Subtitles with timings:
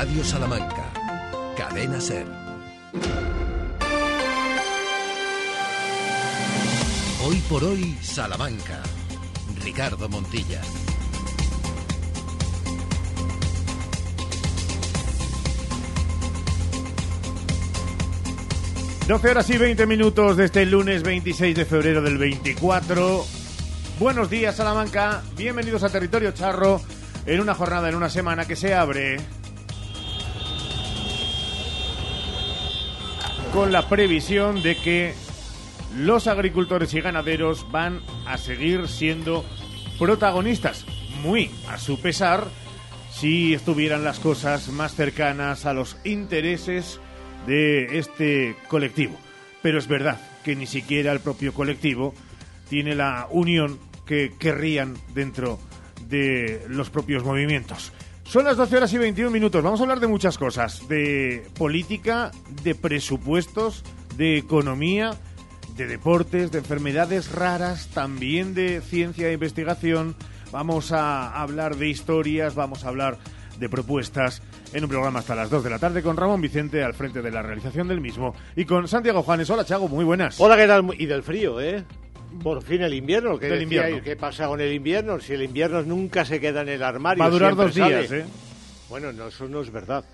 [0.00, 0.90] Radio Salamanca.
[1.58, 2.26] Cadena Ser.
[7.22, 8.80] Hoy por hoy, Salamanca.
[9.62, 10.62] Ricardo Montilla.
[19.06, 23.22] 12 horas y 20 minutos de este lunes 26 de febrero del 24.
[23.98, 25.22] Buenos días, Salamanca.
[25.36, 26.80] Bienvenidos a Territorio Charro
[27.26, 29.18] en una jornada, en una semana que se abre
[33.52, 35.14] con la previsión de que
[35.96, 39.44] los agricultores y ganaderos van a seguir siendo
[39.98, 40.86] protagonistas,
[41.22, 42.46] muy a su pesar,
[43.10, 47.00] si estuvieran las cosas más cercanas a los intereses
[47.46, 49.16] de este colectivo.
[49.62, 52.14] Pero es verdad que ni siquiera el propio colectivo
[52.68, 55.58] tiene la unión que querrían dentro
[56.08, 57.92] de los propios movimientos.
[58.30, 59.60] Son las 12 horas y 21 minutos.
[59.60, 60.86] Vamos a hablar de muchas cosas.
[60.86, 62.30] De política,
[62.62, 63.82] de presupuestos,
[64.16, 65.14] de economía,
[65.76, 70.14] de deportes, de enfermedades raras, también de ciencia e investigación.
[70.52, 73.18] Vamos a hablar de historias, vamos a hablar
[73.58, 76.94] de propuestas en un programa hasta las 2 de la tarde con Ramón Vicente al
[76.94, 79.50] frente de la realización del mismo y con Santiago Juanes.
[79.50, 80.40] Hola, Chago, muy buenas.
[80.40, 80.86] Hola, ¿qué tal?
[80.96, 81.84] Y del frío, ¿eh?
[82.42, 84.00] Por fin el invierno, ¿qué, Del invierno.
[84.02, 85.20] ¿qué pasa con el invierno?
[85.20, 87.20] Si el invierno nunca se queda en el armario.
[87.22, 87.98] Va a durar dos sale.
[87.98, 88.24] días, ¿eh?
[88.88, 90.04] Bueno, no, eso no es verdad.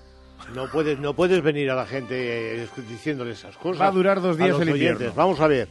[0.55, 3.81] No puedes, no puedes venir a la gente eh, diciéndole esas cosas.
[3.83, 4.93] Va a durar dos días los el oyentes.
[4.93, 5.15] invierno.
[5.17, 5.69] Vamos a ver.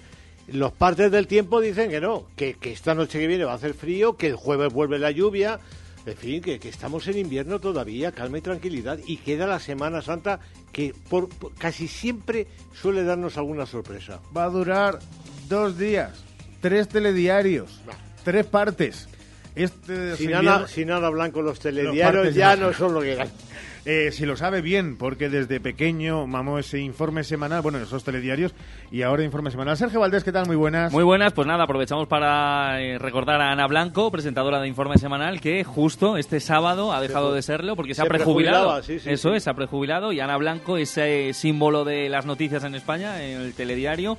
[0.47, 3.55] Los partes del tiempo dicen que no, que, que esta noche que viene va a
[3.55, 5.59] hacer frío, que el jueves vuelve la lluvia.
[6.05, 8.99] En fin, que, que estamos en invierno todavía, calma y tranquilidad.
[9.07, 10.39] Y queda la Semana Santa
[10.71, 12.45] que por, por- casi siempre
[12.79, 14.19] suele darnos alguna sorpresa.
[14.35, 14.99] Va a durar
[15.49, 16.23] dos días,
[16.65, 17.79] tres telediarios,
[18.23, 19.07] tres partes.
[19.53, 23.27] Este Sin invierno- Ana, sin Ana Blanco los telediarios ya no son lo que eran.
[23.85, 28.55] Eh, si lo sabe bien, porque desde pequeño mamó ese informe semanal, bueno, esos telediarios,
[28.91, 29.77] y ahora informe semanal.
[29.77, 30.47] Sergio Valdés, ¿qué tal?
[30.47, 30.91] Muy buenas.
[30.91, 35.39] Muy buenas, pues nada, aprovechamos para eh, recordar a Ana Blanco, presentadora de Informe Semanal,
[35.39, 38.81] que justo este sábado ha dejado de serlo porque se, se ha prejubilado.
[38.81, 39.35] sí, sí, Eso sí.
[39.37, 43.39] es, se ha prejubilado y Ana Blanco, ese símbolo de las noticias en España, en
[43.39, 44.17] el telediario,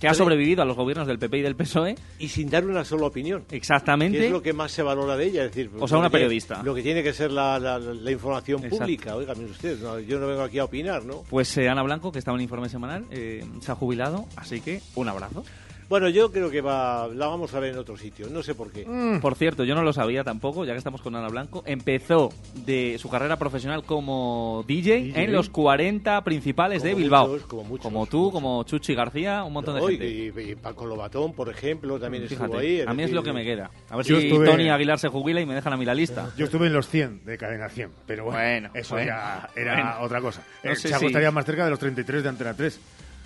[0.00, 1.96] que ha sobrevivido a los gobiernos del PP y del PSOE.
[2.18, 3.44] Y sin dar una sola opinión.
[3.50, 4.18] Exactamente.
[4.18, 5.44] Que es lo que más se valora de ella.
[5.44, 6.62] Es decir, O sea, una tiene- periodista.
[6.62, 8.78] Lo que tiene que ser la, la- la información Exacto.
[8.78, 9.16] pública.
[9.16, 11.24] Oiga, mire usted, no, yo no vengo aquí a opinar, ¿no?
[11.28, 14.80] Pues eh, Ana Blanco, que estaba en Informe Semanal, eh, se ha jubilado, así que
[14.94, 15.44] un abrazo.
[15.88, 18.28] Bueno, yo creo que va, la vamos a ver en otro sitio.
[18.30, 18.84] No sé por qué.
[18.86, 21.62] Mm, Por cierto, yo no lo sabía tampoco, ya que estamos con Ana Blanco.
[21.64, 22.30] Empezó
[22.66, 25.24] de su carrera profesional como DJ, DJ.
[25.24, 27.28] en los 40 principales de Como Bilbao.
[27.28, 28.32] muchos, como muchos, tú, muchos.
[28.32, 30.42] como Chuchi García, un montón de No, y, gente.
[30.42, 32.82] y- y Paco Lobatón, por ejemplo, también Fíjate, estuvo ahí.
[32.86, 33.70] a mí es lo que me queda.
[33.88, 35.94] A ver Yo si estuve- Tony Aguilar se jubila y me dejan a mí la
[35.94, 36.30] lista.
[36.36, 39.74] Yo estuve en los 100 de Cadena 100, pero bueno, Bueno, eso bueno, ya era
[39.74, 39.96] bueno.
[40.02, 40.42] otra cosa.
[40.62, 42.78] No Eh, sé Chago si- estaría más cerca de los 33 de Antena 3.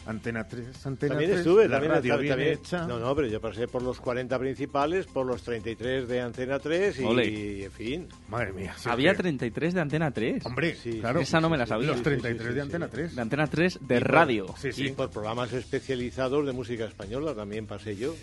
[0.06, 2.86] Antena 3, Antena También 3, estuve, la también, radio también- bien hecha.
[2.86, 6.98] No, no, pero yo pasé por los 40 principales, por los 33 de Antena 3
[6.98, 8.08] y, y, en fin.
[8.28, 8.74] Madre mía.
[8.76, 9.18] sí, Había sí.
[9.18, 10.44] 33 de Antena 3.
[10.46, 11.20] Hombre, Sí, claro.
[11.20, 11.86] Esa no me la sabía.
[11.88, 12.92] Los Sí, 33 sí, sí, de sí, Antena sí.
[12.92, 13.14] 3.
[13.16, 14.46] De Antena 3 de Y por- radio.
[14.58, 14.88] Sí, Y sí.
[14.90, 18.14] por programas especializados de música española también pasé yo.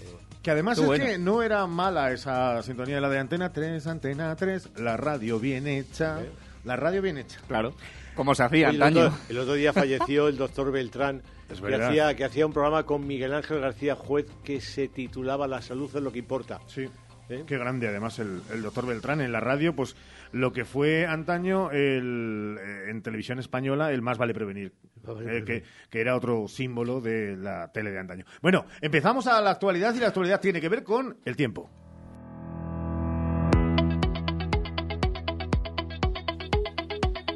[0.43, 1.05] Que además Qué es bueno.
[1.05, 5.39] que no era mala esa sintonía de la de Antena 3, Antena 3, la radio
[5.39, 6.21] bien hecha.
[6.21, 6.29] ¿Eh?
[6.65, 7.39] La radio bien hecha.
[7.47, 7.73] Claro.
[8.19, 9.05] Como se hacía el, antaño.
[9.05, 12.83] otro, el otro día falleció el doctor Beltrán, Es que hacía, que hacía un programa
[12.83, 16.59] con Miguel Ángel García Juez que se titulaba La salud es lo que importa.
[16.67, 16.89] Sí.
[17.29, 17.45] ¿Eh?
[17.47, 19.95] Qué grande, además, el, el doctor Beltrán en la radio, pues
[20.33, 25.39] lo que fue antaño el, eh, en televisión española, el más vale prevenir, vale eh,
[25.39, 25.63] que, prevenir.
[25.89, 28.25] que era otro símbolo de la tele de antaño.
[28.41, 31.69] Bueno, empezamos a la actualidad y la actualidad tiene que ver con el tiempo.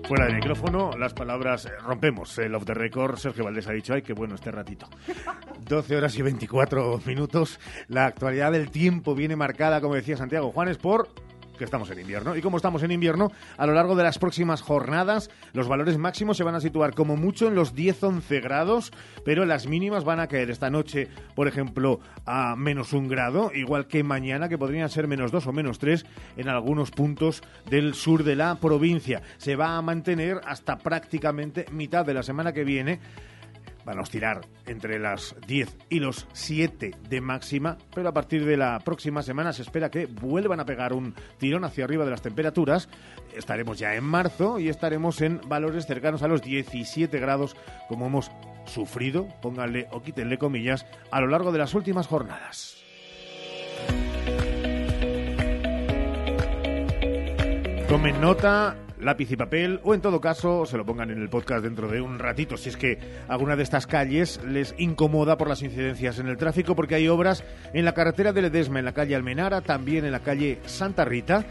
[0.07, 2.37] Fuera del micrófono, las palabras eh, rompemos.
[2.37, 4.87] El off the record, Sergio Valdés ha dicho, ay, qué bueno este ratito.
[5.67, 7.59] 12 horas y 24 minutos.
[7.87, 11.07] La actualidad del tiempo viene marcada, como decía Santiago Juanes, por
[11.57, 12.35] que estamos en invierno.
[12.35, 16.37] Y como estamos en invierno, a lo largo de las próximas jornadas, los valores máximos
[16.37, 18.91] se van a situar como mucho en los 10-11 grados,
[19.25, 23.87] pero las mínimas van a caer esta noche, por ejemplo, a menos un grado, igual
[23.87, 26.05] que mañana, que podrían ser menos 2 o menos 3
[26.37, 29.21] en algunos puntos del sur de la provincia.
[29.37, 32.99] Se va a mantener hasta prácticamente mitad de la semana que viene
[33.85, 38.57] van a oscilar entre las 10 y los 7 de máxima, pero a partir de
[38.57, 42.21] la próxima semana se espera que vuelvan a pegar un tirón hacia arriba de las
[42.21, 42.89] temperaturas.
[43.35, 47.55] Estaremos ya en marzo y estaremos en valores cercanos a los 17 grados,
[47.87, 48.31] como hemos
[48.65, 52.77] sufrido, pónganle o quítenle comillas, a lo largo de las últimas jornadas.
[57.87, 61.63] Tomen nota lápiz y papel o en todo caso se lo pongan en el podcast
[61.63, 65.61] dentro de un ratito si es que alguna de estas calles les incomoda por las
[65.61, 69.15] incidencias en el tráfico porque hay obras en la carretera de Ledesma, en la calle
[69.15, 71.45] Almenara, también en la calle Santa Rita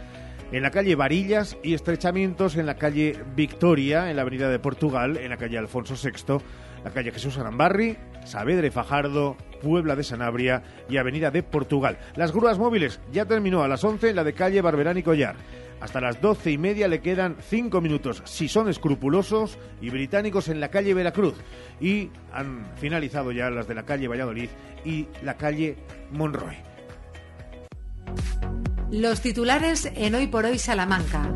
[0.53, 5.17] en la calle Varillas y estrechamientos en la calle Victoria, en la avenida de Portugal,
[5.17, 6.37] en la calle Alfonso VI,
[6.83, 11.97] la calle Jesús Arambarri, Saavedra y Fajardo, Puebla de Sanabria y avenida de Portugal.
[12.15, 15.35] Las grúas móviles ya terminó a las 11 la de calle Barberán y Collar.
[15.83, 20.61] Hasta las doce y media le quedan cinco minutos si son escrupulosos y británicos en
[20.61, 21.35] la calle Veracruz.
[21.81, 24.47] Y han finalizado ya las de la calle Valladolid
[24.85, 25.75] y la calle
[26.13, 26.55] Monroy.
[28.91, 31.29] Los titulares en Hoy por Hoy Salamanca.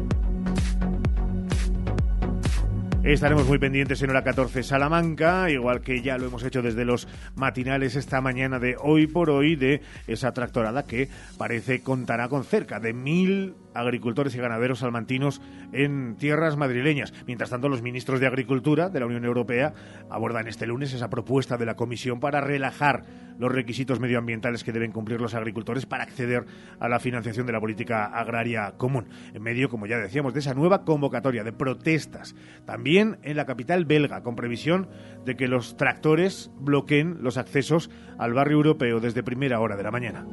[3.04, 7.08] Estaremos muy pendientes en hora 14 Salamanca, igual que ya lo hemos hecho desde los
[7.36, 11.08] matinales esta mañana de hoy por hoy de esa tractorada que
[11.38, 15.42] parece contará con cerca de mil agricultores y ganaderos salmantinos
[15.72, 17.14] en tierras madrileñas.
[17.26, 19.74] Mientras tanto, los ministros de Agricultura de la Unión Europea
[20.10, 23.04] abordan este lunes esa propuesta de la Comisión para relajar
[23.38, 26.46] los requisitos medioambientales que deben cumplir los agricultores para acceder
[26.80, 29.08] a la financiación de la política agraria común.
[29.34, 32.36] En medio, como ya decíamos, de esa nueva convocatoria de protestas.
[32.66, 34.90] También en la capital belga, con previsión
[35.26, 39.92] de que los tractores bloqueen los accesos al barrio europeo desde primera hora de la
[39.92, 40.26] mañana.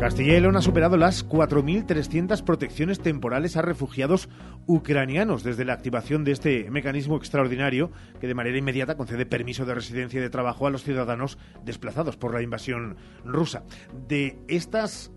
[0.00, 4.28] Castilla y León ha superado las 4.300 protecciones temporales a refugiados
[4.66, 9.74] ucranianos desde la activación de este mecanismo extraordinario que de manera inmediata concede permiso de
[9.74, 13.62] residencia y de trabajo a los ciudadanos desplazados por la invasión rusa.
[14.08, 15.10] De estas,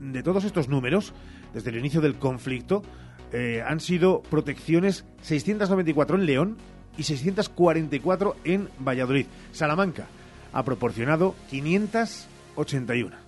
[0.00, 1.12] de todos estos números,
[1.52, 2.82] desde el inicio del conflicto,
[3.32, 6.56] eh, han sido protecciones 694 en León
[6.96, 9.26] y 644 en Valladolid.
[9.52, 10.06] Salamanca
[10.52, 13.27] ha proporcionado 581.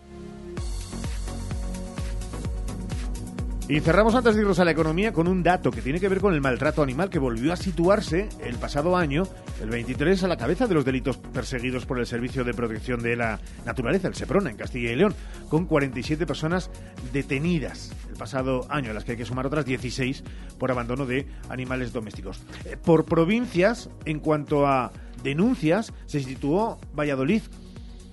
[3.70, 6.18] Y cerramos antes de irnos a la economía con un dato que tiene que ver
[6.20, 9.22] con el maltrato animal que volvió a situarse el pasado año,
[9.62, 13.14] el 23, a la cabeza de los delitos perseguidos por el Servicio de Protección de
[13.14, 15.14] la Naturaleza, el SEPRONA, en Castilla y León,
[15.48, 16.68] con 47 personas
[17.12, 20.24] detenidas el pasado año, a las que hay que sumar otras 16
[20.58, 22.42] por abandono de animales domésticos.
[22.64, 24.90] Eh, por provincias, en cuanto a
[25.22, 27.42] denuncias, se situó Valladolid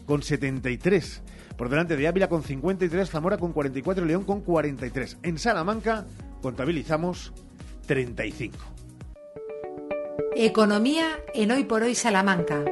[0.06, 1.24] con 73
[1.58, 5.18] por delante de Ávila con 53, Zamora con 44 y León con 43.
[5.24, 6.06] En Salamanca
[6.42, 7.34] contabilizamos
[7.88, 8.58] 35.
[10.36, 12.64] Economía en Hoy por Hoy Salamanca.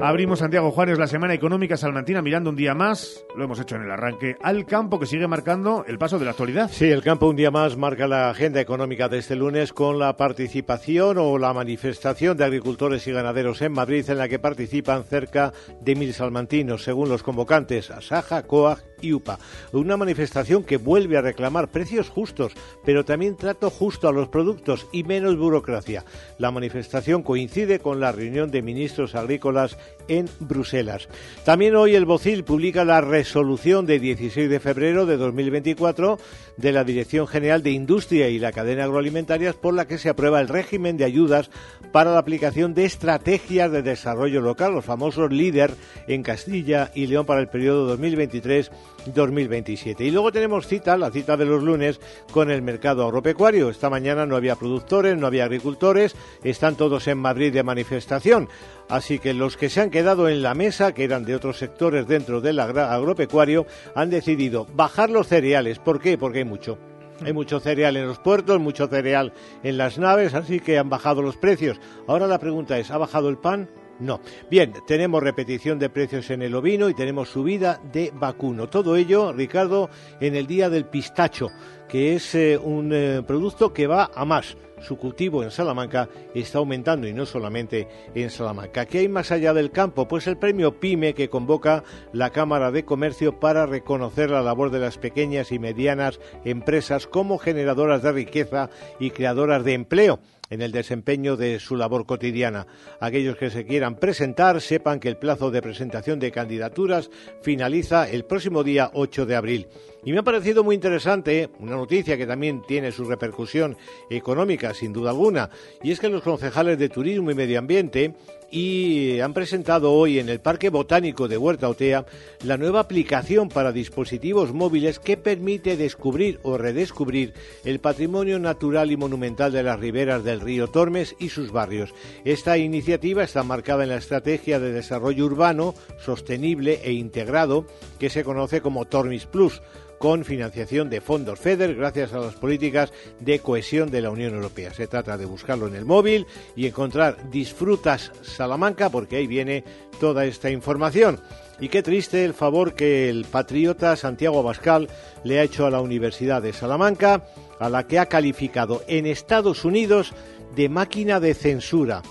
[0.00, 3.82] Abrimos Santiago Juárez la semana económica salmantina mirando un día más, lo hemos hecho en
[3.82, 6.70] el arranque, al campo que sigue marcando el paso de la actualidad.
[6.72, 10.16] Sí, el campo un día más marca la agenda económica de este lunes con la
[10.16, 15.52] participación o la manifestación de agricultores y ganaderos en Madrid en la que participan cerca
[15.80, 19.38] de mil salmantinos, según los convocantes Asaja, COAG y UPA.
[19.72, 22.52] Una manifestación que vuelve a reclamar precios justos,
[22.84, 26.04] pero también trato justo a los productos y menos burocracia.
[26.38, 29.76] La manifestación coincide con la reunión de ministros agrícolas
[30.08, 31.08] en Bruselas.
[31.44, 36.18] También hoy el Bocil publica la resolución de 16 de febrero de 2024
[36.56, 40.40] de la Dirección General de Industria y la Cadena Agroalimentarias por la que se aprueba
[40.40, 41.50] el régimen de ayudas
[41.92, 45.74] para la aplicación de estrategias de desarrollo local, los famosos líder
[46.06, 48.70] en Castilla y León para el periodo 2023
[49.12, 50.04] 2027.
[50.04, 52.00] Y luego tenemos cita, la cita de los lunes,
[52.32, 53.70] con el mercado agropecuario.
[53.70, 58.48] Esta mañana no había productores, no había agricultores, están todos en Madrid de manifestación.
[58.88, 62.06] Así que los que se han quedado en la mesa, que eran de otros sectores
[62.06, 65.78] dentro del agropecuario, han decidido bajar los cereales.
[65.78, 66.16] ¿Por qué?
[66.16, 66.78] Porque hay mucho.
[67.24, 69.32] Hay mucho cereal en los puertos, mucho cereal
[69.64, 71.80] en las naves, así que han bajado los precios.
[72.06, 73.68] Ahora la pregunta es, ¿ha bajado el pan?
[74.00, 74.20] No.
[74.50, 78.68] Bien, tenemos repetición de precios en el ovino y tenemos subida de vacuno.
[78.68, 79.90] Todo ello, Ricardo,
[80.20, 81.48] en el día del pistacho,
[81.88, 84.56] que es eh, un eh, producto que va a más.
[84.80, 88.86] Su cultivo en Salamanca está aumentando y no solamente en Salamanca.
[88.86, 90.06] ¿Qué hay más allá del campo?
[90.06, 94.78] Pues el premio PYME que convoca la Cámara de Comercio para reconocer la labor de
[94.78, 100.72] las pequeñas y medianas empresas como generadoras de riqueza y creadoras de empleo en el
[100.72, 102.66] desempeño de su labor cotidiana.
[103.00, 107.10] Aquellos que se quieran presentar sepan que el plazo de presentación de candidaturas
[107.42, 109.68] finaliza el próximo día 8 de abril.
[110.04, 113.76] Y me ha parecido muy interesante una noticia que también tiene su repercusión
[114.08, 115.50] económica, sin duda alguna,
[115.82, 118.14] y es que los concejales de Turismo y Medio Ambiente
[118.50, 122.06] y han presentado hoy en el Parque Botánico de Huerta Otea
[122.44, 128.96] la nueva aplicación para dispositivos móviles que permite descubrir o redescubrir el patrimonio natural y
[128.96, 131.94] monumental de las riberas del río Tormes y sus barrios.
[132.24, 137.66] Esta iniciativa está marcada en la Estrategia de Desarrollo Urbano Sostenible e Integrado
[137.98, 139.60] que se conoce como Tormis Plus
[139.98, 144.72] con financiación de fondos FEDER gracias a las políticas de cohesión de la Unión Europea.
[144.72, 146.26] Se trata de buscarlo en el móvil
[146.56, 149.64] y encontrar Disfrutas Salamanca porque ahí viene
[150.00, 151.20] toda esta información.
[151.60, 154.88] Y qué triste el favor que el patriota Santiago Abascal
[155.24, 157.24] le ha hecho a la Universidad de Salamanca,
[157.58, 160.12] a la que ha calificado en Estados Unidos
[160.54, 162.02] de máquina de censura,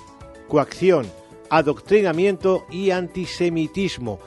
[0.50, 1.06] coacción,
[1.50, 4.20] adoctrinamiento y antisemitismo.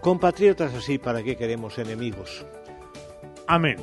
[0.00, 2.44] Compatriotas así, ¿para qué queremos enemigos?
[3.48, 3.76] Amén.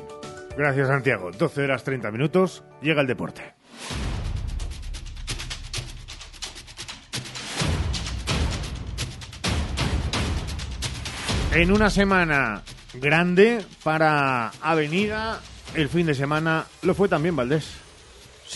[0.56, 1.32] Gracias, Santiago.
[1.32, 2.62] 12 horas 30 minutos.
[2.80, 3.42] Llega el deporte.
[11.52, 12.62] En una semana
[12.94, 15.40] grande para Avenida,
[15.74, 17.85] el fin de semana lo fue también Valdés.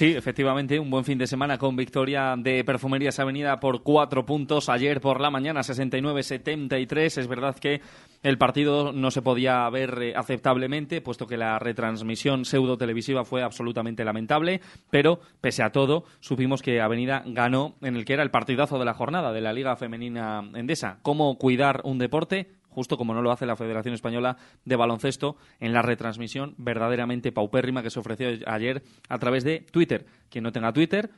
[0.00, 4.70] Sí, efectivamente, un buen fin de semana con victoria de Perfumerías Avenida por cuatro puntos.
[4.70, 7.18] Ayer por la mañana 69-73.
[7.18, 7.82] Es verdad que
[8.22, 13.42] el partido no se podía ver eh, aceptablemente, puesto que la retransmisión pseudo televisiva fue
[13.42, 14.62] absolutamente lamentable.
[14.88, 18.86] Pero, pese a todo, supimos que Avenida ganó en el que era el partidazo de
[18.86, 21.00] la jornada de la Liga Femenina Endesa.
[21.02, 22.48] ¿Cómo cuidar un deporte?
[22.70, 27.82] Justo como no lo hace la Federación Española de Baloncesto en la retransmisión verdaderamente paupérrima
[27.82, 30.06] que se ofreció ayer a través de Twitter.
[30.30, 31.10] Quien no tenga Twitter,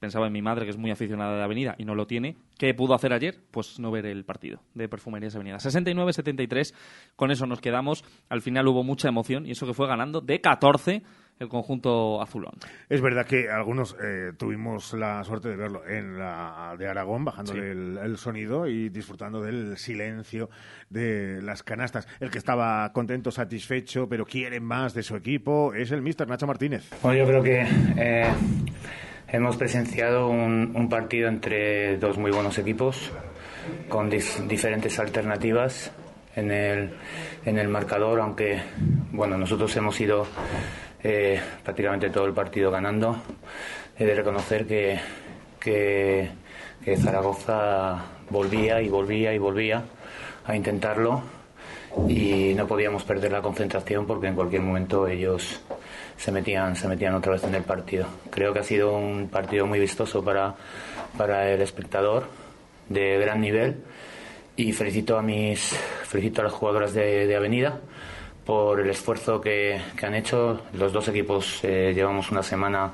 [0.00, 2.74] pensaba en mi madre que es muy aficionada de Avenida y no lo tiene, ¿qué
[2.74, 3.36] pudo hacer ayer?
[3.50, 5.58] Pues no ver el partido de Perfumerías Avenida.
[5.58, 6.74] 69-73,
[7.14, 8.04] con eso nos quedamos.
[8.28, 11.02] Al final hubo mucha emoción y eso que fue ganando de 14
[11.38, 12.52] el conjunto azulón.
[12.88, 17.70] Es verdad que algunos eh, tuvimos la suerte de verlo en la de Aragón, bajándole
[17.70, 20.50] el, sonido y disfrutando del silencio
[20.90, 22.06] de las canastas.
[22.20, 26.46] El que estaba contento, satisfecho, pero quiere más de su equipo es el mister Nacho
[26.46, 26.90] Martínez.
[27.02, 27.66] Bueno, yo creo que
[27.96, 28.30] eh,
[29.32, 33.10] hemos presenciado un, partido entre dos muy buenos equipos
[33.88, 35.92] con diferentes alternativas
[36.34, 36.90] en el,
[37.44, 38.60] en el marcador, aunque
[39.12, 40.26] bueno, nosotros hemos ido
[41.02, 43.16] eh, prácticamente todo el partido ganando.
[43.98, 44.98] He de reconocer que,
[45.60, 46.30] que,
[46.96, 49.84] Zaragoza volvía y volvía y volvía
[50.46, 51.22] a intentarlo
[52.08, 55.60] y no podíamos perder la concentración porque en cualquier momento ellos
[56.20, 58.06] se metían, se metían otra vez en el partido.
[58.30, 60.54] Creo que ha sido un partido muy vistoso para,
[61.16, 62.26] para el espectador,
[62.88, 63.76] de gran nivel
[64.56, 65.60] y felicito a mis
[66.04, 67.80] felicito a las jugadoras de Avenida
[68.44, 70.62] por el esfuerzo que, han hecho.
[70.74, 72.90] Los dos equipos eh, llevamos una semana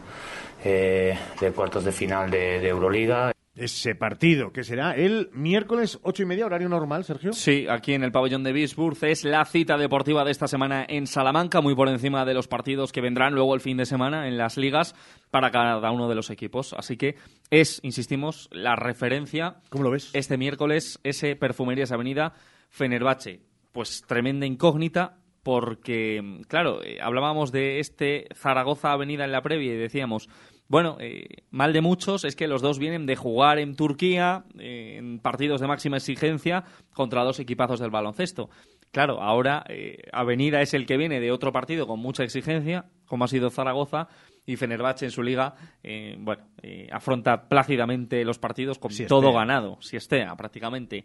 [0.63, 3.33] eh, de cuartos de final de, Euroliga.
[3.57, 7.33] Ese partido, que será el miércoles ocho y media, horario normal, Sergio.
[7.33, 11.07] Sí, aquí en el pabellón de Bisburg es la cita deportiva de esta semana en
[11.07, 14.37] Salamanca, muy por encima de los partidos que vendrán luego el fin de semana en
[14.37, 14.95] las ligas
[15.31, 16.75] para cada uno de los equipos.
[16.75, 17.17] Así que
[17.49, 19.57] es, insistimos, la referencia.
[19.71, 20.11] ¿Cómo lo ves?
[20.13, 22.35] Este miércoles, ese Perfumerías Avenida
[22.69, 23.41] Fenerbahce.
[23.73, 29.77] Pues tremenda incógnita, porque, claro, eh, hablábamos de este Zaragoza Avenida en la previa y
[29.77, 30.29] decíamos,
[30.69, 34.97] bueno, eh, mal de muchos es que los dos vienen de jugar en Turquía eh,
[34.99, 38.51] en partidos de máxima exigencia contra dos equipazos del baloncesto.
[38.93, 39.65] Claro, ahora
[40.13, 44.09] Avenida es el que viene de otro partido con mucha exigencia, como ha sido Zaragoza,
[44.47, 45.55] y Fenerbahce en su liga,
[46.19, 46.45] bueno,
[46.93, 51.05] afronta plácidamente los partidos con todo ganado, si estea prácticamente.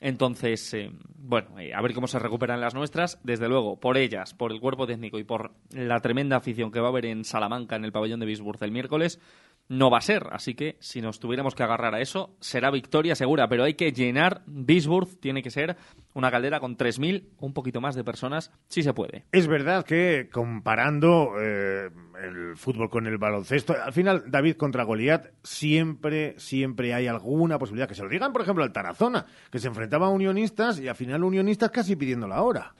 [0.00, 3.18] Entonces, eh, bueno, eh, a ver cómo se recuperan las nuestras.
[3.24, 6.86] Desde luego, por ellas, por el cuerpo técnico y por la tremenda afición que va
[6.86, 9.20] a haber en Salamanca, en el pabellón de Bisburg el miércoles,
[9.68, 10.28] no va a ser.
[10.32, 13.48] Así que si nos tuviéramos que agarrar a eso, será victoria segura.
[13.48, 15.76] Pero hay que llenar Bisburg, tiene que ser
[16.14, 19.24] una caldera con 3.000, un poquito más de personas, si se puede.
[19.32, 21.90] Es verdad que comparando eh,
[22.22, 27.88] el fútbol con el baloncesto, al final David contra Goliat, siempre, siempre hay alguna posibilidad.
[27.88, 30.96] Que se lo digan, por ejemplo, al Tarazona, que se enfrentaba a unionistas y al
[30.96, 32.74] final unionistas casi pidiendo la hora.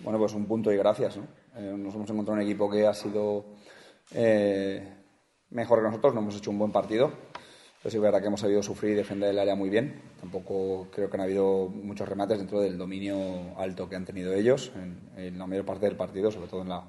[0.00, 1.16] Bueno, pues un punto y gracias.
[1.16, 1.24] ¿no?
[1.56, 3.44] Eh, nos hemos encontrado un equipo que ha sido...
[4.14, 4.97] Eh,
[5.50, 7.12] mejor que nosotros, no hemos hecho un buen partido.
[7.80, 10.00] Pero sí es verdad que hemos sabido sufrir y defender el área muy bien.
[10.20, 14.72] Tampoco creo que han habido muchos remates dentro del dominio alto que han tenido ellos
[15.16, 16.82] en, la mayor parte del partido, sobre todo en la,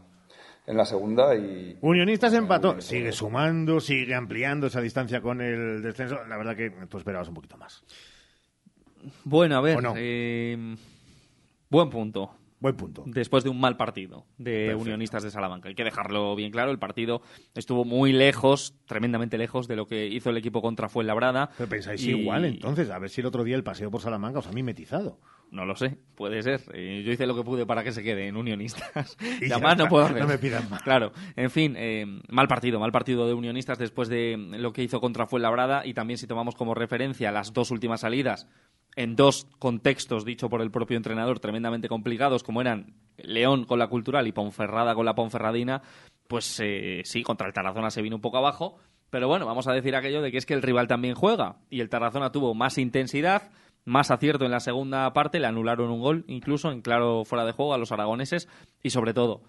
[0.66, 1.36] en la segunda.
[1.36, 2.82] y Unionistas empató.
[2.82, 6.26] Sigue sumando, sigue ampliando esa distancia con el descenso.
[6.28, 7.84] La verdad que tú esperabas un poquito más.
[9.26, 9.80] Bueno, a ver.
[9.96, 10.76] Eh,
[11.70, 12.39] buen punto.
[12.60, 13.04] Buen punto.
[13.06, 15.70] Después de un mal partido de Unionistas de Salamanca.
[15.70, 16.72] Hay que dejarlo bien claro.
[16.72, 17.22] El partido
[17.56, 21.52] estuvo muy lejos, tremendamente lejos de lo que hizo el equipo contra Fuenlabrada.
[21.58, 24.48] Pero pensáis igual, entonces, a ver si el otro día el paseo por Salamanca os
[24.48, 25.20] ha mimetizado.
[25.52, 26.62] No lo sé, puede ser.
[26.74, 29.18] Eh, yo hice lo que pude para que se quede en Unionistas.
[29.42, 30.20] Y, además no puedo hacer.
[30.20, 30.84] No me pidan más.
[30.84, 35.00] Claro, en fin, eh, mal partido, mal partido de Unionistas después de lo que hizo
[35.00, 38.48] contra Fuenlabrada y también si tomamos como referencia las dos últimas salidas
[38.96, 43.88] en dos contextos, dicho por el propio entrenador, tremendamente complicados, como eran León con la
[43.88, 45.82] Cultural y Ponferrada con la Ponferradina,
[46.28, 48.78] pues eh, sí, contra el Tarazona se vino un poco abajo,
[49.10, 51.58] pero bueno, vamos a decir aquello de que es que el rival también juega.
[51.70, 53.50] Y el Tarazona tuvo más intensidad,
[53.86, 57.52] más acierto en la segunda parte, le anularon un gol incluso en claro fuera de
[57.52, 58.48] juego a los aragoneses.
[58.84, 59.42] Y sobre todo,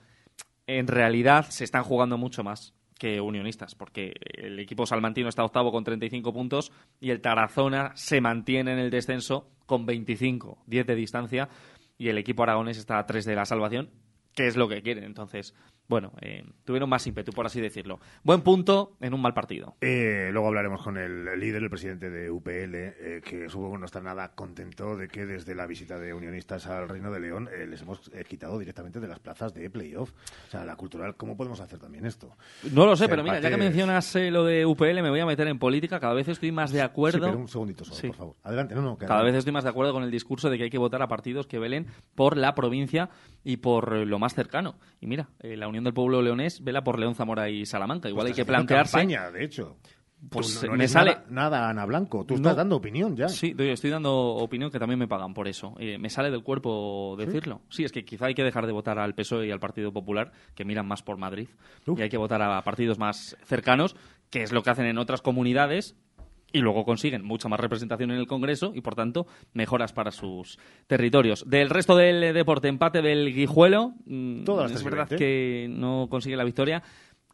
[0.66, 5.72] en realidad se están jugando mucho más que unionistas, porque el equipo salmantino está octavo
[5.72, 10.94] con 35 puntos y el Tarazona se mantiene en el descenso con 25, 10 de
[10.94, 11.48] distancia
[11.96, 13.88] y el equipo aragonés está a 3 de la salvación,
[14.34, 15.04] que es lo que quieren.
[15.04, 15.54] Entonces,
[15.90, 17.98] bueno, eh, tuvieron más ímpetu, por así decirlo.
[18.22, 19.74] Buen punto en un mal partido.
[19.80, 24.00] Eh, luego hablaremos con el líder, el presidente de UPL, eh, que supongo no está
[24.00, 28.08] nada contento de que desde la visita de unionistas al Reino de León les hemos
[28.28, 30.12] quitado directamente de las plazas de playoff.
[30.46, 32.36] O sea, la cultural, ¿cómo podemos hacer también esto?
[32.72, 35.48] No lo sé, pero mira, ya que mencionas lo de UPL, me voy a meter
[35.48, 35.98] en política.
[35.98, 37.18] Cada vez estoy más de acuerdo.
[37.18, 38.36] Sí, pero un segundito solo, por favor.
[38.44, 38.96] Adelante, no, no.
[38.96, 41.08] Cada vez estoy más de acuerdo con el discurso de que hay que votar a
[41.08, 43.10] partidos que velen por la provincia
[43.42, 44.76] y por lo más cercano.
[45.00, 48.08] Y mira, la Unión del Pueblo Leonés vela por León, Zamora y Salamanca.
[48.08, 48.92] Igual pues hay que plantearse.
[48.92, 49.76] Campaña, de hecho.
[50.28, 52.26] Pues me sale nada, Ana Blanco.
[52.26, 53.28] Tú estás dando opinión ya.
[53.28, 55.74] Sí, estoy dando opinión que también me pagan por eso.
[55.78, 57.62] Eh, me sale del cuerpo decirlo.
[57.70, 57.84] ¿Sí?
[57.84, 60.66] es que quizá hay que dejar de votar al PSOE y al Partido Popular, que
[60.66, 61.48] miran más por Madrid,
[61.86, 63.96] y hay que votar a partidos más cercanos,
[64.28, 65.96] que es lo que hacen en otras comunidades
[66.52, 70.58] y luego consiguen mucha más representación en el Congreso y, por tanto, mejoras para sus
[70.86, 71.48] territorios.
[71.48, 73.94] Del resto del deporte, empate del Guijuelo.
[74.06, 76.82] Mm, es verdad que no consigue la victoria.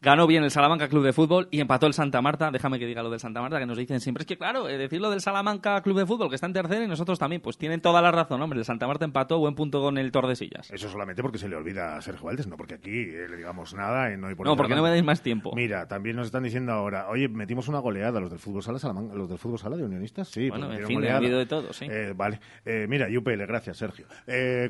[0.07, 2.53] Ganó bien el Salamanca Club de Fútbol y empató el Santa Marta.
[2.53, 4.23] Déjame que diga lo del Santa Marta, que nos dicen siempre.
[4.23, 6.85] Es que, claro, eh, decir lo del Salamanca Club de Fútbol, que está en tercera
[6.85, 8.61] y nosotros también, pues tienen toda la razón, hombre.
[8.61, 10.71] El Santa Marta empató, buen punto con el Tordesillas.
[10.71, 13.75] Eso solamente porque se le olvida a Sergio Valdés, no porque aquí eh, le digamos
[13.75, 15.51] nada y no hay por No, porque no me dais más tiempo.
[15.57, 19.13] Mira, también nos están diciendo ahora, oye, metimos una goleada los del fútbol sala, Salamanca,
[19.17, 20.51] los del fútbol sala de unionistas, sí.
[20.51, 21.89] Bueno, en fin, habido de todo, sí.
[21.91, 22.39] Eh, vale.
[22.87, 24.07] mira, UPL, gracias, Sergio.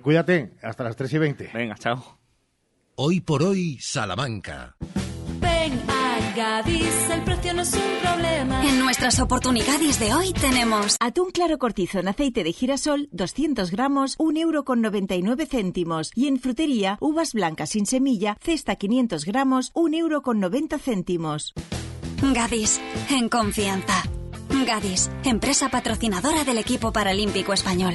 [0.00, 1.50] cuídate, hasta las 3 y 20.
[1.52, 2.02] Venga, chao.
[2.94, 4.76] Hoy por hoy, Salamanca.
[6.36, 8.62] Gadis, el precio no es un problema.
[8.62, 14.16] En nuestras oportunidades de hoy tenemos atún claro cortizo en aceite de girasol, 200 gramos,
[14.18, 16.12] 1 euro con 99 céntimos.
[16.14, 21.54] Y en frutería, uvas blancas sin semilla, cesta 500 gramos, 1 euro con 90 céntimos.
[22.34, 24.02] Gadis, en confianza.
[24.66, 27.94] Gadis, empresa patrocinadora del equipo paralímpico español.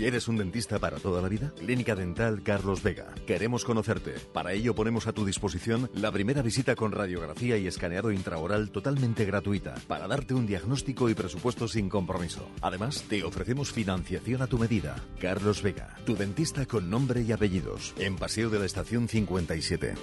[0.00, 1.52] ¿Quieres un dentista para toda la vida?
[1.58, 3.14] Clínica Dental Carlos Vega.
[3.26, 4.14] Queremos conocerte.
[4.32, 9.26] Para ello ponemos a tu disposición la primera visita con radiografía y escaneado intraoral totalmente
[9.26, 12.48] gratuita para darte un diagnóstico y presupuesto sin compromiso.
[12.62, 14.96] Además, te ofrecemos financiación a tu medida.
[15.20, 17.92] Carlos Vega, tu dentista con nombre y apellidos.
[17.98, 19.96] En Paseo de la Estación 57.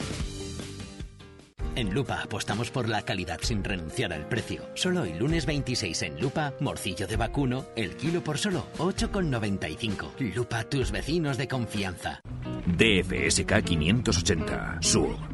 [1.77, 4.63] En Lupa apostamos por la calidad sin renunciar al precio.
[4.73, 10.33] Solo el lunes 26 en Lupa, morcillo de vacuno, el kilo por solo 8,95.
[10.33, 12.19] Lupa, tus vecinos de confianza.
[12.65, 15.26] DFSK 580, Sur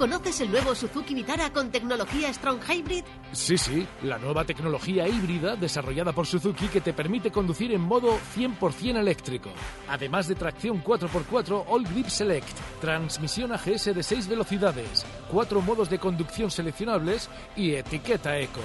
[0.00, 3.04] ¿Conoces el nuevo Suzuki Vitara con tecnología Strong Hybrid?
[3.32, 8.18] Sí, sí, la nueva tecnología híbrida desarrollada por Suzuki que te permite conducir en modo
[8.34, 9.50] 100% eléctrico.
[9.90, 15.98] Además de tracción 4x4 All Grip Select, transmisión AGS de 6 velocidades, cuatro modos de
[15.98, 18.62] conducción seleccionables y etiqueta eco.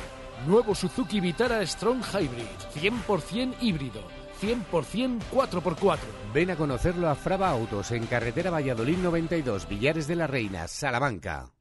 [0.47, 5.97] Nuevo Suzuki Vitara Strong Hybrid, 100% híbrido 100% 4x4.
[6.33, 11.51] Ven a conocerlo a Fraba Autos en carretera Valladolid 92, Villares de la Reina, Salamanca.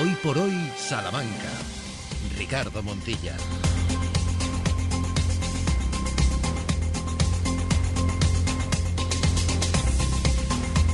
[0.00, 1.50] Hoy por hoy, Salamanca.
[2.36, 3.36] Ricardo Montilla.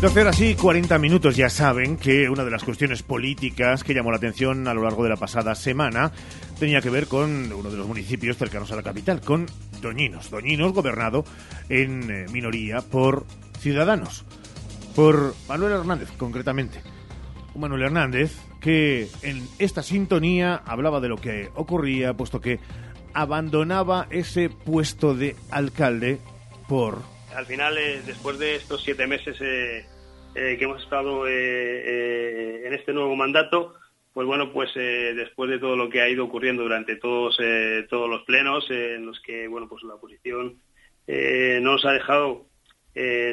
[0.00, 4.10] Doce horas y 40 minutos ya saben que una de las cuestiones políticas que llamó
[4.10, 6.12] la atención a lo largo de la pasada semana
[6.58, 9.46] tenía que ver con uno de los municipios cercanos a la capital, con
[9.80, 10.30] Doñinos.
[10.30, 11.24] Doñinos gobernado
[11.68, 13.24] en eh, minoría por
[13.58, 14.24] Ciudadanos,
[14.94, 16.80] por Manuel Hernández concretamente.
[17.54, 22.58] Manuel Hernández que en esta sintonía hablaba de lo que ocurría, puesto que
[23.12, 26.18] abandonaba ese puesto de alcalde
[26.68, 26.98] por...
[27.34, 29.86] Al final, eh, después de estos siete meses eh,
[30.34, 33.74] que hemos estado en este nuevo mandato,
[34.14, 37.36] pues bueno, pues después de todo lo que ha ido ocurriendo durante todos
[37.90, 40.58] todos los plenos en los que bueno pues la oposición
[41.06, 42.46] no nos ha dejado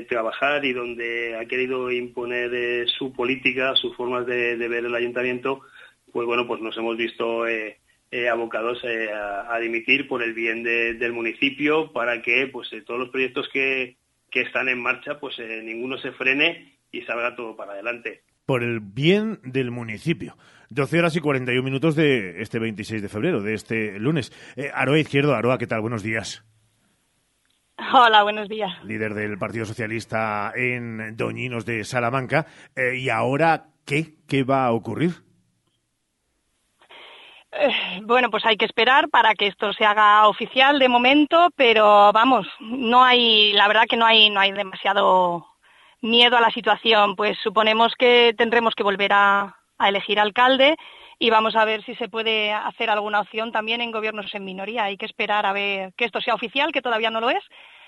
[0.10, 5.62] trabajar y donde ha querido imponer su política, sus formas de, ver el ayuntamiento,
[6.12, 7.46] pues bueno, pues nos hemos visto
[8.14, 13.00] eh, abocados eh, a, dimitir por el bien del municipio para que pues eh, todos
[13.00, 13.96] los proyectos que,
[14.30, 18.24] que, están en marcha pues ninguno se frene y salga todo para adelante.
[18.46, 20.36] Por el bien del municipio.
[20.72, 24.32] 12 horas y 41 minutos de este 26 de febrero, de este lunes.
[24.74, 25.82] Aroa Izquierdo, Aroa, ¿qué tal?
[25.82, 26.46] Buenos días.
[27.94, 28.72] Hola, buenos días.
[28.86, 32.46] Líder del Partido Socialista en Doñinos de Salamanca.
[32.78, 34.16] ¿Y ahora qué?
[34.30, 35.12] ¿Qué va a ocurrir?
[37.52, 42.14] Eh, bueno, pues hay que esperar para que esto se haga oficial de momento, pero
[42.14, 45.48] vamos, no hay, la verdad que no hay, no hay demasiado
[46.02, 47.18] miedo a la situación.
[47.18, 50.76] Pues suponemos que tendremos que volver a, elegir alcalde
[51.20, 54.86] y vamos a ver si se puede hacer alguna opción también en gobiernos en minoría.
[54.86, 57.44] Hay que esperar a ver que esto sea oficial, que todavía no lo es.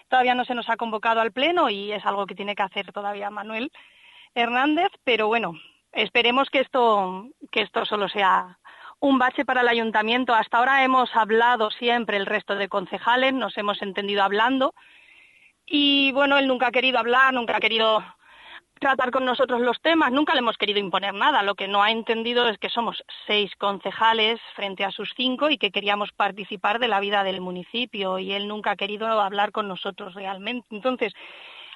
[0.08, 2.91] Todavía no se nos ha convocado al pleno y es algo que tiene que hacer
[2.91, 3.71] todavía Manuel
[4.36, 5.53] Hernández, pero bueno,
[5.91, 8.60] esperemos que esto, que esto solo sea
[8.99, 10.34] un bache para el ayuntamiento.
[10.34, 14.73] Hasta ahora hemos hablado siempre el resto de concejales, nos hemos entendido hablando.
[15.65, 18.03] Y bueno, él nunca ha querido hablar, nunca ha querido
[18.84, 21.41] tratar con nosotros los temas, nunca le hemos querido imponer nada.
[21.41, 25.58] Lo que no ha entendido es que somos seis concejales frente a sus cinco y
[25.58, 29.69] que queríamos participar de la vida del municipio y él nunca ha querido hablar con
[29.69, 30.67] nosotros realmente.
[30.72, 31.13] Entonces,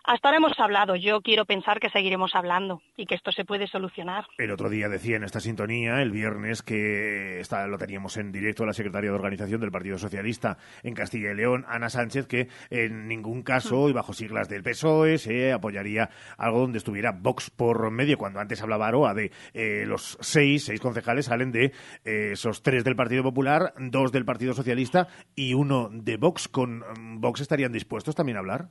[0.07, 3.67] hasta ahora hemos hablado, yo quiero pensar que seguiremos hablando y que esto se puede
[3.67, 4.25] solucionar.
[4.37, 8.65] El otro día decía en esta sintonía, el viernes, que está, lo teníamos en directo
[8.65, 13.09] la secretaria de organización del Partido Socialista en Castilla y León, Ana Sánchez, que en
[13.09, 18.17] ningún caso y bajo siglas del PSOE se apoyaría algo donde estuviera Vox por medio.
[18.17, 21.73] Cuando antes hablaba Aroa de eh, los seis, seis concejales salen de
[22.05, 26.47] eh, esos tres del Partido Popular, dos del Partido Socialista y uno de Vox.
[26.47, 28.69] ¿Con mm, Vox estarían dispuestos también a hablar?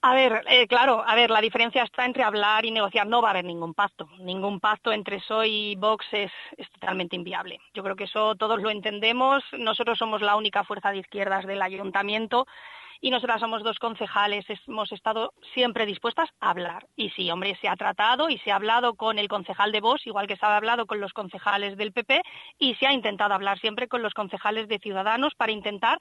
[0.00, 3.08] A ver, eh, claro, a ver, la diferencia está entre hablar y negociar.
[3.08, 4.08] No va a haber ningún pacto.
[4.20, 6.30] Ningún pacto entre PSOE y Vox es,
[6.72, 7.58] totalmente inviable.
[7.74, 9.42] Yo creo que eso todos lo entendemos.
[9.58, 12.46] Nosotros somos la única fuerza de izquierdas del ayuntamiento
[13.00, 14.46] y nosotras somos dos concejales.
[14.68, 16.86] Hemos estado siempre dispuestas a hablar.
[16.94, 20.06] Y sí, hombre, se ha tratado y se ha hablado con el concejal de Vox,
[20.06, 22.22] igual que se ha hablado con los concejales del PP,
[22.60, 25.98] y se ha intentado hablar siempre con los concejales de Ciudadanos para intentar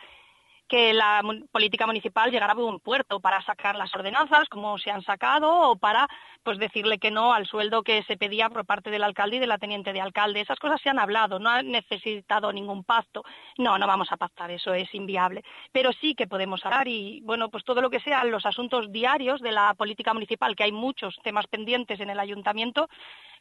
[0.68, 5.02] que la política municipal llegara a buen puerto para sacar las ordenanzas como se han
[5.02, 6.08] sacado o para
[6.44, 9.48] pues decirle que no al sueldo que se pedía por parte del alcalde y de
[9.48, 10.42] la teniente de alcalde.
[10.42, 13.24] Esas cosas se han hablado, no han necesitado ningún pacto.
[13.58, 15.44] No, no vamos a pactar, eso es inviable.
[15.72, 19.42] Pero sí que podemos hablar y, bueno, pues todo lo que sean los asuntos diarios
[19.42, 22.88] de la política municipal, que hay muchos temas pendientes en el ayuntamiento,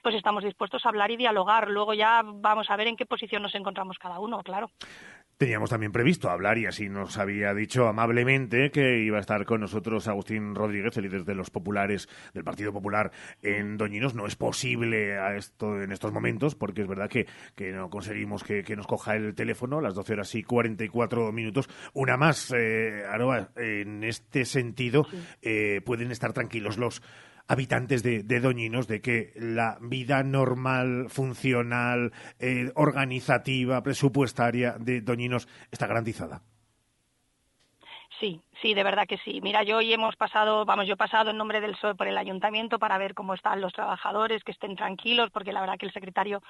[0.03, 1.69] pues estamos dispuestos a hablar y dialogar.
[1.69, 4.71] Luego ya vamos a ver en qué posición nos encontramos cada uno, claro.
[5.39, 9.61] Teníamos también previsto hablar, y así nos había dicho amablemente, que iba a estar con
[9.61, 14.15] nosotros Agustín Rodríguez, el líder de los populares, del Partido Popular en Doñinos.
[14.15, 18.45] No es posible a esto en estos momentos, porque es verdad que, que no conseguimos
[18.45, 21.69] que, nos coja el teléfono, las 12 horas y 44 minutos.
[21.93, 25.07] Una más, eh, Aroa, en este sentido,
[25.43, 27.03] eh, pueden estar tranquilos los
[27.49, 35.87] habitantes de, Doñinos de que la vida normal, funcional, eh, organizativa, presupuestaria de Doñinos está
[35.87, 36.43] garantizada.
[38.21, 39.41] Sí, sí, de verdad que sí.
[39.43, 42.17] Mira, yo hoy hemos pasado, vamos, yo he pasado en nombre del PSOE por el
[42.17, 45.93] ayuntamiento para ver cómo están los trabajadores, que estén tranquilos, porque la verdad que el
[45.93, 46.43] secretario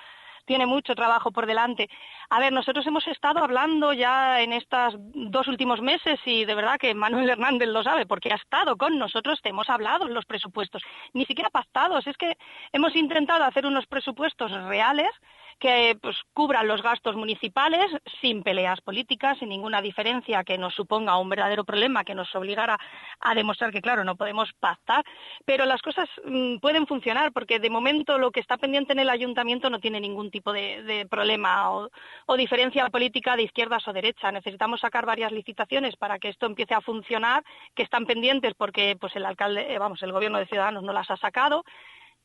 [0.46, 1.90] tiene mucho trabajo por delante.
[2.30, 6.78] A ver, nosotros hemos estado hablando ya en estos dos últimos meses y de verdad
[6.78, 10.82] que Manuel Hernández lo sabe porque ha estado con nosotros, hemos hablado en los presupuestos,
[11.12, 12.36] ni siquiera pactados, es que
[12.72, 15.10] hemos intentado hacer unos presupuestos reales
[15.58, 17.90] que pues, cubran los gastos municipales
[18.20, 22.78] sin peleas políticas, sin ninguna diferencia que nos suponga un verdadero problema que nos obligara
[23.20, 25.04] a demostrar que, claro, no podemos pactar,
[25.44, 29.10] pero las cosas mm, pueden funcionar porque de momento lo que está pendiente en el
[29.10, 31.88] ayuntamiento no tiene ningún tipo de, problema o,
[32.26, 34.32] o, diferencia política de izquierdas o derechas.
[34.32, 39.14] Necesitamos sacar varias licitaciones para que esto empiece a funcionar, que están pendientes porque pues
[39.16, 41.64] el alcalde, eh, vamos, el gobierno de Ciudadanos no las ha sacado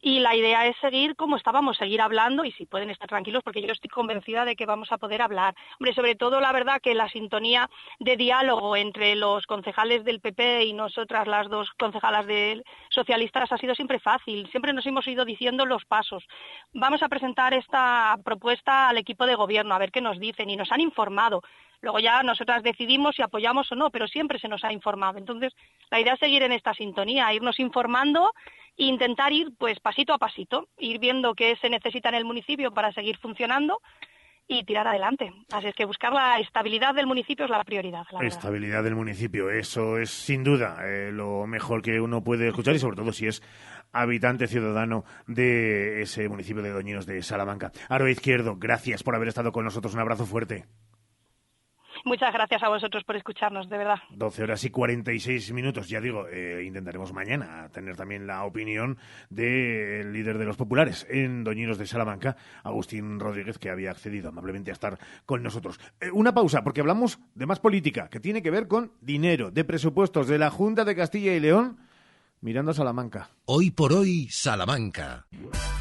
[0.02, 3.62] y la idea es seguir como estábamos, seguir hablando y si pueden estar tranquilos porque
[3.62, 5.56] yo estoy convencida de que vamos a poder hablar.
[5.80, 10.66] Hombre, sobre todo la verdad que la sintonía de diálogo entre los concejales del PP
[10.66, 14.50] y nosotras, las dos concejalas de socialistas, ha sido siempre fácil.
[14.50, 16.24] Siempre nos hemos ido diciendo los pasos.
[16.74, 20.56] Vamos a presentar esta propuesta al equipo de gobierno a ver qué nos dicen y
[20.56, 21.44] nos han informado.
[21.82, 25.18] Luego ya nosotras decidimos si apoyamos o no, pero siempre se nos ha informado.
[25.18, 25.54] Entonces,
[25.90, 28.32] la idea es seguir en esta sintonía, irnos informando
[28.88, 32.92] intentar ir pues pasito a pasito, ir viendo qué se necesita en el municipio para
[32.92, 33.80] seguir funcionando
[34.48, 35.32] y tirar adelante.
[35.52, 38.04] Así es que buscar la estabilidad del municipio es la prioridad.
[38.12, 42.76] La estabilidad del municipio, eso es sin duda eh, lo mejor que uno puede escuchar
[42.76, 43.42] y sobre todo si es
[43.94, 47.72] habitante ciudadano de ese municipio de Doñinos de Salamanca.
[47.88, 49.94] Aro Izquierdo, gracias por haber estado con nosotros.
[49.94, 50.66] Un abrazo fuerte.
[52.04, 54.00] Muchas gracias a vosotros por escucharnos, de verdad.
[54.10, 55.88] 12 horas y 46 minutos.
[55.88, 58.98] Ya digo, eh, intentaremos mañana tener también la opinión
[59.30, 64.72] del líder de los populares en Doñinos de Salamanca, Agustín Rodríguez, que había accedido amablemente
[64.72, 65.80] a estar con nosotros.
[66.00, 69.64] Eh, una pausa, porque hablamos de más política, que tiene que ver con dinero, de
[69.64, 71.78] presupuestos de la Junta de Castilla y León
[72.42, 73.30] mirando a Salamanca.
[73.46, 75.28] Hoy por hoy, Salamanca.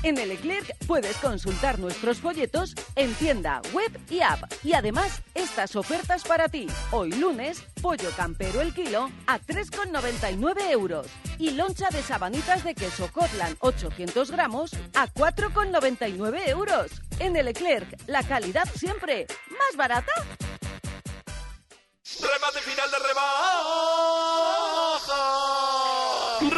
[0.03, 4.45] En el Eclerc puedes consultar nuestros folletos en tienda, web y app.
[4.63, 6.67] Y además, estas ofertas para ti.
[6.91, 11.07] Hoy lunes, pollo campero el kilo a 3,99 euros.
[11.39, 16.91] Y loncha de sabanitas de queso Cotland 800 gramos a 4,99 euros.
[17.19, 20.13] En el Eclerc, la calidad siempre más barata.
[22.21, 23.41] Remate final de rebaja.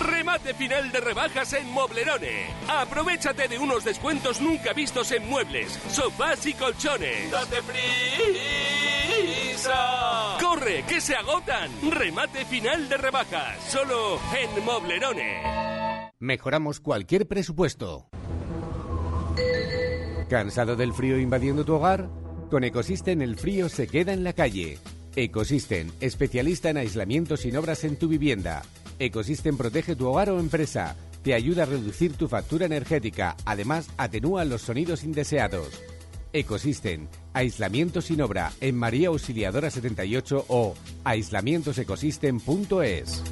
[0.02, 2.46] Remate final de rebajas en Moblerone.
[2.68, 7.30] Aprovechate de unos descuentos nunca vistos en muebles, sofás y colchones.
[7.30, 7.58] ¡Date
[9.52, 10.38] prisa!
[10.40, 11.70] ¡Corre, que se agotan!
[11.90, 16.10] Remate final de rebajas, solo en Moblerone.
[16.18, 18.08] Mejoramos cualquier presupuesto.
[20.28, 22.08] ¿Cansado del frío invadiendo tu hogar?
[22.50, 24.78] Con Ecosystem el frío se queda en la calle.
[25.14, 28.62] Ecosystem, especialista en aislamiento sin obras en tu vivienda.
[28.98, 30.96] Ecosystem protege tu hogar o empresa.
[31.22, 33.36] Te ayuda a reducir tu factura energética.
[33.44, 35.80] Además, atenúa los sonidos indeseados.
[36.32, 40.74] Ecosystem, aislamiento sin obra en María Auxiliadora 78 o
[41.04, 43.22] aislamientosecosystem.es.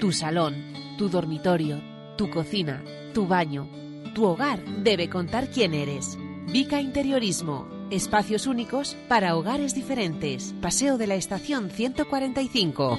[0.00, 0.54] Tu salón,
[0.98, 1.80] tu dormitorio,
[2.16, 2.82] tu cocina,
[3.14, 3.68] tu baño,
[4.14, 6.18] tu hogar debe contar quién eres.
[6.52, 10.54] Vica Interiorismo Espacios únicos para hogares diferentes.
[10.62, 12.98] Paseo de la Estación 145.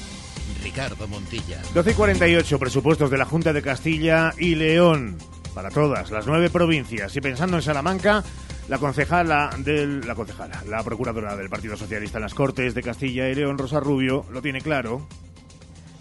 [0.63, 1.61] Ricardo Montilla.
[1.73, 5.17] 12 y 48, presupuestos de la Junta de Castilla y León.
[5.53, 7.15] Para todas las nueve provincias.
[7.15, 8.23] Y pensando en Salamanca,
[8.69, 13.27] la concejala del, la concejala, la procuradora del Partido Socialista en las Cortes de Castilla
[13.27, 15.07] y León, Rosa Rubio, lo tiene claro.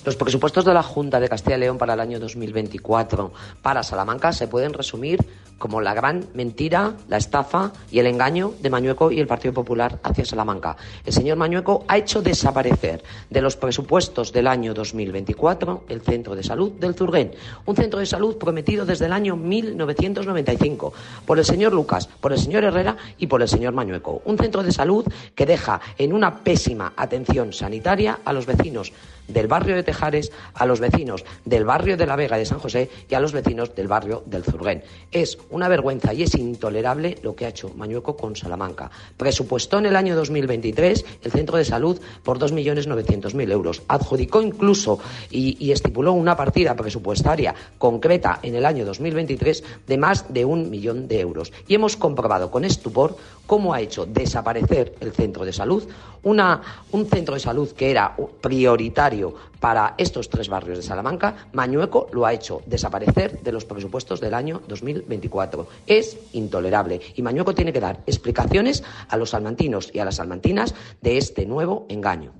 [0.05, 4.33] Los presupuestos de la Junta de Castilla y León para el año 2024 para Salamanca
[4.33, 5.19] se pueden resumir
[5.61, 10.01] como la gran mentira, la estafa y el engaño de Mañueco y el Partido Popular
[10.03, 10.75] hacia Salamanca.
[11.05, 16.43] El señor Mañueco ha hecho desaparecer de los presupuestos del año 2024 el centro de
[16.43, 17.33] salud del Zurguén,
[17.67, 20.95] un centro de salud prometido desde el año 1995
[21.27, 24.23] por el señor Lucas, por el señor Herrera y por el señor Mañueco.
[24.25, 28.93] Un centro de salud que deja en una pésima atención sanitaria a los vecinos
[29.33, 32.91] del barrio de Tejares, a los vecinos del barrio de La Vega de San José
[33.09, 34.83] y a los vecinos del barrio del Zurguén.
[35.11, 38.91] Es una vergüenza y es intolerable lo que ha hecho Mañueco con Salamanca.
[39.17, 43.83] Presupuestó en el año 2023 el centro de salud por 2.900.000 euros.
[43.89, 44.99] Adjudicó incluso
[45.31, 51.09] y, estipuló una partida presupuestaria concreta en el año 2023 de más de un millón
[51.09, 51.53] de euros.
[51.69, 53.17] Y hemos comprobado con estupor
[53.51, 55.83] cómo ha hecho desaparecer el centro de salud,
[56.23, 62.07] una, un centro de salud que era prioritario para estos tres barrios de Salamanca, Mañueco
[62.13, 65.67] lo ha hecho desaparecer de los presupuestos del año 2024.
[65.89, 70.77] Es intolerable y Mañueco tiene que dar explicaciones a los salmantinos y a las salmantinas
[71.01, 72.33] de este nuevo engaño.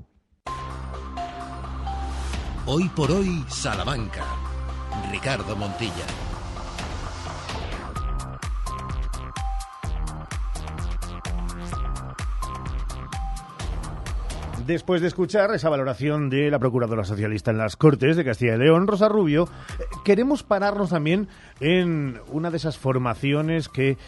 [2.67, 4.25] Hoy por hoy, Salamanca.
[5.11, 6.30] Ricardo Montilla.
[14.71, 18.59] Después de escuchar esa valoración de la Procuradora Socialista en las Cortes de Castilla y
[18.59, 19.49] León, Rosa Rubio,
[19.81, 21.27] eh, queremos pararnos también
[21.59, 23.99] en una de esas formaciones que,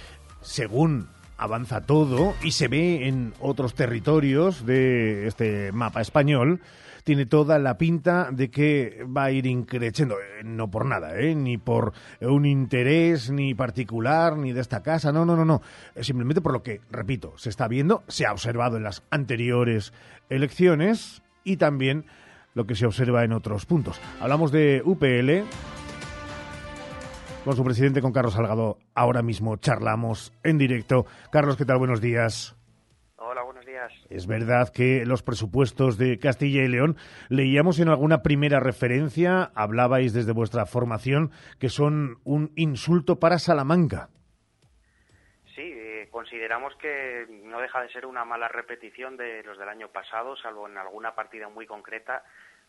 [0.40, 6.60] según avanza todo y se ve en otros territorios de este mapa español,
[7.04, 11.34] tiene toda la pinta de que va a ir increciendo, eh, no por nada, ¿eh?
[11.34, 15.62] ni por un interés ni particular, ni de esta casa, no, no, no, no,
[16.00, 19.92] simplemente por lo que, repito, se está viendo, se ha observado en las anteriores
[20.28, 22.06] elecciones y también
[22.54, 24.00] lo que se observa en otros puntos.
[24.20, 25.48] Hablamos de UPL.
[27.44, 31.06] Con su presidente, con Carlos Salgado, ahora mismo charlamos en directo.
[31.32, 31.78] Carlos, ¿qué tal?
[31.78, 32.54] Buenos días.
[34.10, 36.96] Es verdad que los presupuestos de Castilla y León,
[37.28, 44.08] leíamos en alguna primera referencia, hablabais desde vuestra formación, que son un insulto para Salamanca.
[45.54, 49.88] Sí, eh, consideramos que no deja de ser una mala repetición de los del año
[49.88, 52.24] pasado, salvo en alguna partida muy concreta,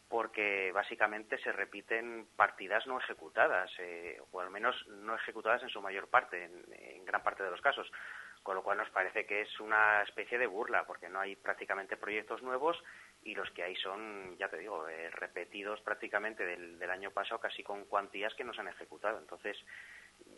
[0.09, 5.81] porque básicamente se repiten partidas no ejecutadas, eh, o al menos no ejecutadas en su
[5.81, 7.89] mayor parte, en gran parte de los casos
[8.43, 11.97] con lo cual nos parece que es una especie de burla, porque no hay prácticamente
[11.97, 12.77] proyectos nuevos
[13.23, 17.63] y los que hay son, ya te digo, eh, repetidos prácticamente del, año pasado, casi
[17.63, 19.17] con cuantías que no se han ejecutado.
[19.17, 19.57] Entonces,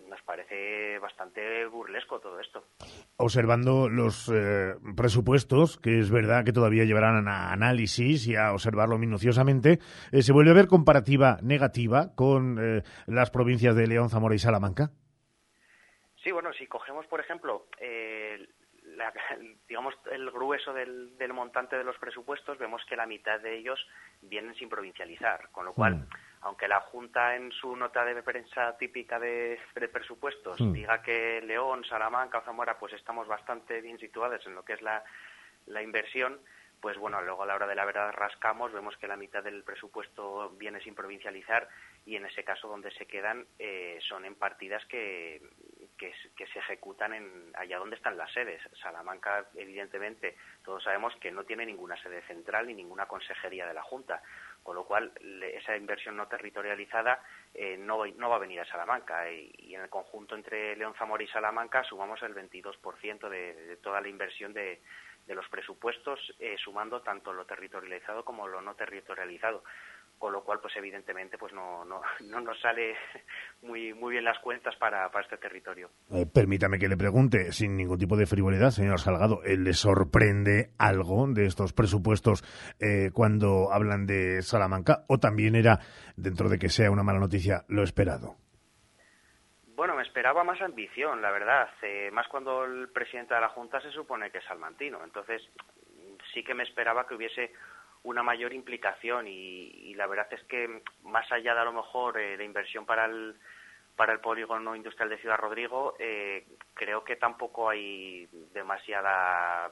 [0.07, 2.63] nos parece bastante burlesco todo esto.
[3.17, 8.97] Observando los eh, presupuestos, que es verdad que todavía llevarán a análisis y a observarlo
[8.97, 9.79] minuciosamente,
[10.11, 14.39] eh, ¿se vuelve a ver comparativa negativa con eh, las provincias de León, Zamora y
[14.39, 14.91] Salamanca?
[16.25, 18.47] Sí, bueno, si cogemos, por ejemplo, eh,
[18.97, 19.13] la,
[19.69, 23.79] digamos el grueso del, del, montante de los presupuestos, vemos que la mitad de ellos
[24.23, 26.07] vienen sin provincializar, con lo cual, mm.
[26.41, 30.73] aunque la Junta en su nota de prensa típica de, de presupuestos mm.
[30.73, 34.81] diga que León, Salamanca o Zamora, pues estamos bastante bien situados en lo que es
[34.81, 35.03] la,
[35.67, 36.39] la inversión,
[36.81, 39.63] pues bueno, luego a la hora de la verdad rascamos, vemos que la mitad del
[39.63, 41.69] presupuesto viene sin provincializar
[42.03, 45.41] y en ese caso donde se quedan eh, son en partidas que,
[45.97, 48.61] que, que, se ejecutan en allá donde están las sedes.
[48.81, 53.83] Salamanca, evidentemente, todos sabemos que no tiene ninguna sede central ni ninguna consejería de la
[53.83, 54.21] Junta,
[54.63, 57.21] con lo cual esa inversión no territorializada
[57.53, 61.27] eh, no, va a venir a Salamanca y, en el conjunto entre León, Zamora y
[61.27, 64.81] Salamanca sumamos el 22% de, de toda la inversión de,
[65.27, 69.63] de los presupuestos, eh, sumando tanto lo territorializado como lo no territorializado
[70.17, 72.95] con lo cual pues evidentemente pues no, no, no nos sale
[73.61, 75.89] muy muy bien las cuentas para, para este territorio.
[76.11, 81.27] Eh, permítame que le pregunte, sin ningún tipo de frivolidad, señor Salgado, ¿le sorprende algo
[81.27, 82.43] de estos presupuestos
[82.79, 85.79] eh, cuando hablan de Salamanca o también era,
[86.15, 88.35] dentro de que sea una mala noticia, lo esperado?
[89.75, 93.81] Bueno, me esperaba más ambición, la verdad, eh, más cuando el presidente de la Junta
[93.81, 95.41] se supone que es salmantino, entonces
[96.33, 97.51] sí que me esperaba que hubiese
[98.05, 102.19] una mayor implicación y, y, la verdad es que más allá de a lo mejor
[102.19, 103.35] eh, de inversión para el
[103.95, 109.71] para el polígono industrial de Ciudad Rodrigo eh, creo que tampoco hay demasiada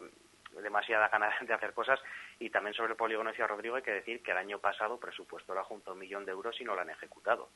[0.62, 2.00] demasiada ganas de hacer cosas.
[2.40, 5.00] Y también sobre el polígono de Ciudad Rodrigo hay que decir que el año pasado
[5.00, 7.50] presupuesto la Junta un millón de euros y no lo han ejecutado.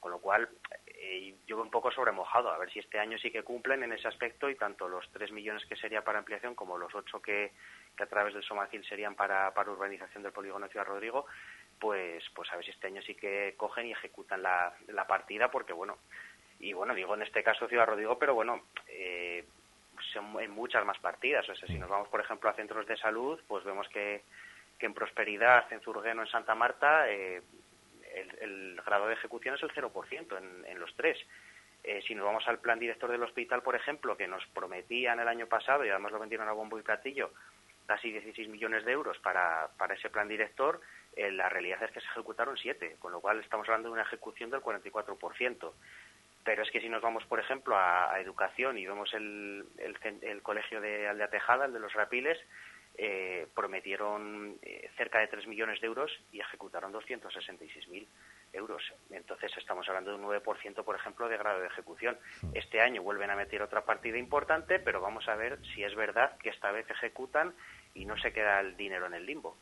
[0.00, 0.48] Con lo cual
[0.86, 4.08] eh, yo un poco sobremojado a ver si este año sí que cumplen en ese
[4.08, 7.52] aspecto y tanto los tres millones que sería para ampliación como los ocho que
[7.96, 11.26] que a través del Somacil serían para, para urbanización del polígono de Ciudad Rodrigo,
[11.78, 15.50] pues, pues a ver si este año sí que cogen y ejecutan la, la partida,
[15.50, 15.98] porque bueno,
[16.60, 19.44] y bueno, digo en este caso Ciudad Rodrigo, pero bueno, eh,
[20.12, 21.48] son en muchas más partidas.
[21.48, 24.22] O sea, si nos vamos, por ejemplo, a centros de salud, pues vemos que,
[24.78, 27.42] que en Prosperidad, en Zurgueno, en Santa Marta, eh,
[28.14, 31.18] el, el, grado de ejecución es el 0% en, en los tres.
[31.82, 35.28] Eh, si nos vamos al plan director del hospital, por ejemplo, que nos prometían el
[35.28, 37.30] año pasado y además lo vendieron a bombo y platillo,
[37.86, 40.80] casi 16 millones de euros para, para ese plan director,
[41.16, 44.02] eh, la realidad es que se ejecutaron siete, con lo cual estamos hablando de una
[44.02, 45.72] ejecución del 44%.
[46.44, 50.80] Pero es que si nos vamos, por ejemplo, a, educación y vemos el, el, colegio
[50.80, 52.38] de Aldea Tejada, el de los Rapiles,
[52.98, 58.06] eh, prometieron eh, cerca de 3 millones de euros y ejecutaron 266.000
[58.54, 58.82] euros.
[59.10, 62.18] Entonces estamos hablando de un 9%, por ejemplo, de grado de ejecución.
[62.52, 66.36] Este año vuelven a meter otra partida importante, pero vamos a ver si es verdad
[66.38, 67.54] que esta vez ejecutan
[67.94, 69.56] y no se queda el dinero en el limbo.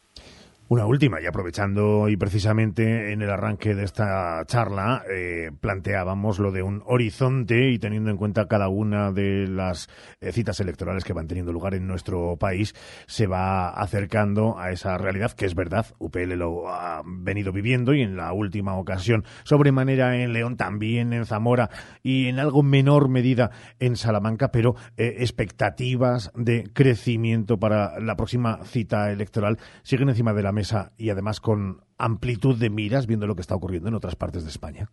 [0.72, 6.50] Una última, y aprovechando y precisamente en el arranque de esta charla, eh, planteábamos lo
[6.50, 9.90] de un horizonte y teniendo en cuenta cada una de las
[10.22, 12.74] eh, citas electorales que van teniendo lugar en nuestro país,
[13.06, 18.00] se va acercando a esa realidad que es verdad, UPL lo ha venido viviendo y
[18.00, 21.68] en la última ocasión sobremanera en León, también en Zamora
[22.02, 28.64] y en algo menor medida en Salamanca, pero eh, expectativas de crecimiento para la próxima
[28.64, 30.61] cita electoral siguen encima de la mesa
[30.96, 34.50] y además con amplitud de miras viendo lo que está ocurriendo en otras partes de
[34.50, 34.88] España?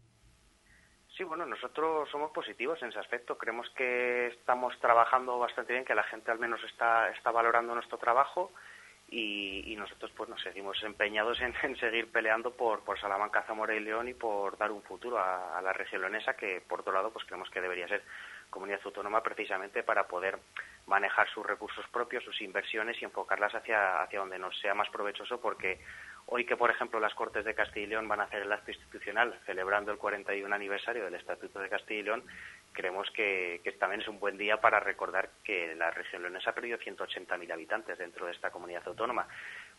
[1.16, 3.38] Sí, bueno, nosotros somos positivos en ese aspecto.
[3.38, 7.98] Creemos que estamos trabajando bastante bien, que la gente al menos está, está valorando nuestro
[7.98, 8.52] trabajo
[9.12, 14.08] y, nosotros pues nos seguimos empeñados en, seguir peleando por, por, Salamanca, Zamora y León
[14.08, 17.26] y por dar un futuro a, a, la región leonesa que por otro lado pues
[17.26, 18.04] creemos que debería ser
[18.50, 20.40] comunidad autónoma precisamente para poder
[20.88, 25.40] manejar sus recursos propios, sus inversiones y enfocarlas hacia, hacia donde nos sea más provechoso
[25.40, 25.80] porque
[26.26, 28.72] hoy que, por ejemplo, las Cortes de Castilla y León van a hacer el acto
[28.72, 32.24] institucional celebrando el 41 aniversario del Estatuto de Castilla y León,
[32.74, 36.78] creemos que, también es un buen día para recordar que la región leonesa ha perdido
[36.78, 39.28] 180.000 habitantes dentro de esta comunidad autónoma.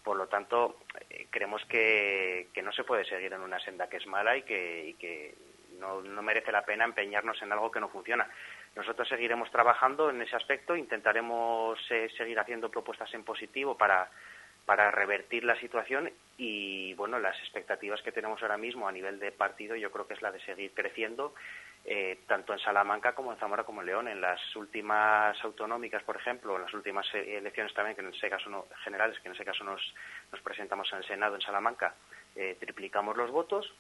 [0.03, 4.07] Por lo tanto, eh, creemos que, no se puede seguir en una senda que es
[4.07, 5.35] mala y que, que
[5.79, 8.29] no, no merece la pena empeñarnos en algo que no funciona.
[8.77, 14.09] Nosotros seguiremos trabajando en ese aspecto, intentaremos eh, seguir haciendo propuestas en positivo para,
[14.64, 19.33] para revertir la situación y bueno, las expectativas que tenemos ahora mismo a nivel de
[19.33, 21.35] partido yo creo que es la de seguir creciendo
[21.85, 24.07] eh, tanto en Salamanca como en Zamora como en León.
[24.07, 28.31] En las últimas autonómicas, por ejemplo, en las últimas eh, elecciones también, que en ese
[28.31, 29.83] caso no, generales, que en ese caso nos,
[30.31, 31.95] nos presentamos en el Senado en Salamanca,
[32.61, 33.75] triplicamos los votos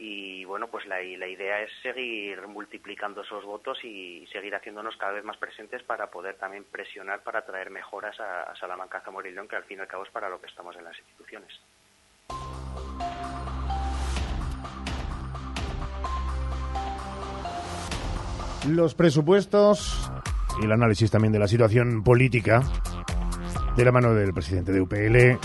[0.00, 5.24] y bueno, pues la, idea es seguir multiplicando esos votos y seguir haciéndonos cada vez
[5.24, 9.78] más presentes para poder también presionar para traer mejoras a, Salamanca, Zamora que al fin
[9.78, 11.60] y al cabo es para lo que estamos en las instituciones.
[18.68, 20.10] Los presupuestos
[20.60, 22.62] y el análisis también de la situación política
[23.76, 25.38] de la mano del presidente de UPL,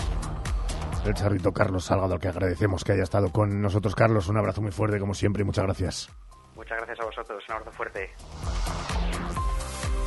[1.06, 3.94] el charrito Carlos Salgado, al que agradecemos que haya estado con nosotros.
[3.94, 6.10] Carlos, un abrazo muy fuerte, como siempre, y muchas gracias.
[6.54, 8.10] Muchas gracias a vosotros, un abrazo fuerte.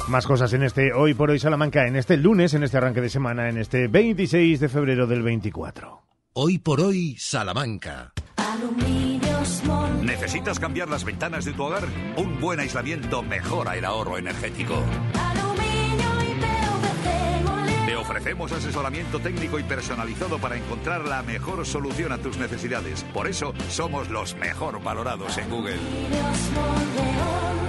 [0.08, 3.10] Más cosas en este Hoy por Hoy Salamanca, en este lunes, en este arranque de
[3.10, 6.02] semana, en este 26 de febrero del 24.
[6.34, 8.14] Hoy por Hoy Salamanca.
[10.02, 11.84] ¿Necesitas cambiar las ventanas de tu hogar?
[12.16, 14.82] Un buen aislamiento mejora el ahorro energético.
[18.08, 23.04] Ofrecemos asesoramiento técnico y personalizado para encontrar la mejor solución a tus necesidades.
[23.14, 25.78] Por eso somos los mejor valorados en Google.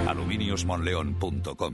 [0.07, 1.73] Aluminiosmonleón.com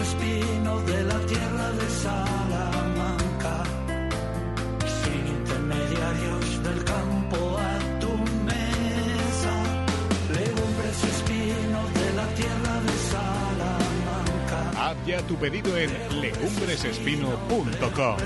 [0.00, 3.62] espinos de la tierra de Salamanca,
[5.02, 6.39] sin intermediarios
[15.10, 15.90] ya tu pedido en
[16.20, 18.16] legumbresespino.com.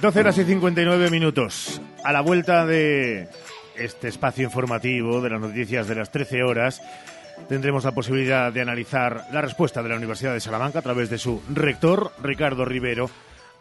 [0.00, 1.82] 12 horas y 59 minutos.
[2.02, 3.28] A la vuelta de
[3.76, 6.82] este espacio informativo de las noticias de las 13 horas,
[7.48, 11.18] tendremos la posibilidad de analizar la respuesta de la Universidad de Salamanca a través de
[11.18, 13.10] su rector, Ricardo Rivero,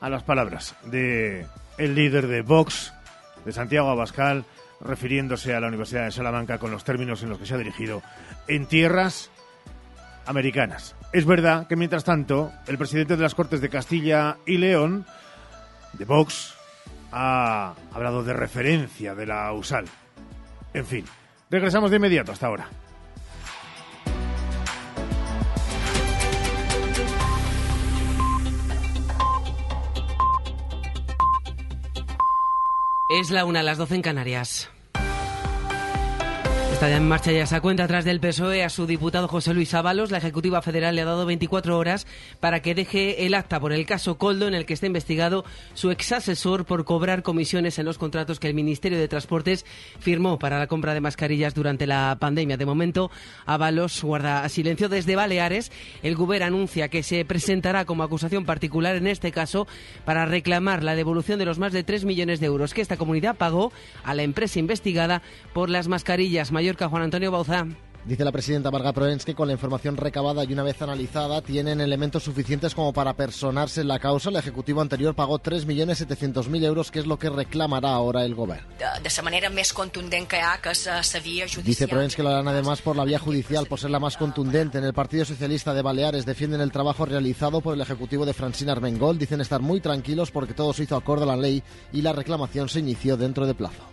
[0.01, 1.45] a las palabras de
[1.77, 2.93] el líder de Vox,
[3.45, 4.45] de Santiago Abascal,
[4.81, 8.01] refiriéndose a la Universidad de Salamanca con los términos en los que se ha dirigido
[8.47, 9.31] en tierras
[10.25, 10.95] americanas.
[11.13, 15.05] Es verdad que, mientras tanto, el presidente de las Cortes de Castilla y León,
[15.93, 16.53] de Vox,
[17.11, 19.85] ha hablado de referencia de la USAL.
[20.73, 21.05] En fin,
[21.49, 22.67] regresamos de inmediato hasta ahora.
[33.09, 34.69] Es la una, a las 12 en Canarias.
[36.77, 40.11] Está en marcha ya esa cuenta atrás del PSOE a su diputado José Luis Ábalos.
[40.11, 42.05] La Ejecutiva Federal le ha dado 24 horas
[42.39, 45.89] para que deje el acta por el caso Coldo en el que está investigado su
[45.89, 49.65] exasesor por cobrar comisiones en los contratos que el Ministerio de Transportes
[49.99, 52.57] firmó para la compra de mascarillas durante la pandemia.
[52.57, 53.09] De momento,
[53.47, 55.71] Ábalos guarda silencio desde Baleares.
[56.03, 59.65] El Guber anuncia que se presentará como acusación particular en este caso
[60.05, 63.35] para reclamar la devolución de los más de 3 millones de euros que esta comunidad
[63.35, 63.71] pagó
[64.03, 65.23] a la empresa investigada
[65.55, 66.51] por las mascarillas.
[66.75, 67.65] Juan Antonio Bauza.
[68.07, 71.81] Dice la presidenta Marga Proens que con la información recabada y una vez analizada tienen
[71.81, 74.29] elementos suficientes como para personarse en la causa.
[74.29, 78.65] El Ejecutivo anterior pagó 3.700.000 euros, que es lo que reclamará ahora el Gobierno.
[78.79, 81.65] De, esa manera más contundente que ha, que se vía judicial.
[81.65, 84.77] Dice Proens que lo harán además por la vía judicial, por ser la más contundente.
[84.77, 88.71] En el Partido Socialista de Baleares defienden el trabajo realizado por el Ejecutivo de Francina
[88.71, 89.19] Armengol.
[89.19, 91.61] Dicen estar muy tranquilos porque todo se hizo acorde a la ley
[91.91, 93.83] y la reclamación se inició dentro de plazo.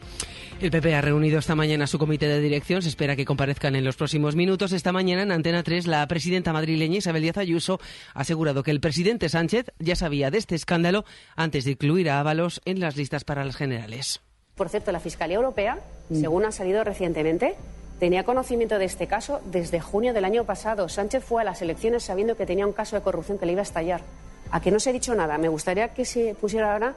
[0.61, 2.81] El PP ha reunido esta mañana su comité de dirección.
[2.81, 4.73] Se espera que comparezcan en los próximos minutos.
[4.73, 7.81] Esta mañana en Antena 3, la presidenta madrileña Isabel Díaz Ayuso
[8.15, 11.05] ha asegurado que el presidente Sánchez ya sabía de este escándalo
[11.37, 14.23] antes de incluir a Ábalos en las listas para las generales.
[14.55, 15.81] Por cierto, la Fiscalía Europea,
[16.13, 17.57] según ha salido recientemente,
[17.99, 20.89] tenía conocimiento de este caso desde junio del año pasado.
[20.89, 23.61] Sánchez fue a las elecciones sabiendo que tenía un caso de corrupción que le iba
[23.61, 24.03] a estallar.
[24.51, 25.37] A que no se ha dicho nada.
[25.37, 26.95] Me gustaría que se pusiera ahora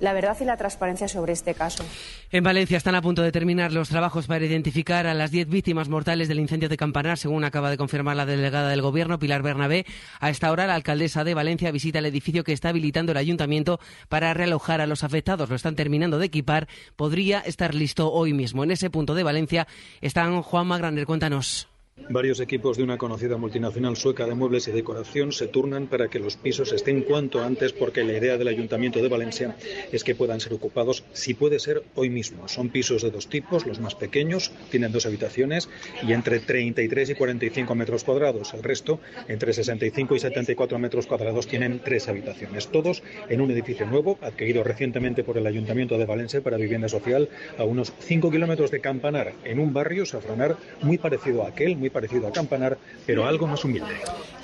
[0.00, 1.84] la verdad y la transparencia sobre este caso.
[2.30, 5.88] En Valencia están a punto de terminar los trabajos para identificar a las 10 víctimas
[5.88, 9.86] mortales del incendio de Campanar, según acaba de confirmar la delegada del Gobierno, Pilar Bernabé.
[10.20, 13.80] A esta hora, la alcaldesa de Valencia visita el edificio que está habilitando el ayuntamiento
[14.08, 15.48] para realojar a los afectados.
[15.48, 16.68] Lo están terminando de equipar.
[16.96, 18.64] Podría estar listo hoy mismo.
[18.64, 19.66] En ese punto de Valencia
[20.00, 21.06] están Juan Magraner.
[21.06, 21.68] Cuéntanos.
[22.08, 26.20] Varios equipos de una conocida multinacional sueca de muebles y decoración se turnan para que
[26.20, 29.56] los pisos estén cuanto antes porque la idea del Ayuntamiento de Valencia
[29.90, 32.48] es que puedan ser ocupados si puede ser hoy mismo.
[32.48, 35.70] Son pisos de dos tipos, los más pequeños tienen dos habitaciones
[36.06, 38.52] y entre 33 y 45 metros cuadrados.
[38.52, 42.68] El resto, entre 65 y 74 metros cuadrados, tienen tres habitaciones.
[42.68, 47.30] Todos en un edificio nuevo adquirido recientemente por el Ayuntamiento de Valencia para vivienda social
[47.58, 52.26] a unos 5 kilómetros de Campanar, en un barrio safranar muy parecido a aquel, parecido
[52.26, 53.88] a Campanar, pero algo más humilde.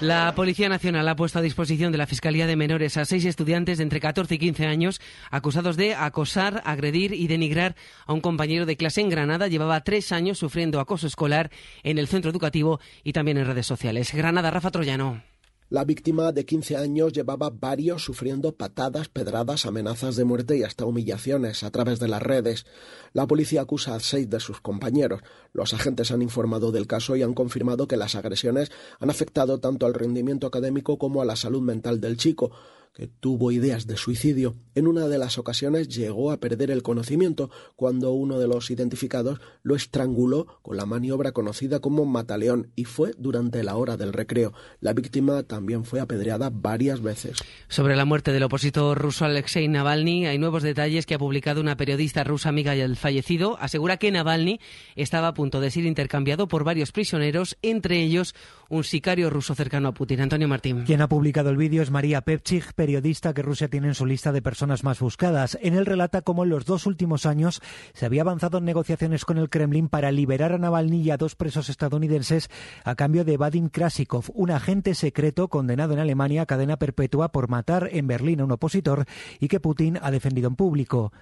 [0.00, 3.78] La Policía Nacional ha puesto a disposición de la Fiscalía de Menores a seis estudiantes
[3.78, 7.76] de entre 14 y 15 años acusados de acosar, agredir y denigrar
[8.06, 9.48] a un compañero de clase en Granada.
[9.48, 11.50] Llevaba tres años sufriendo acoso escolar
[11.82, 14.12] en el centro educativo y también en redes sociales.
[14.12, 15.31] Granada, Rafa Troyano.
[15.72, 20.84] La víctima de 15 años llevaba varios sufriendo patadas, pedradas, amenazas de muerte y hasta
[20.84, 22.66] humillaciones a través de las redes.
[23.14, 25.22] La policía acusa a seis de sus compañeros.
[25.54, 28.70] Los agentes han informado del caso y han confirmado que las agresiones
[29.00, 32.50] han afectado tanto al rendimiento académico como a la salud mental del chico
[32.92, 34.54] que tuvo ideas de suicidio.
[34.74, 39.40] En una de las ocasiones llegó a perder el conocimiento cuando uno de los identificados
[39.62, 44.52] lo estranguló con la maniobra conocida como mataleón y fue durante la hora del recreo.
[44.80, 47.38] La víctima también fue apedreada varias veces.
[47.68, 51.76] Sobre la muerte del opositor ruso Alexei Navalny hay nuevos detalles que ha publicado una
[51.76, 53.56] periodista rusa amiga del fallecido.
[53.58, 54.60] Asegura que Navalny
[54.96, 58.34] estaba a punto de ser intercambiado por varios prisioneros, entre ellos
[58.68, 60.20] un sicario ruso cercano a Putin.
[60.20, 60.84] Antonio Martín.
[60.84, 64.32] Quien ha publicado el vídeo es María Pepchich, periodista que Rusia tiene en su lista
[64.32, 65.56] de personas más buscadas.
[65.62, 67.62] En él relata cómo en los dos últimos años
[67.92, 71.36] se había avanzado en negociaciones con el Kremlin para liberar a Navalny y a dos
[71.36, 72.50] presos estadounidenses
[72.82, 77.48] a cambio de Vadim Krasikov, un agente secreto condenado en Alemania a cadena perpetua por
[77.48, 79.04] matar en Berlín a un opositor
[79.38, 81.12] y que Putin ha defendido en público.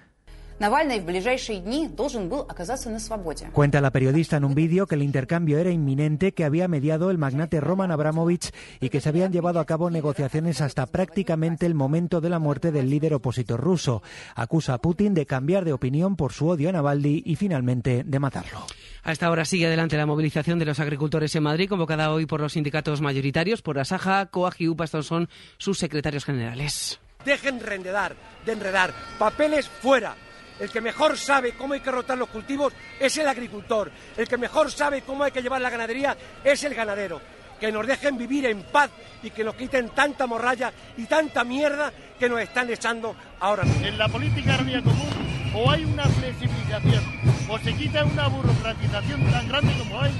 [3.51, 7.17] Cuenta la periodista en un vídeo que el intercambio era inminente, que había mediado el
[7.17, 12.21] magnate Roman Abramovich y que se habían llevado a cabo negociaciones hasta prácticamente el momento
[12.21, 14.03] de la muerte del líder opositor ruso.
[14.35, 18.19] Acusa a Putin de cambiar de opinión por su odio a Navalny y finalmente de
[18.19, 18.67] matarlo.
[19.01, 22.39] A esta hora sigue adelante la movilización de los agricultores en Madrid, convocada hoy por
[22.39, 26.99] los sindicatos mayoritarios, por Asaja, COAG y UPA, estos son sus secretarios generales.
[27.25, 28.93] Dejen de enredar, de enredar.
[29.17, 30.15] Papeles fuera
[30.61, 33.91] El que mejor sabe cómo hay que rotar los cultivos es el agricultor.
[34.15, 37.19] El que mejor sabe cómo hay que llevar la ganadería es el ganadero.
[37.59, 38.91] Que nos dejen vivir en paz
[39.23, 43.87] y que nos quiten tanta morralla y tanta mierda que nos están echando ahora mismo.
[43.87, 47.03] En la política agraria común o hay una flexibilización
[47.49, 50.11] o se quita una burocratización tan grande como hay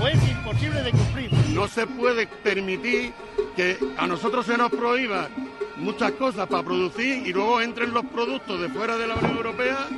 [0.00, 1.32] o es imposible de cumplir.
[1.50, 3.12] No se puede permitir
[3.54, 5.28] que a nosotros se nos prohíba
[5.76, 9.88] muchas cosas para producir y luego entren los productos de fuera de la Unión Europea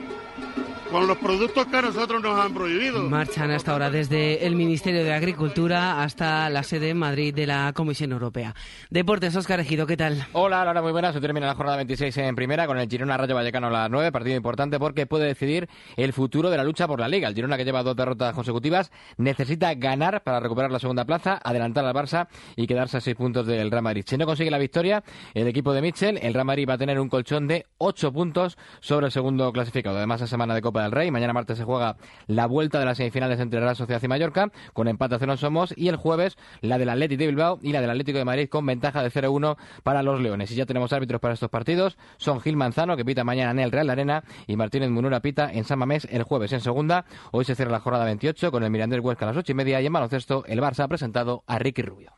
[0.90, 3.02] con los productos que a nosotros nos han prohibido.
[3.02, 7.72] Marchan hasta ahora desde el Ministerio de Agricultura hasta la sede en Madrid de la
[7.74, 8.54] Comisión Europea.
[8.90, 10.26] Deportes, Óscar Ejido, ¿qué tal?
[10.32, 11.14] Hola, Laura, muy buenas.
[11.14, 14.12] Se termina la jornada 26 en primera con el Girona Rayo Vallecano a las 9,
[14.12, 17.28] partido importante porque puede decidir el futuro de la lucha por la Liga.
[17.28, 21.84] El Girona, que lleva dos derrotas consecutivas, necesita ganar para recuperar la segunda plaza, adelantar
[21.84, 24.04] al Barça y quedarse a seis puntos del Real Madrid.
[24.06, 25.02] Si no consigue la victoria,
[25.34, 28.56] el equipo de Mitchell, el Real Madrid va a tener un colchón de ocho puntos
[28.80, 29.96] sobre el segundo clasificado.
[29.96, 31.10] Además, la semana de Copa del Rey.
[31.10, 31.96] Mañana martes se juega
[32.26, 35.74] la vuelta de las semifinales entre Real Sociedad y Mallorca, con empate a cero somos,
[35.76, 38.66] y el jueves la del Atlético de Bilbao y la del Atlético de Madrid con
[38.66, 40.50] ventaja de 0-1 para los Leones.
[40.50, 41.96] Y ya tenemos árbitros para estos partidos.
[42.16, 45.64] Son Gil Manzano, que pita mañana en el Real Arena, y Martínez Munura pita en
[45.64, 47.04] San Mamés el jueves en segunda.
[47.32, 49.80] Hoy se cierra la jornada 28 con el Mirandés Huesca a las ocho y media
[49.80, 52.12] y en baloncesto el Barça ha presentado a Ricky Rubio.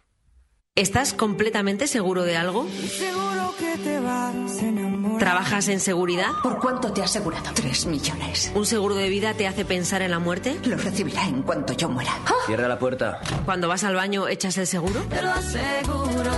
[0.78, 2.64] ¿Estás completamente seguro de algo?
[2.88, 5.18] Seguro que te vas a enamorar.
[5.18, 6.28] ¿Trabajas en seguridad?
[6.40, 7.50] ¿Por cuánto te ha asegurado?
[7.52, 8.52] Tres millones.
[8.54, 10.56] ¿Un seguro de vida te hace pensar en la muerte?
[10.62, 12.12] Lo recibirá en cuanto yo muera.
[12.46, 13.20] Cierra la puerta.
[13.44, 15.00] Cuando vas al baño, ¿echas el seguro?
[15.10, 16.30] Te lo aseguro.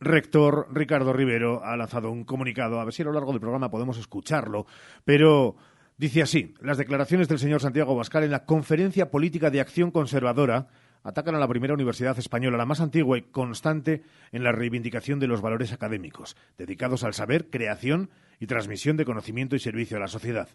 [0.00, 3.70] rector Ricardo Rivero ha lanzado un comunicado, a ver si a lo largo del programa
[3.70, 4.66] podemos escucharlo,
[5.04, 5.56] pero
[5.98, 10.68] dice así, las declaraciones del señor Santiago Abascal en la Conferencia Política de Acción Conservadora
[11.02, 15.26] atacan a la primera universidad española, la más antigua y constante en la reivindicación de
[15.26, 20.08] los valores académicos, dedicados al saber, creación y transmisión de conocimiento y servicio a la
[20.08, 20.48] sociedad.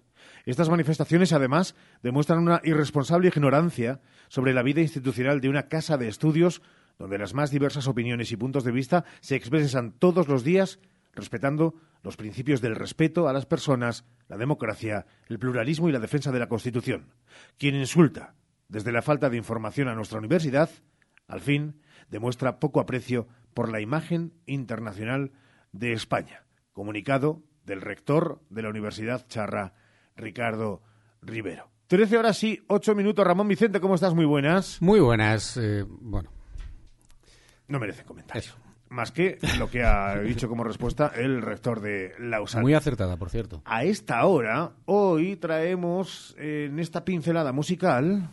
[0.45, 6.07] Estas manifestaciones, además, demuestran una irresponsable ignorancia sobre la vida institucional de una casa de
[6.07, 6.61] estudios
[6.97, 10.79] donde las más diversas opiniones y puntos de vista se expresan todos los días
[11.13, 16.31] respetando los principios del respeto a las personas, la democracia, el pluralismo y la defensa
[16.31, 17.07] de la Constitución.
[17.57, 18.35] Quien insulta
[18.67, 20.69] desde la falta de información a nuestra universidad,
[21.27, 25.31] al fin, demuestra poco aprecio por la imagen internacional
[25.71, 26.43] de España.
[26.73, 29.73] Comunicado del rector de la Universidad Charra,
[30.15, 30.81] Ricardo
[31.21, 31.69] Rivero.
[31.87, 33.25] Trece horas y ocho minutos.
[33.25, 34.13] Ramón Vicente, ¿cómo estás?
[34.13, 34.81] Muy buenas.
[34.81, 35.55] Muy buenas.
[35.57, 36.29] eh, bueno,
[37.67, 38.51] No merece comentario.
[38.89, 42.61] Más que lo que ha dicho como respuesta el rector de Lausana.
[42.61, 43.61] muy acertada, por cierto.
[43.65, 48.29] A esta hora, hoy traemos eh, en esta pincelada musical.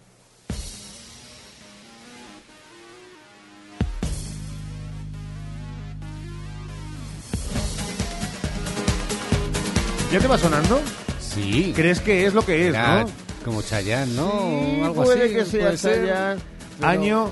[10.12, 10.80] ¿Ya te va sonando?
[11.20, 11.72] Sí.
[11.74, 13.10] ¿Crees que es lo que es, Era no?
[13.44, 14.30] Como Chayanne, ¿no?
[14.30, 15.34] Sí, O algo puede así.
[15.34, 16.06] que sea puede ser.
[16.06, 16.40] Chayanne.
[16.78, 17.30] Pero- Año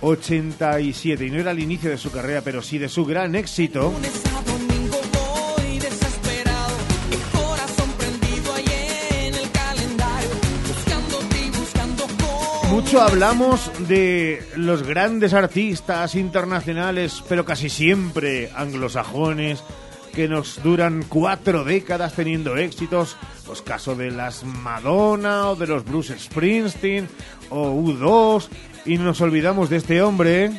[0.00, 1.26] 87.
[1.26, 3.92] Y no era el inicio de su carrera, pero sí de su gran éxito.
[12.70, 19.62] Mucho hablamos de los grandes artistas internacionales, pero casi siempre anglosajones,
[20.16, 23.18] que nos duran cuatro décadas teniendo éxitos.
[23.44, 27.06] Pues caso de las Madonna o de los Bruce Springsteen
[27.50, 28.48] o U2.
[28.86, 30.52] y nos olvidamos de este hombre.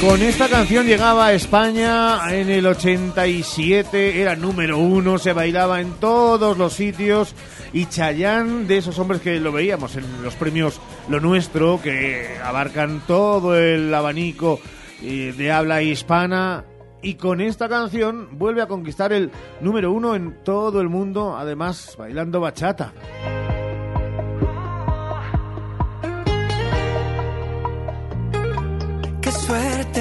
[0.00, 5.94] Con esta canción llegaba a España en el 87, era número uno, se bailaba en
[5.94, 7.34] todos los sitios
[7.72, 13.02] y Chayanne, de esos hombres que lo veíamos en los premios Lo Nuestro, que abarcan
[13.08, 14.60] todo el abanico
[15.02, 16.64] eh, de habla hispana,
[17.02, 21.96] y con esta canción vuelve a conquistar el número uno en todo el mundo, además
[21.98, 22.92] bailando bachata.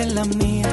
[0.06, 0.70] La mía,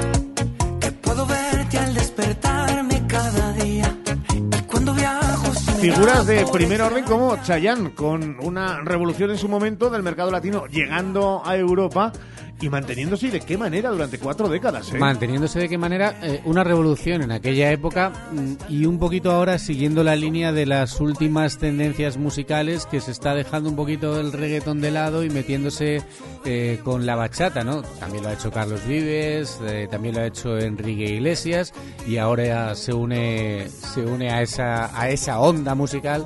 [0.80, 3.96] que puedo verte al despertarme cada día.
[4.34, 9.90] Y cuando viajo Figuras de primer orden como Chayanne, con una revolución en su momento
[9.90, 12.12] del mercado latino, llegando a Europa
[12.60, 14.92] y manteniéndose de qué manera durante cuatro décadas.
[14.92, 14.98] ¿eh?
[14.98, 19.58] Manteniéndose de qué manera eh, una revolución en aquella época mm, y un poquito ahora
[19.58, 24.32] siguiendo la línea de las últimas tendencias musicales que se está dejando un poquito el
[24.32, 26.02] reggaetón de lado y metiéndose
[26.44, 27.82] eh, con la bachata, ¿no?
[27.82, 31.72] También lo ha hecho Carlos Vives, eh, también lo ha hecho Enrique Iglesias
[32.06, 36.24] y ahora se une se une a esa a esa onda musical.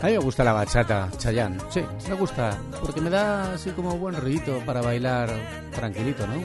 [0.00, 1.58] A mí me gusta la bachata, Chayanne.
[1.70, 5.28] Sí, me gusta, porque me da así como buen rollito para bailar
[5.74, 6.36] tranquilito, ¿no?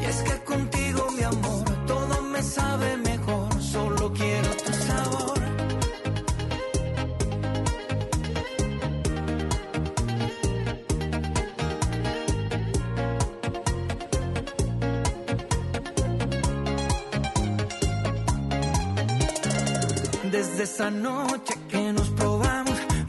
[0.00, 2.96] Y es que contigo, mi amor, todo me sabe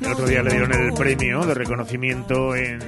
[0.02, 2.82] El otro día le dieron el premio de reconocimiento en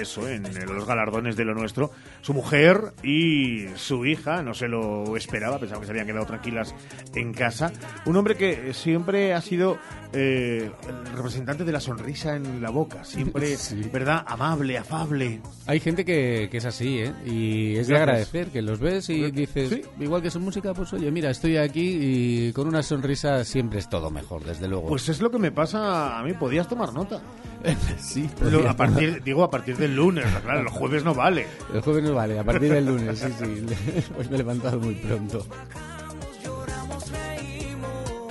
[0.00, 1.90] eso, en los galardones de lo nuestro.
[2.22, 6.74] Su mujer y su hija no se lo esperaba, pensaba que se habían quedado tranquilas
[7.14, 7.72] en casa.
[8.06, 9.78] Un hombre que siempre ha sido
[10.12, 13.56] eh, el representante de la sonrisa en la boca, siempre,
[13.92, 14.24] ¿verdad?
[14.26, 15.40] Amable, afable.
[15.66, 17.12] Hay gente que, que es así, ¿eh?
[17.26, 21.10] Y es de agradecer, que los ves y dices, igual que su música, pues oye,
[21.10, 24.88] mira, estoy aquí y con una sonrisa siempre es todo mejor, desde luego.
[24.88, 27.20] Pues es lo que me pasa a mí, podías tomar nota.
[27.98, 31.46] sí, Lo- a partir, digo, a partir del lunes, claro, los jueves no vale.
[31.72, 34.02] El jueves no vale, a partir del lunes, sí, sí.
[34.14, 35.46] Pues me he levantado muy pronto.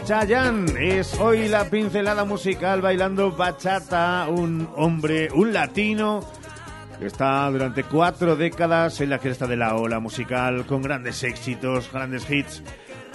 [0.06, 6.22] Chayanne es hoy la pincelada musical bailando bachata, un hombre, un latino
[6.98, 11.92] que está durante cuatro décadas en la cresta de la ola musical con grandes éxitos,
[11.92, 12.64] grandes hits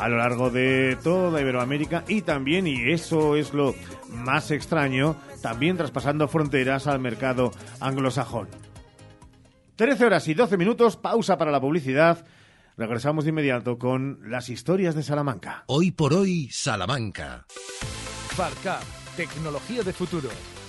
[0.03, 3.76] a lo largo de toda Iberoamérica y también, y eso es lo
[4.09, 8.48] más extraño, también traspasando fronteras al mercado anglosajón.
[9.76, 12.26] 13 horas y 12 minutos, pausa para la publicidad.
[12.76, 15.62] Regresamos de inmediato con las historias de Salamanca.
[15.66, 17.46] Hoy por hoy, Salamanca.
[18.34, 18.82] Farcap,
[19.16, 20.30] tecnología de futuro,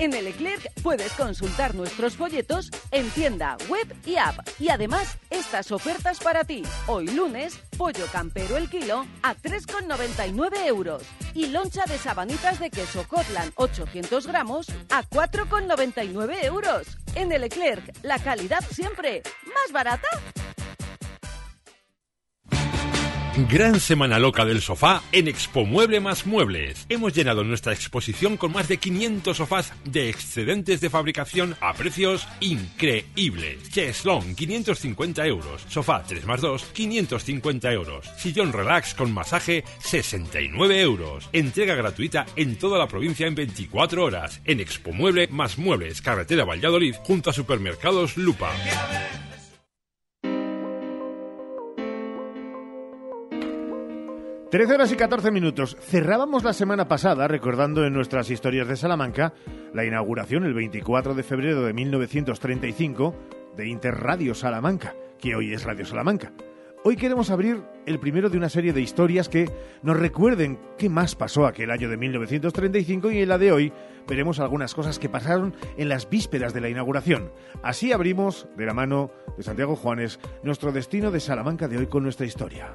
[0.00, 4.48] En el Leclerc puedes consultar nuestros folletos en tienda, web y app.
[4.58, 6.62] Y además, estas ofertas para ti.
[6.86, 11.02] Hoy lunes, pollo campero el kilo a 3,99 euros.
[11.34, 16.86] Y loncha de sabanitas de queso Cotland 800 gramos a 4,99 euros.
[17.14, 19.22] En el Leclerc, la calidad siempre.
[19.54, 20.08] ¿Más barata?
[23.36, 26.84] Gran semana loca del sofá en Expo Mueble más Muebles.
[26.88, 32.26] Hemos llenado nuestra exposición con más de 500 sofás de excedentes de fabricación a precios
[32.40, 33.70] increíbles.
[33.70, 35.64] Cheslong, 550 euros.
[35.68, 38.10] Sofá 3 más 2, 550 euros.
[38.16, 41.28] Sillón relax con masaje, 69 euros.
[41.32, 44.40] Entrega gratuita en toda la provincia en 24 horas.
[44.44, 48.50] En Expo Mueble más Muebles, carretera Valladolid, junto a Supermercados Lupa.
[54.50, 55.76] 13 horas y 14 minutos.
[55.80, 59.32] Cerrábamos la semana pasada recordando en nuestras historias de Salamanca
[59.72, 63.14] la inauguración el 24 de febrero de 1935
[63.56, 66.32] de Interradio Salamanca, que hoy es Radio Salamanca.
[66.82, 69.48] Hoy queremos abrir el primero de una serie de historias que
[69.84, 73.72] nos recuerden qué más pasó aquel año de 1935 y en la de hoy
[74.08, 77.30] veremos algunas cosas que pasaron en las vísperas de la inauguración.
[77.62, 82.02] Así abrimos, de la mano de Santiago Juanes, nuestro destino de Salamanca de hoy con
[82.02, 82.72] nuestra historia.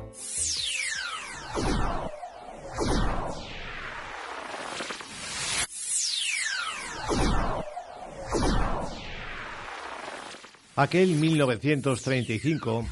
[10.77, 12.85] Aquel 1935,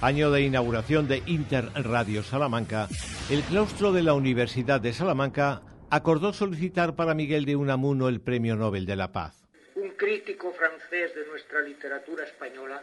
[0.00, 2.88] año de inauguración de Interradio Salamanca,
[3.30, 8.56] el claustro de la Universidad de Salamanca acordó solicitar para Miguel de Unamuno el Premio
[8.56, 9.36] Nobel de la Paz.
[9.76, 12.82] Un crítico francés de nuestra literatura española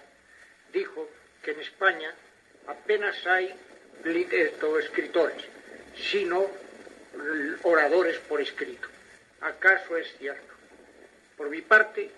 [0.71, 1.09] dijo
[1.43, 2.15] que en España
[2.65, 3.53] apenas hay
[4.07, 5.43] esto, escritores,
[5.95, 6.43] sino
[7.63, 8.87] oradores por escrito.
[9.41, 10.53] ¿Acaso es cierto?
[11.37, 12.11] Por mi parte,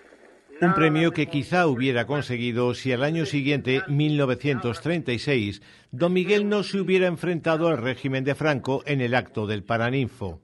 [0.60, 6.80] Un premio que quizá hubiera conseguido si al año siguiente, 1936, don Miguel no se
[6.80, 10.40] hubiera enfrentado al régimen de Franco en el acto del Paraninfo.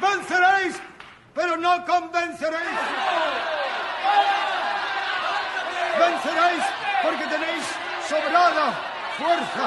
[0.00, 0.80] ¡Venceréis!
[1.34, 2.78] ¡Pero no convenceréis!
[5.98, 6.64] ¡Venceréis
[7.02, 8.72] porque tenéis sobrada
[9.18, 9.66] fuerza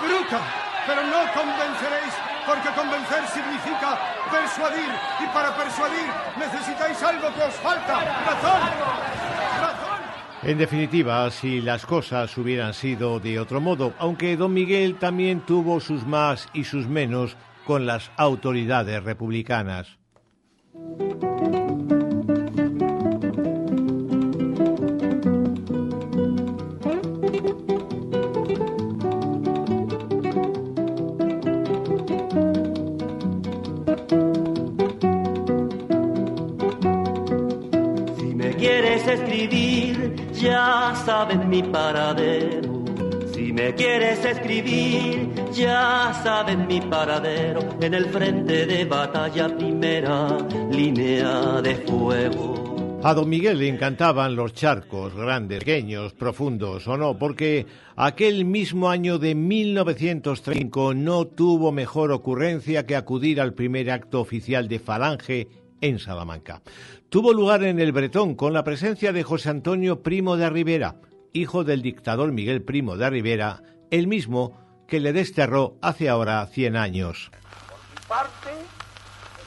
[0.00, 0.40] bruta!
[0.86, 2.14] ¡Pero no convenceréis
[2.46, 3.98] porque convencer significa
[4.30, 4.90] persuadir!
[5.20, 6.08] Y para persuadir
[6.38, 7.94] necesitáis algo que os falta.
[8.26, 8.60] ¡Razón!
[9.60, 10.00] ¡Razón!
[10.42, 15.78] En definitiva, si las cosas hubieran sido de otro modo, aunque don Miguel también tuvo
[15.80, 19.98] sus más y sus menos con las autoridades republicanas.
[40.42, 42.82] Ya saben mi paradero.
[43.32, 47.60] Si me quieres escribir, ya saben mi paradero.
[47.80, 50.38] En el frente de batalla, primera
[50.70, 53.00] línea de fuego.
[53.04, 57.66] A don Miguel le encantaban los charcos, grandes, pequeños, profundos o no, porque
[57.96, 64.68] aquel mismo año de 1935 no tuvo mejor ocurrencia que acudir al primer acto oficial
[64.68, 65.48] de Falange
[65.82, 66.62] en Salamanca.
[67.10, 70.96] Tuvo lugar en el Bretón con la presencia de José Antonio Primo de Rivera,
[71.34, 74.58] hijo del dictador Miguel Primo de Rivera, el mismo
[74.88, 77.30] que le desterró hace ahora 100 años.
[78.08, 78.50] parte,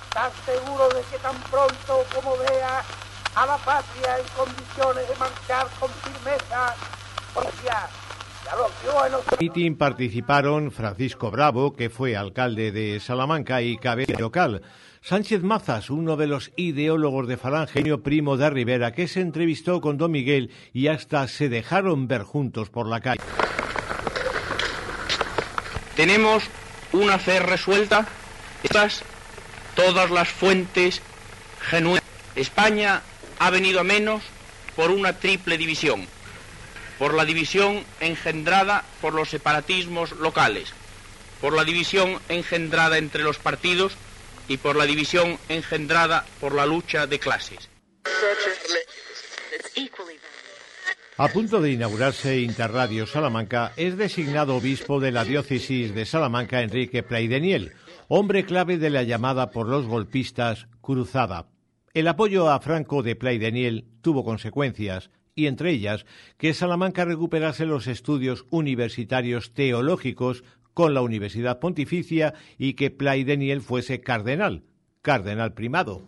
[0.03, 2.83] ¿estás seguro de que tan pronto como vea
[3.35, 6.75] a la patria en condiciones de marchar con firmeza?
[7.33, 7.89] Policía,
[9.11, 9.39] los...
[9.39, 14.61] mitin participaron Francisco Bravo, que fue alcalde de Salamanca y cabeza local,
[15.07, 19.79] Sánchez Mazas, uno de los ideólogos de Falange, Eugenio Primo de Rivera, que se entrevistó
[19.79, 23.21] con Don Miguel y hasta se dejaron ver juntos por la calle.
[25.95, 26.45] Tenemos
[26.91, 28.07] una fe resuelta,
[28.63, 29.03] estas
[29.75, 31.03] todas las fuentes
[31.61, 32.03] genuinas.
[32.35, 33.03] España
[33.37, 34.23] ha venido a menos
[34.75, 36.07] por una triple división.
[36.97, 40.73] Por la división engendrada por los separatismos locales,
[41.41, 43.95] por la división engendrada entre los partidos
[44.47, 47.69] y por la división engendrada por la lucha de clases.
[51.17, 57.03] A punto de inaugurarse Interradio Salamanca, es designado obispo de la diócesis de Salamanca Enrique
[57.03, 57.71] Plaideniel,
[58.09, 61.47] hombre clave de la llamada por los golpistas Cruzada.
[61.93, 66.05] El apoyo a Franco de Plaideniel tuvo consecuencias, y entre ellas
[66.37, 70.43] que Salamanca recuperase los estudios universitarios teológicos
[70.75, 74.63] con la Universidad Pontificia y que Plaideniel fuese cardenal,
[75.01, 76.03] cardenal primado.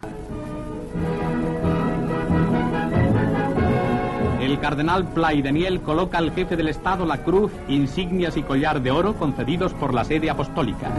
[4.42, 9.16] El cardenal Plaideniel coloca al jefe del Estado la cruz, insignias y collar de oro
[9.16, 10.92] concedidos por la sede apostólica.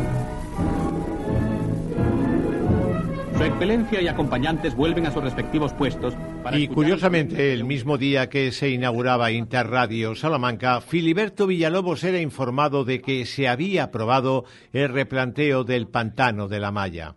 [3.39, 6.12] Su excelencia y acompañantes vuelven a sus respectivos puestos
[6.43, 12.84] para Y curiosamente, el mismo día que se inauguraba Interradio Salamanca, Filiberto Villalobos era informado
[12.84, 17.14] de que se había aprobado el replanteo del pantano de la Malla.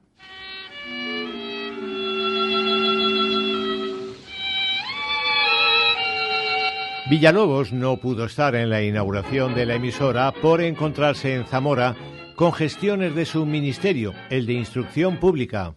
[7.09, 11.95] Villalobos no pudo estar en la inauguración de la emisora por encontrarse en Zamora
[12.35, 15.73] con gestiones de su ministerio, el de Instrucción Pública.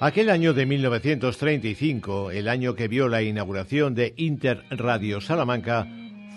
[0.00, 5.88] Aquel año de 1935, el año que vio la inauguración de Interradio Salamanca,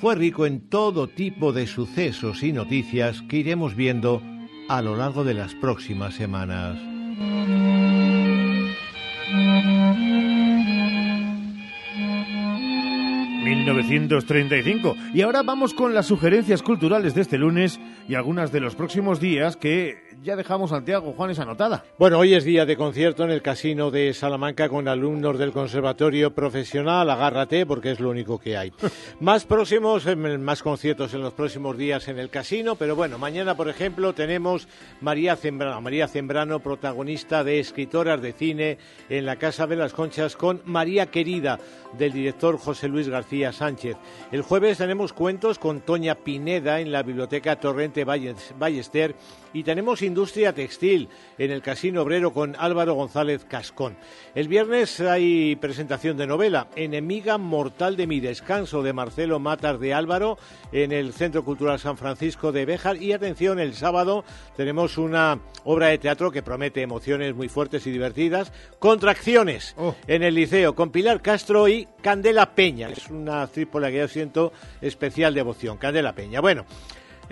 [0.01, 4.23] fue rico en todo tipo de sucesos y noticias que iremos viendo
[4.67, 6.79] a lo largo de las próximas semanas.
[13.41, 14.95] 1935.
[15.13, 19.19] Y ahora vamos con las sugerencias culturales de este lunes y algunas de los próximos
[19.19, 21.83] días que ya dejamos Santiago Juanes anotada.
[21.97, 26.35] Bueno, hoy es día de concierto en el Casino de Salamanca con alumnos del Conservatorio
[26.35, 27.09] Profesional.
[27.09, 28.71] Agárrate porque es lo único que hay.
[29.19, 33.69] más próximos, más conciertos en los próximos días en el Casino, pero bueno, mañana, por
[33.69, 34.67] ejemplo, tenemos
[34.99, 38.77] María Zembrano, María Zembrano, protagonista de Escritoras de Cine
[39.09, 41.59] en la Casa de las Conchas con María Querida
[41.97, 43.95] del director José Luis García Sánchez.
[44.33, 49.15] El jueves tenemos cuentos con Toña Pineda en la Biblioteca Torrente Ballester
[49.53, 51.07] y tenemos industria textil
[51.37, 53.95] en el Casino Obrero con Álvaro González Cascón.
[54.35, 59.93] El viernes hay presentación de novela Enemiga Mortal de mi Descanso de Marcelo Matas de
[59.93, 60.37] Álvaro
[60.73, 64.25] en el Centro Cultural San Francisco de Béjar y atención, el sábado
[64.57, 69.75] tenemos una obra de teatro que promete emociones muy fuertes y divertidas, Contracciones
[70.07, 72.89] en el Liceo con Pilar Castro y Candela Peña.
[72.89, 74.51] Es una actriz por la que yo siento
[74.81, 76.41] especial devoción, Candela Peña.
[76.41, 76.65] Bueno,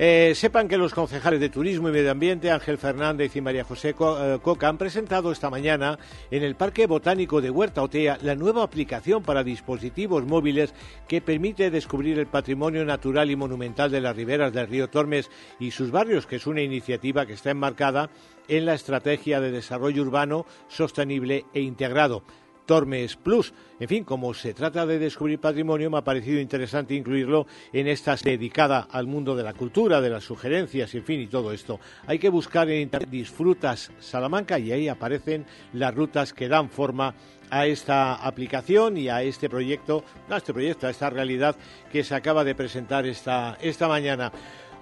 [0.01, 3.89] eh, sepan que los concejales de Turismo y Medio Ambiente, Ángel Fernández y María José
[3.89, 5.99] eh, Coca, han presentado esta mañana
[6.31, 10.73] en el Parque Botánico de Huerta Otea la nueva aplicación para dispositivos móviles
[11.09, 15.29] que permite descubrir el patrimonio natural y monumental de las riberas del río Tormes
[15.59, 18.09] y sus barrios, que es una iniciativa que está enmarcada
[18.47, 22.23] en la Estrategia de Desarrollo Urbano Sostenible e Integrado.
[22.69, 23.51] Tormes Plus.
[23.79, 28.15] En fin, como se trata de descubrir patrimonio, me ha parecido interesante incluirlo en esta
[28.15, 31.79] dedicada al mundo de la cultura, de las sugerencias, en fin, y todo esto.
[32.05, 37.15] Hay que buscar en Internet Disfrutas Salamanca y ahí aparecen las rutas que dan forma
[37.49, 41.55] a esta aplicación y a este proyecto, a este proyecto, a esta realidad
[41.91, 44.31] que se acaba de presentar esta, esta mañana.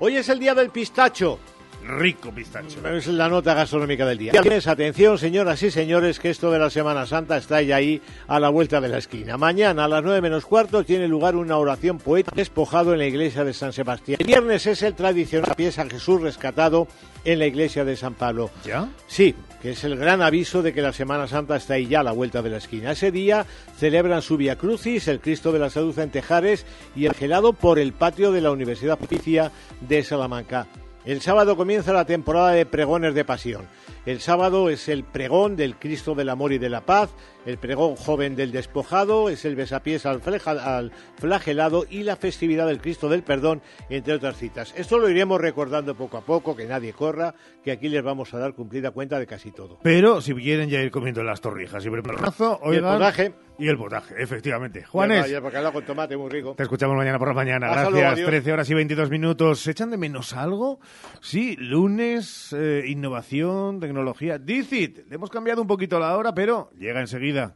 [0.02, 1.40] Hoy es el día del pistacho
[1.88, 2.86] rico pistacho.
[2.88, 4.34] Es la nota gastronómica del día.
[4.66, 8.50] Atención, señoras y señores, que esto de la Semana Santa está ya ahí a la
[8.50, 9.38] vuelta de la esquina.
[9.38, 13.44] Mañana a las nueve menos cuarto tiene lugar una oración poética despojado en la iglesia
[13.44, 14.18] de San Sebastián.
[14.20, 16.88] El viernes es el tradicional pieza Jesús rescatado
[17.24, 18.52] en la iglesia de San Pablo.
[18.66, 18.90] ¿Ya?
[19.08, 22.04] Sí, que es el gran aviso de que la Semana Santa está ahí ya a
[22.04, 22.92] la vuelta de la esquina.
[22.92, 23.46] Ese día
[23.78, 26.66] celebran su Via Crucis, el Cristo de la Salud en Tejares
[26.96, 30.68] y el gelado por el patio de la Universidad Pontificia de Salamanca.
[31.08, 33.66] El sábado comienza la temporada de pregones de pasión.
[34.06, 37.12] El sábado es el pregón del Cristo del Amor y de la Paz,
[37.46, 42.82] el pregón joven del despojado, es el besapiés al, al, flagelado y la festividad del
[42.82, 44.74] Cristo del Perdón, entre otras citas.
[44.76, 48.40] Esto lo iremos recordando poco a poco, que nadie corra, que aquí les vamos a
[48.40, 49.80] dar cumplida cuenta de casi todo.
[49.84, 53.32] Pero si quieren ya ir comiendo las torrijas y el potaje.
[53.60, 54.84] Y el potaje, efectivamente.
[54.84, 55.32] Juanes.
[55.32, 56.56] El bacalao con tomate, muy rico.
[56.56, 57.68] Te escuchamos mañana por la mañana.
[57.70, 58.26] Gracias.
[58.26, 59.60] 13 horas y 22 minutos.
[59.60, 60.80] ¿Se echan de menos algo?
[61.22, 64.38] Sí, lunes, eh, innovación, tecnología.
[64.38, 67.56] Dicit, le hemos cambiado un poquito la hora, pero llega enseguida.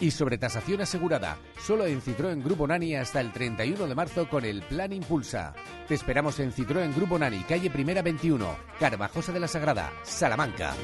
[0.00, 1.38] y sobre tasación asegurada.
[1.60, 5.54] Solo en Citroën Grupo Nani hasta el 31 de marzo con el Plan Impulsa.
[5.88, 10.74] Te esperamos en Citroën Grupo Nani, calle Primera 21, Carvajosa de la Sagrada, Salamanca.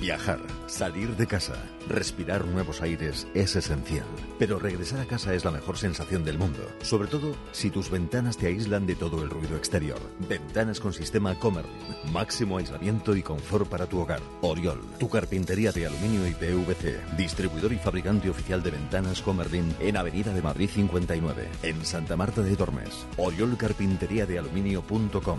[0.00, 1.54] Viajar, salir de casa,
[1.88, 4.06] respirar nuevos aires es esencial.
[4.38, 8.38] Pero regresar a casa es la mejor sensación del mundo, sobre todo si tus ventanas
[8.38, 10.00] te aíslan de todo el ruido exterior.
[10.28, 11.72] Ventanas con sistema Comerlin,
[12.10, 14.20] máximo aislamiento y confort para tu hogar.
[14.40, 19.98] Oriol, tu carpintería de aluminio y PVC, distribuidor y fabricante oficial de ventanas Comerlin en
[19.98, 23.06] Avenida de Madrid 59, en Santa Marta de Tormes.
[23.18, 25.38] Oriolcarpinteriadealuminio.com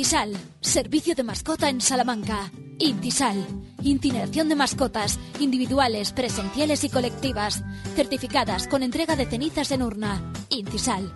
[0.00, 2.50] Intisal, servicio de mascota en Salamanca.
[2.78, 3.36] Intisal,
[3.82, 7.62] incineración de mascotas, individuales, presenciales y colectivas,
[7.96, 10.32] certificadas con entrega de cenizas en urna.
[10.48, 11.12] Intisal,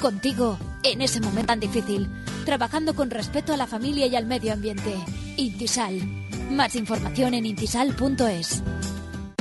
[0.00, 2.08] contigo en ese momento tan difícil,
[2.44, 4.94] trabajando con respeto a la familia y al medio ambiente.
[5.36, 6.00] Intisal,
[6.48, 8.62] más información en intisal.es.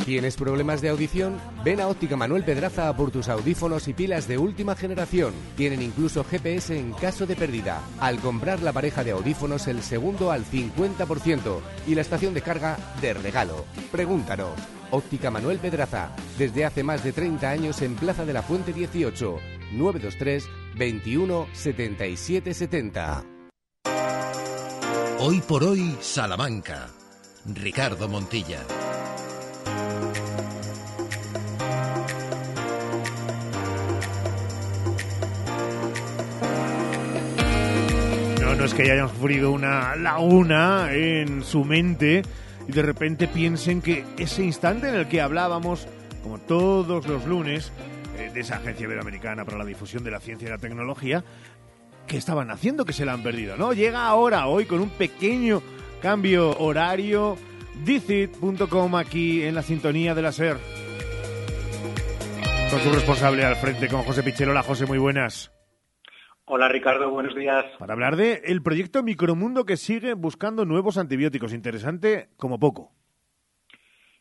[0.08, 1.38] ¿Tienes problemas de audición?
[1.66, 5.34] Ven a Óptica Manuel Pedraza por tus audífonos y pilas de última generación.
[5.58, 7.82] Tienen incluso GPS en caso de pérdida.
[7.99, 12.78] Al comprar la pareja de audífonos, el segundo al 50% y la estación de carga
[13.01, 13.66] de regalo.
[13.91, 14.51] Pregúntanos.
[14.91, 19.39] Óptica Manuel Pedraza, desde hace más de 30 años en Plaza de la Fuente 18,
[19.74, 20.45] 923
[20.78, 23.26] 21 77 70.
[25.20, 26.88] Hoy por hoy, Salamanca.
[27.45, 28.64] Ricardo Montilla.
[38.58, 42.24] No, es que hayan sufrido una laguna en su mente
[42.68, 45.88] y de repente piensen que ese instante en el que hablábamos,
[46.24, 47.72] como todos los lunes,
[48.18, 51.24] eh, de esa agencia iberoamericana para la difusión de la ciencia y la tecnología,
[52.08, 53.74] que estaban haciendo que se la han perdido, ¿no?
[53.74, 55.62] Llega ahora, hoy, con un pequeño
[56.01, 57.38] cambio horario,
[57.86, 60.58] dicit.com aquí en la sintonía de la SER.
[62.72, 64.49] Con su responsable al frente, con José Pichero.
[64.49, 65.51] Hola, José, muy buenas.
[66.50, 67.66] Hola Ricardo, buenos días.
[67.78, 71.52] Para hablar de el proyecto Micromundo que sigue buscando nuevos antibióticos.
[71.52, 72.93] Interesante como poco.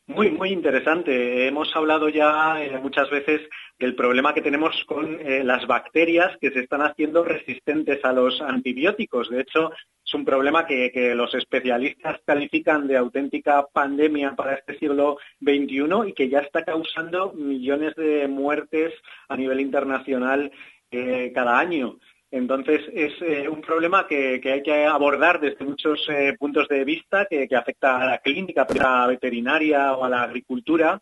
[0.09, 1.47] Muy, muy interesante.
[1.47, 3.43] Hemos hablado ya eh, muchas veces
[3.79, 8.41] del problema que tenemos con eh, las bacterias que se están haciendo resistentes a los
[8.41, 9.31] antibióticos.
[9.31, 9.71] De hecho,
[10.05, 16.09] es un problema que, que los especialistas califican de auténtica pandemia para este siglo XXI
[16.09, 18.95] y que ya está causando millones de muertes
[19.29, 20.51] a nivel internacional
[20.91, 21.99] eh, cada año.
[22.31, 27.27] Entonces es eh, un problema que, hay que abordar desde muchos eh, puntos de vista,
[27.27, 31.01] que, afecta a la clínica, a la veterinaria o a la agricultura.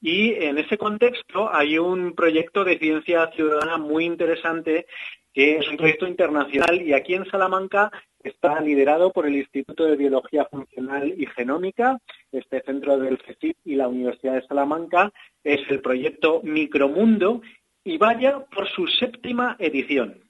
[0.00, 4.86] Y en ese contexto hay un proyecto de ciencia ciudadana muy interesante,
[5.32, 7.90] que es un proyecto internacional y aquí en Salamanca
[8.22, 11.98] está liderado por el Instituto de Biología Funcional y Genómica,
[12.32, 15.12] este centro del CSIC y la Universidad de Salamanca.
[15.42, 17.40] Es el proyecto Micromundo
[17.84, 20.25] y vaya por su séptima edición.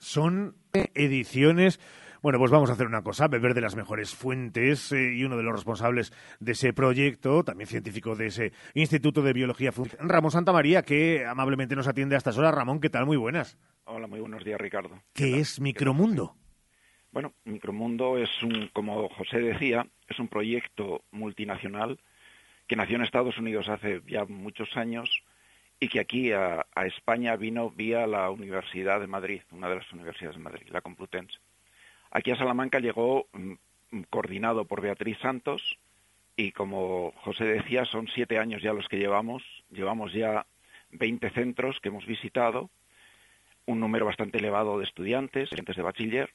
[0.00, 0.56] Son
[0.94, 1.78] ediciones.
[2.22, 5.36] Bueno, pues vamos a hacer una cosa, beber de las mejores fuentes eh, y uno
[5.36, 10.82] de los responsables de ese proyecto, también científico de ese Instituto de Biología Ramón Santamaría,
[10.82, 12.54] que amablemente nos atiende a estas horas.
[12.54, 13.04] Ramón, ¿qué tal?
[13.04, 13.58] Muy buenas.
[13.84, 15.02] Hola, muy buenos días, Ricardo.
[15.12, 16.34] ¿Qué es Micromundo?
[17.12, 22.00] Bueno, Micromundo es un, como José decía, es un proyecto multinacional
[22.66, 25.22] que nació en Estados Unidos hace ya muchos años
[25.80, 30.36] y que aquí a, España vino vía la Universidad de Madrid, una de las universidades
[30.36, 31.38] de Madrid, la Complutense.
[32.10, 35.78] Aquí a Salamanca llegó mm, coordinado por Beatriz Santos
[36.36, 40.46] y como José decía, son siete años ya los que llevamos, llevamos ya
[40.90, 42.68] 20 centros que hemos visitado,
[43.64, 46.30] un número bastante elevado de estudiantes, estudiantes de bachiller.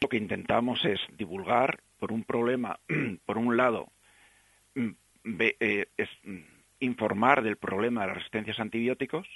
[0.00, 2.78] Lo que intentamos es divulgar por un problema,
[3.26, 3.88] por un lado,
[4.74, 4.90] mm,
[5.38, 6.08] eh, es,
[6.80, 9.26] informar del problema de las resistencias a antibióticos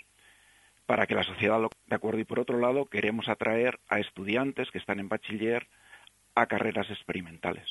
[0.86, 4.70] para que la sociedad lo de acuerdo y por otro lado queremos atraer a estudiantes
[4.70, 5.68] que están en bachiller
[6.34, 7.66] a carreras experimentales.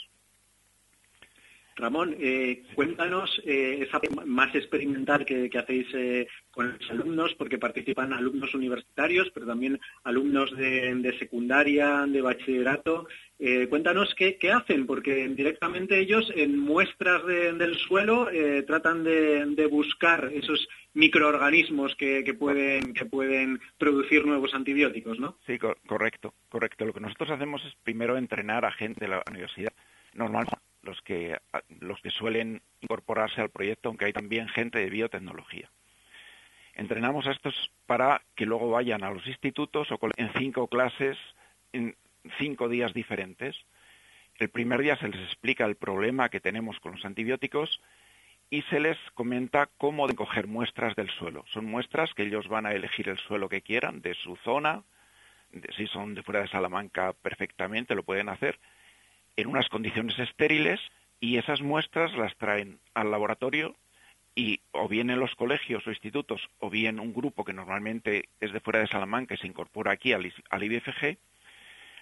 [1.80, 7.58] Ramón, eh, cuéntanos eh, esa más experimental que, que hacéis eh, con los alumnos, porque
[7.58, 13.08] participan alumnos universitarios, pero también alumnos de, de secundaria, de bachillerato.
[13.42, 19.66] Eh, cuéntanos qué, hacen, porque directamente ellos en muestras de, del suelo eh, tratan de,
[19.72, 25.38] buscar esos microorganismos que, pueden, que pueden producir nuevos antibióticos, ¿no?
[25.46, 26.86] Sí, co correcto, correcto.
[26.86, 29.72] Lo que nosotros hacemos es primero entrenar a gente de la universidad.
[30.14, 31.38] Normalmente los que,
[31.80, 35.70] los que suelen incorporarse al proyecto, aunque hay también gente de biotecnología.
[36.74, 41.18] Entrenamos a estos para que luego vayan a los institutos o en cinco clases,
[42.38, 43.56] cinco días diferentes.
[44.38, 47.82] El primer día se les explica el problema que tenemos con los antibióticos
[48.50, 51.46] y se les comenta cómo de coger muestras del suelo.
[51.54, 54.84] Son muestras que ellos van a elegir el suelo que quieran, de su zona,
[55.76, 58.60] si son de fuera de Salamanca perfectamente lo pueden hacer,
[59.36, 60.80] en unas condiciones estériles
[61.20, 63.76] y esas muestras las traen al laboratorio
[64.36, 68.54] y o bien en los colegios o institutos o bien un grupo que normalmente es
[68.54, 71.18] de fuera de Salamanca y se incorpora aquí al IBFG,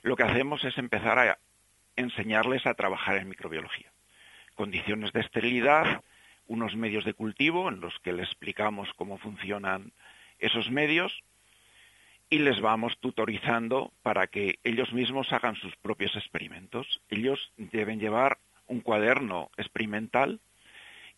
[0.01, 1.39] lo que hacemos es empezar a
[1.95, 3.91] enseñarles a trabajar en microbiología.
[4.55, 6.03] Condiciones de esterilidad,
[6.47, 9.91] unos medios de cultivo en los que les explicamos cómo funcionan
[10.39, 11.23] esos medios
[12.29, 17.01] y les vamos tutorizando para que ellos mismos hagan sus propios experimentos.
[17.09, 18.37] Ellos deben llevar
[18.67, 20.39] un cuaderno experimental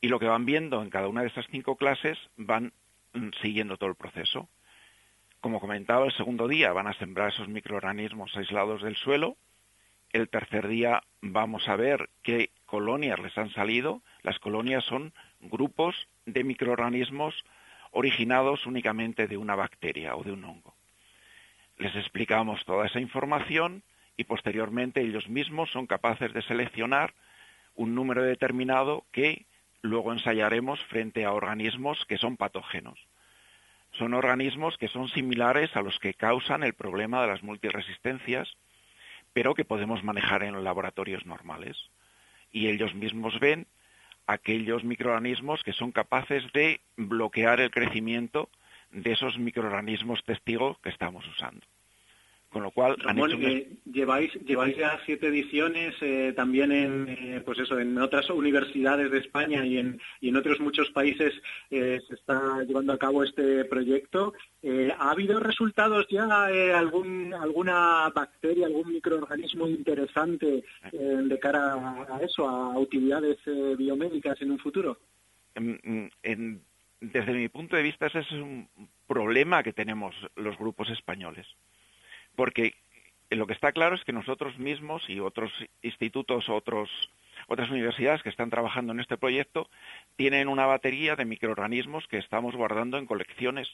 [0.01, 2.73] y lo que van viendo en cada una de esas cinco clases van
[3.13, 4.47] mm, siguiendo todo el proceso.
[5.41, 9.37] Como comentaba, el segundo día van a sembrar esos microorganismos aislados del suelo.
[10.11, 15.95] El tercer día vamos a ver qué colonias les han salido Las colonias son grupos
[16.25, 17.45] de microorganismos
[17.91, 20.75] originados únicamente de una bacteria o de un hongo.
[21.77, 23.83] Les explicamos toda esa información
[24.17, 27.13] y posteriormente ellos mismos son capaces de seleccionar
[27.75, 29.45] un número determinado que
[29.81, 32.99] luego ensayaremos frente a organismos que son patógenos.
[33.99, 38.47] Son organismos que son similares a los que causan el problema de las multiresistencias,
[39.33, 41.75] pero que podemos manejar en laboratorios normales.
[42.49, 43.67] Y ellos mismos ven
[44.25, 48.49] aquellos microorganismos que son capaces de bloquear el crecimiento
[48.91, 51.67] de esos microorganismos testigos que estamos usando.
[52.49, 52.97] Con lo cual,
[53.41, 59.11] eh, lleváis, lleváis ya siete ediciones eh, también en, eh, pues eso, en otras universidades
[59.11, 61.31] de España y en, y en otros muchos países
[61.69, 64.33] se está llevando a cabo este proyecto.
[64.97, 66.25] ¿Ha habido resultados ya,
[66.75, 73.37] algún, alguna bacteria, algún microorganismo interesante de cara a, eso, a utilidades
[73.77, 74.97] biomédicas en un futuro?
[77.01, 78.67] desde mi punto de vista, ese es un
[79.07, 81.45] problema que tenemos los grupos españoles
[82.39, 82.73] porque
[83.31, 85.51] lo que está claro es que nosotros mismos y otros
[85.81, 89.69] institutos, otras universidades que están trabajando en este proyecto
[90.15, 93.67] tienen una batería de microorganismos que estamos guardando en colecciones.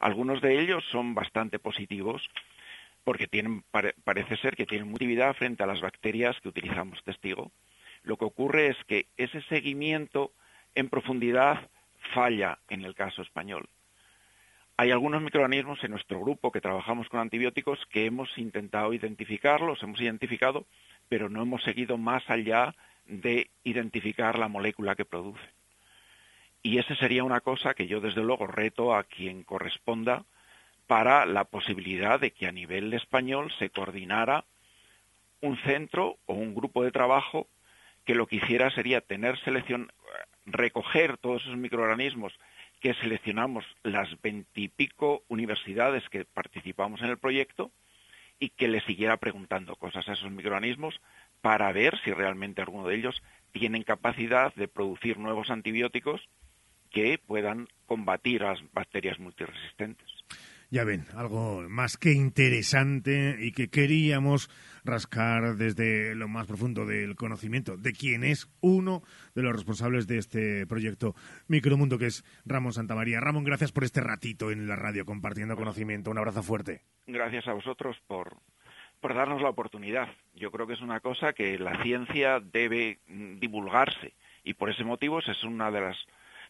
[0.00, 2.28] Algunos de ellos son bastante positivos
[3.04, 3.28] porque
[4.02, 7.52] parece ser que tienen actividad frente a las bacterias que utilizamos testigo.
[8.02, 10.32] Lo que ocurre es que ese seguimiento
[10.74, 11.70] en profundidad
[12.12, 13.68] falla en el caso español.
[14.80, 20.00] Hay algunos microorganismos en nuestro grupo que trabajamos con antibióticos que hemos intentado identificarlos, hemos
[20.00, 20.66] identificado,
[21.08, 25.42] pero no hemos seguido más allá de identificar la molécula que produce.
[26.62, 30.24] Y esa sería una cosa que yo desde luego reto a quien corresponda
[30.86, 34.44] para la posibilidad de que a nivel español se coordinara
[35.40, 37.48] un centro o un grupo de trabajo
[38.04, 39.90] que lo que hiciera sería tener selección,
[40.46, 42.38] recoger todos esos microorganismos
[42.80, 47.70] que seleccionamos las veintipico universidades que participamos en el proyecto
[48.38, 51.00] y que le siguiera preguntando cosas a esos microorganismos
[51.40, 53.22] para ver si realmente alguno de ellos
[53.52, 56.28] tienen capacidad de producir nuevos antibióticos
[56.90, 60.17] que puedan combatir a las bacterias multiresistentes.
[60.70, 64.50] Ya ven, algo más que interesante y que queríamos
[64.84, 69.02] rascar desde lo más profundo del conocimiento de quién es uno
[69.34, 71.14] de los responsables de este proyecto
[71.46, 73.18] Micromundo, que es Ramón Santamaría.
[73.18, 76.10] Ramón, gracias por este ratito en la radio compartiendo conocimiento.
[76.10, 76.82] Un abrazo fuerte.
[77.06, 78.36] Gracias a vosotros por,
[79.00, 80.08] por darnos la oportunidad.
[80.34, 84.12] Yo creo que es una cosa que la ciencia debe divulgarse
[84.44, 85.96] y por ese motivo es una de las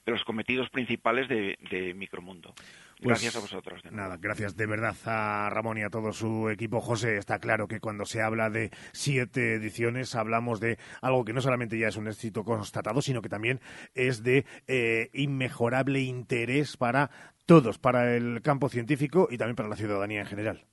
[0.09, 2.55] de los cometidos principales de, de Micromundo.
[2.97, 3.83] Pues gracias a vosotros.
[3.93, 6.81] nada, gracias de verdad a Ramón y a todo su equipo.
[6.81, 11.43] José, está claro que cuando se habla de siete ediciones hablamos de algo que no
[11.43, 13.61] solamente ya es un éxito constatado, sino que también
[13.95, 17.11] es de eh, inmejorable interés para
[17.45, 20.65] todos, para el campo científico y también para la ciudadanía en general.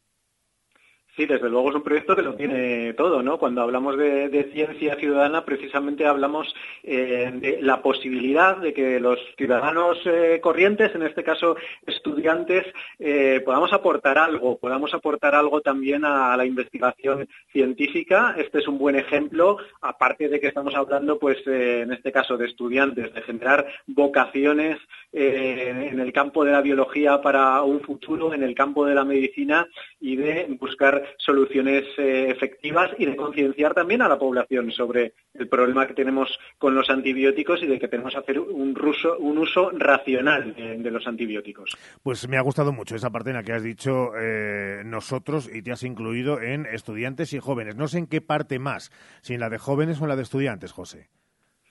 [1.16, 3.38] Sí, desde luego es un proyecto que lo tiene todo, ¿no?
[3.40, 9.98] Cuando hablamos de, ciencia ciudadana, precisamente hablamos eh, de la posibilidad de que los ciudadanos
[10.06, 11.56] eh, corrientes, en este caso
[11.88, 12.66] estudiantes,
[13.00, 18.36] eh, podamos aportar algo, podamos aportar algo también a, la investigación científica.
[18.38, 22.48] Este es un buen ejemplo, aparte de que estamos hablando, pues, en este caso de
[22.48, 24.80] estudiantes, de generar vocaciones
[25.14, 29.66] en el campo de la biología para un futuro, en el campo de la medicina
[30.02, 35.48] y de buscar soluciones eh, efectivas y de concienciar también a la población sobre el
[35.48, 38.76] problema que tenemos con los antibióticos y de que tenemos que hacer un,
[39.19, 41.77] un uso racional de, los antibióticos.
[42.03, 45.61] Pues me ha gustado mucho esa parte en la que has dicho eh, nosotros y
[45.61, 47.76] te has incluido en estudiantes y jóvenes.
[47.76, 48.91] No sé en qué parte más,
[49.22, 51.10] si en la de jóvenes o en la de estudiantes, José.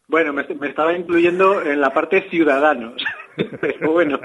[0.07, 3.03] Bueno, me, estaba incluyendo en la parte ciudadanos,
[3.61, 4.19] pero bueno.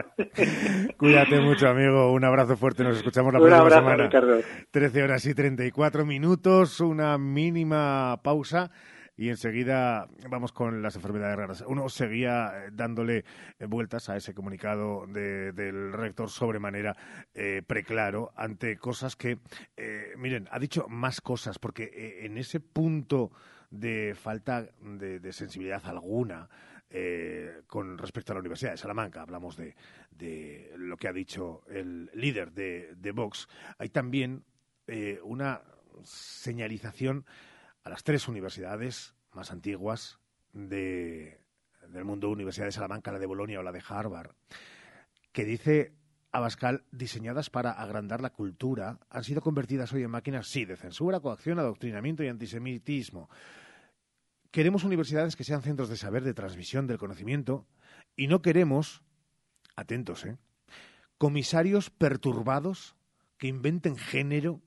[0.97, 2.11] Cuídate mucho, amigo.
[2.11, 2.83] Un abrazo fuerte.
[2.83, 4.03] Nos escuchamos la próxima semana.
[4.05, 4.39] Ricardo.
[4.71, 8.71] 13 horas y 34 minutos, una mínima pausa.
[9.19, 11.63] Y enseguida vamos con las enfermedades raras.
[11.67, 13.25] Uno seguía eh, dándole
[13.59, 16.95] eh, vueltas a ese comunicado del rector sobremanera
[17.33, 19.37] eh, preclaro ante cosas que,
[20.15, 23.31] miren, ha dicho más cosas, porque en ese punto
[23.71, 26.49] de falta de, sensibilidad alguna
[26.89, 29.21] eh, con respecto a la Universidad de Salamanca.
[29.21, 29.75] Hablamos de,
[30.77, 33.47] lo que ha dicho el líder de, Vox.
[33.77, 34.43] Hay también
[34.87, 35.61] eh, una
[36.03, 37.25] señalización
[37.83, 40.19] a las tres universidades más antiguas
[40.53, 41.41] de,
[41.87, 44.31] del mundo, Universidad de Salamanca, la de Bolonia o la de Harvard,
[45.31, 45.93] que dice
[46.31, 51.19] Abascal, diseñadas para agrandar la cultura, han sido convertidas hoy en máquinas, sí, de censura,
[51.19, 53.29] coacción, adoctrinamiento y antisemitismo.
[54.51, 57.67] Queremos universidades que sean centros de saber, de transmisión del conocimiento,
[58.15, 59.03] y no queremos,
[59.75, 60.37] atentos, ¿eh?
[61.17, 62.95] comisarios perturbados
[63.37, 64.61] que inventen género,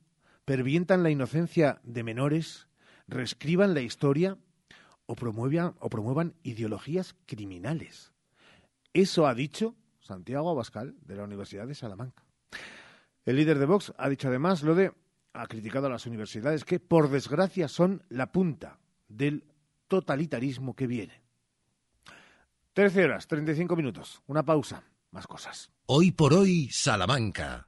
[0.45, 2.67] pervientan la inocencia de menores,
[3.07, 4.37] reescriban la historia
[5.05, 8.13] o promuevan, o promuevan ideologías criminales.
[8.93, 12.23] Eso ha dicho Santiago Abascal de la Universidad de Salamanca.
[13.25, 14.91] El líder de Vox ha dicho además lo de,
[15.33, 19.43] ha criticado a las universidades que, por desgracia, son la punta del
[19.93, 21.21] totalitarismo que viene.
[22.73, 24.23] Trece horas, treinta y cinco minutos.
[24.25, 24.83] Una pausa.
[25.11, 25.71] Más cosas.
[25.85, 27.67] Hoy por hoy, Salamanca.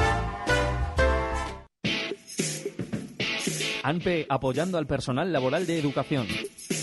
[3.91, 6.25] ANPE apoyando al personal laboral de educación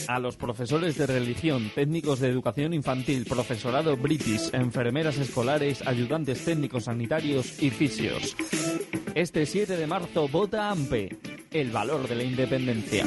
[0.09, 6.85] a los profesores de religión, técnicos de educación infantil, profesorado british, enfermeras escolares, ayudantes técnicos
[6.85, 8.37] sanitarios y fisios.
[9.15, 11.17] Este 7 de marzo vota AMPE,
[11.51, 13.07] el valor de la independencia.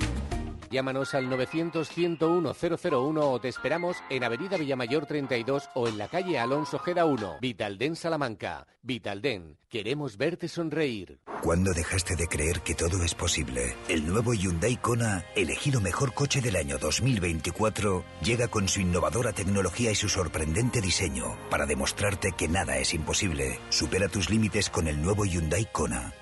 [0.71, 6.79] Llámanos al 900-101-001 o te esperamos en Avenida Villamayor 32 o en la calle Alonso
[6.79, 7.39] Gera 1.
[7.41, 8.65] Vitalden Salamanca.
[8.81, 11.19] Vitalden, queremos verte sonreír.
[11.41, 13.75] ¿Cuándo dejaste de creer que todo es posible?
[13.89, 19.91] El nuevo Hyundai Kona, elegido mejor coche del año 2024, llega con su innovadora tecnología
[19.91, 23.59] y su sorprendente diseño para demostrarte que nada es imposible.
[23.69, 26.13] Supera tus límites con el nuevo Hyundai Kona.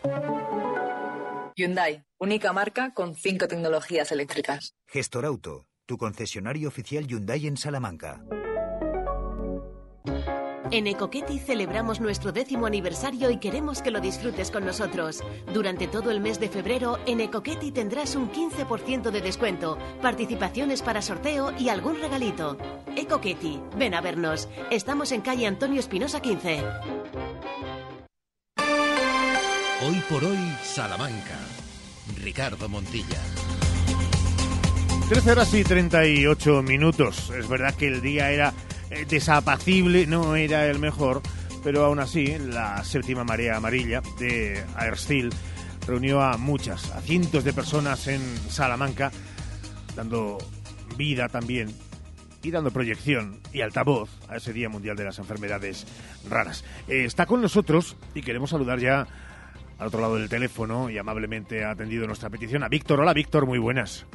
[1.59, 4.75] Hyundai, única marca con cinco tecnologías eléctricas.
[4.87, 8.23] Gestor Auto, tu concesionario oficial Hyundai en Salamanca.
[10.71, 15.21] En Ecoqueti celebramos nuestro décimo aniversario y queremos que lo disfrutes con nosotros.
[15.53, 21.01] Durante todo el mes de febrero, en Ecoqueti tendrás un 15% de descuento, participaciones para
[21.01, 22.57] sorteo y algún regalito.
[22.95, 24.47] Ecoqueti, ven a vernos.
[24.71, 26.63] Estamos en calle Antonio Espinosa 15.
[29.81, 31.39] Hoy por hoy, Salamanca.
[32.21, 33.17] Ricardo Montilla.
[35.07, 37.29] 13 horas y 38 minutos.
[37.29, 38.53] Es verdad que el día era
[38.89, 41.21] eh, desapacible, no era el mejor,
[41.63, 45.29] pero aún así la séptima marea amarilla de Airsteel
[45.87, 49.13] reunió a muchas, a cientos de personas en Salamanca,
[49.95, 50.39] dando
[50.97, 51.73] vida también
[52.43, 55.87] y dando proyección y altavoz a ese Día Mundial de las Enfermedades
[56.29, 56.65] Raras.
[56.89, 59.07] Eh, está con nosotros y queremos saludar ya
[59.79, 62.99] al otro lado del teléfono y amablemente ha atendido nuestra petición a Víctor.
[62.99, 64.05] Hola Víctor, muy buenas.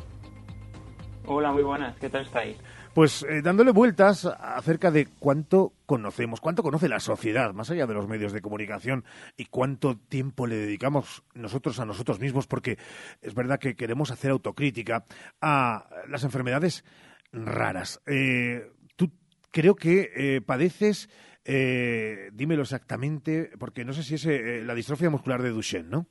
[1.27, 2.59] Hola, muy buenas, ¿qué tal estáis?
[2.93, 7.95] Pues eh, dándole vueltas acerca de cuánto conocemos, cuánto conoce la sociedad, más allá de
[7.95, 9.05] los medios de comunicación,
[9.37, 12.79] y cuánto tiempo le dedicamos nosotros a nosotros mismos, porque
[13.23, 15.05] es verdad que queremos hacer autocrítica
[15.41, 16.85] a las enfermedades
[17.33, 18.01] raras.
[18.07, 19.11] Eh, tú
[19.51, 21.09] creo que eh, padeces,
[21.45, 26.07] eh, dímelo exactamente, porque no sé si es eh, la distrofia muscular de Duchenne, ¿no?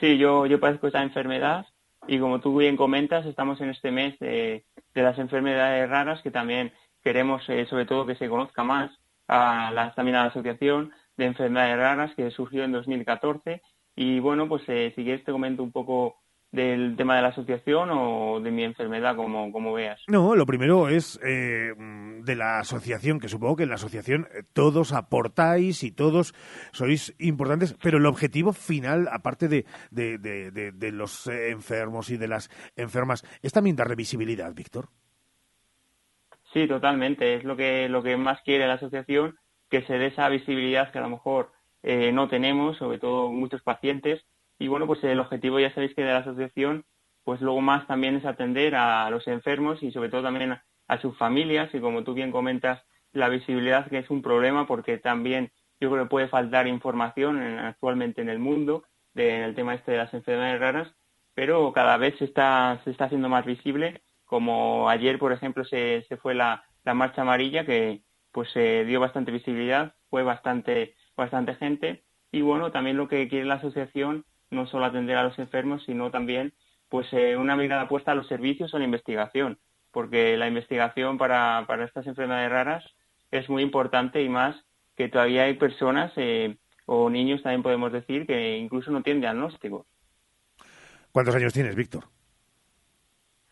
[0.00, 1.66] Sí, yo, yo padezco esta enfermedad
[2.06, 4.64] y como tú bien comentas, estamos en este mes de,
[4.94, 6.72] las enfermedades raras que también
[7.02, 8.90] queremos eh, sobre todo que se conozca más
[9.28, 13.62] a la, también a la Asociación de Enfermedades Raras que surgió en 2014
[13.94, 16.16] y bueno, pues eh, si quieres te comento un poco
[16.52, 20.00] del tema de la asociación o de mi enfermedad, como, como veas.
[20.06, 24.42] No, lo primero es eh, de la asociación, que supongo que en la asociación eh,
[24.52, 26.34] todos aportáis y todos
[26.72, 32.18] sois importantes, pero el objetivo final, aparte de, de, de, de, de los enfermos y
[32.18, 34.90] de las enfermas, es también dar visibilidad, Víctor.
[36.52, 37.34] Sí, totalmente.
[37.34, 39.38] Es lo que, lo que más quiere la asociación,
[39.70, 41.50] que se dé esa visibilidad que a lo mejor
[41.82, 44.22] eh, no tenemos, sobre todo muchos pacientes.
[44.58, 46.84] Y bueno, pues el objetivo ya sabéis que de la asociación,
[47.24, 51.16] pues luego más también es atender a los enfermos y sobre todo también a, sus
[51.16, 51.74] familias.
[51.74, 56.04] Y como tú bien comentas, la visibilidad que es un problema porque también yo creo
[56.04, 58.84] que puede faltar información en- actualmente en el mundo
[59.14, 60.94] del tema este de las enfermedades raras,
[61.34, 66.04] pero cada vez se está, se está haciendo más visible, como ayer, por ejemplo, se,
[66.08, 68.02] se fue la, la marcha amarilla, que
[68.32, 73.44] pues se dio bastante visibilidad, fue bastante, bastante gente, y bueno, también lo que quiere
[73.46, 76.52] la asociación, no solo atender a los enfermos, sino también
[76.88, 79.58] pues eh, una mirada puesta a los servicios o la investigación,
[79.90, 82.84] porque la investigación para, para estas enfermedades raras
[83.30, 84.56] es muy importante y más
[84.94, 89.86] que todavía hay personas eh, o niños también podemos decir que incluso no tienen diagnóstico.
[91.12, 92.04] ¿Cuántos años tienes, Víctor?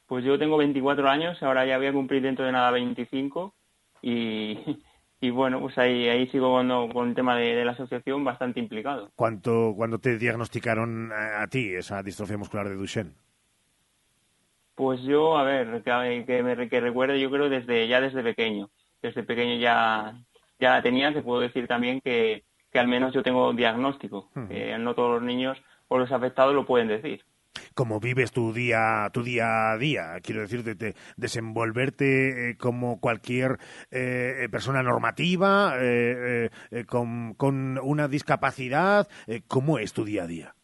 [0.07, 3.55] Pues yo tengo 24 años, ahora ya voy a cumplir dentro de nada 25
[4.03, 4.59] y,
[5.21, 9.11] y bueno, pues ahí, ahí sigo con, con el tema de, la asociación bastante implicado.
[9.15, 13.13] ¿Cuánto, ¿Cuándo te diagnosticaron a, ti esa distrofia muscular de Duchenne?
[14.75, 18.71] Pues yo, a ver, que, que, me, que recuerde, yo creo desde ya desde pequeño.
[19.03, 20.15] Desde pequeño ya,
[20.59, 24.31] ya la tenía, te puedo decir también que, que al menos yo tengo diagnóstico.
[24.35, 27.25] no todos los niños o los afectados lo pueden decir.
[27.75, 30.21] ¿Cómo vives tu día, tu día a día?
[30.23, 33.59] Quiero decir, de, desenvolverte eh, como cualquier
[33.91, 36.51] eh, persona normativa, eh,
[36.87, 39.09] con, con, una discapacidad.
[39.49, 40.55] ¿Cómo es tu día a día?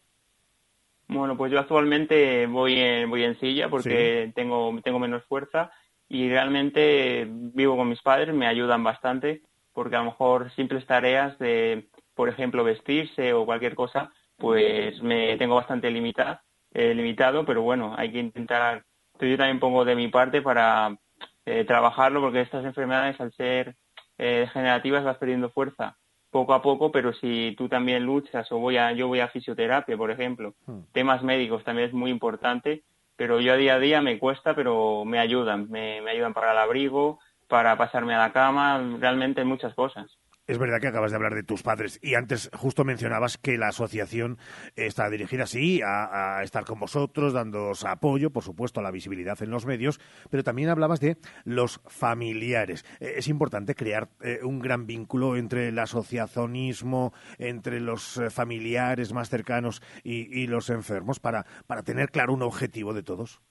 [1.07, 5.71] Bueno, pues yo actualmente voy en, voy en silla porque tengo, tengo menos fuerza
[6.09, 9.41] y realmente vivo con mis padres, me ayudan bastante
[9.73, 11.87] porque a lo mejor simples tareas de
[12.17, 16.39] por ejemplo, vestirse o cualquier cosa, pues me tengo bastante limitado,
[16.73, 18.83] eh, limitado pero bueno, hay que intentar,
[19.19, 20.97] yo también pongo de mi parte para
[21.45, 23.75] eh, trabajarlo, porque estas enfermedades, al ser
[24.17, 25.97] eh, degenerativas, vas perdiendo fuerza
[26.29, 29.95] poco a poco, pero si tú también luchas o voy a, yo voy a fisioterapia,
[29.97, 30.79] por ejemplo, hmm.
[30.91, 32.83] temas médicos también es muy importante,
[33.15, 36.51] pero yo a día a día me cuesta, pero me ayudan, me, me ayudan para
[36.51, 40.17] el abrigo, para pasarme a la cama, realmente muchas cosas.
[40.47, 43.67] Es verdad que acabas de hablar de tus padres y antes justo mencionabas que la
[43.67, 44.37] asociación
[44.77, 49.49] está dirigida, sí, a, estar con vosotros, dándoos apoyo, por supuesto, a la visibilidad en
[49.49, 49.99] los medios,
[50.29, 52.85] pero también hablabas de los familiares.
[53.01, 59.11] Eh, es importante crear eh, un gran vínculo entre el asociacionismo, entre los eh, familiares
[59.11, 63.41] más cercanos y, los enfermos para, para tener claro un objetivo de todos.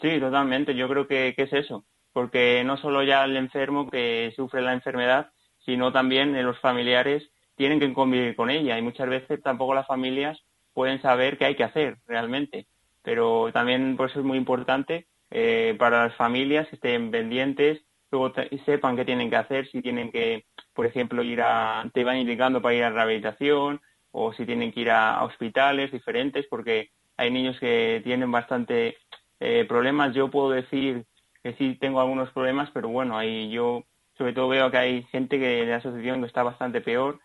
[0.00, 0.74] Sí, totalmente.
[0.74, 5.30] Yo creo que es eso, porque no solo ya el enfermo que sufre la enfermedad,
[5.64, 10.42] sino también los familiares tienen que convivir con ella y muchas veces tampoco las familias
[10.72, 12.66] pueden saber qué hay que hacer realmente.
[13.02, 18.32] Pero también por eso es muy importante eh, para las familias que estén pendientes, luego
[18.64, 22.62] sepan qué tienen que hacer, si tienen que, por ejemplo, ir a, te van indicando
[22.62, 23.80] para ir a rehabilitación
[24.10, 28.96] o si tienen que ir a, hospitales diferentes, porque hay niños que tienen bastante
[29.40, 30.14] eh, problemas.
[30.14, 31.04] Yo puedo decir
[31.42, 33.84] que sí tengo algunos problemas, pero bueno, ahí yo
[34.16, 37.20] sobre todo veo que hay gente que de la asociación está bastante peor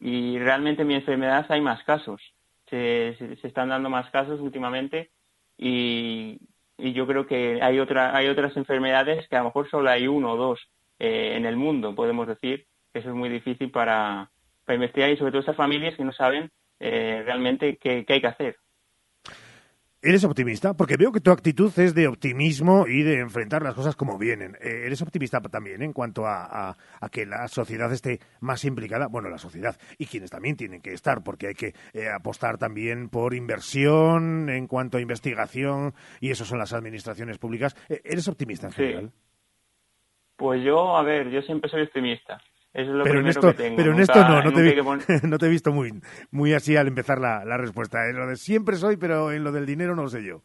[0.00, 2.20] y realmente en mi enfermedad hay más casos.
[2.68, 5.10] Se, se, están dando más casos últimamente
[5.56, 6.40] y,
[6.78, 10.08] y, yo creo que hay, otra, hay otras enfermedades que a lo mejor solo hay
[10.08, 10.60] uno o dos
[10.98, 12.66] eh, en el mundo, podemos decir.
[12.92, 14.30] Eso es muy difícil para,
[14.64, 16.50] para investigar y sobre todo esas familias que no saben
[16.80, 18.56] eh, realmente qué, qué hay que hacer.
[20.06, 20.74] ¿Eres optimista?
[20.74, 24.54] Porque veo que tu actitud es de optimismo y de enfrentar las cosas como vienen.
[24.60, 26.76] Eh, ¿Eres optimista también en cuanto a,
[27.10, 29.06] que la sociedad esté más implicada?
[29.06, 33.08] Bueno, la sociedad y quienes también tienen que estar, porque hay que eh, apostar también
[33.08, 37.74] por inversión en cuanto a investigación y eso son las administraciones públicas.
[37.88, 39.12] Eh, ¿Eres optimista en general?
[40.36, 42.42] Pues yo, a ver, yo siempre soy optimista
[42.74, 44.42] pero en esto, Pero en esto no,
[45.22, 45.92] no te, he visto muy,
[46.32, 48.08] muy así al empezar la, respuesta.
[48.08, 50.42] En lo de siempre soy, pero en lo del dinero no lo sé yo.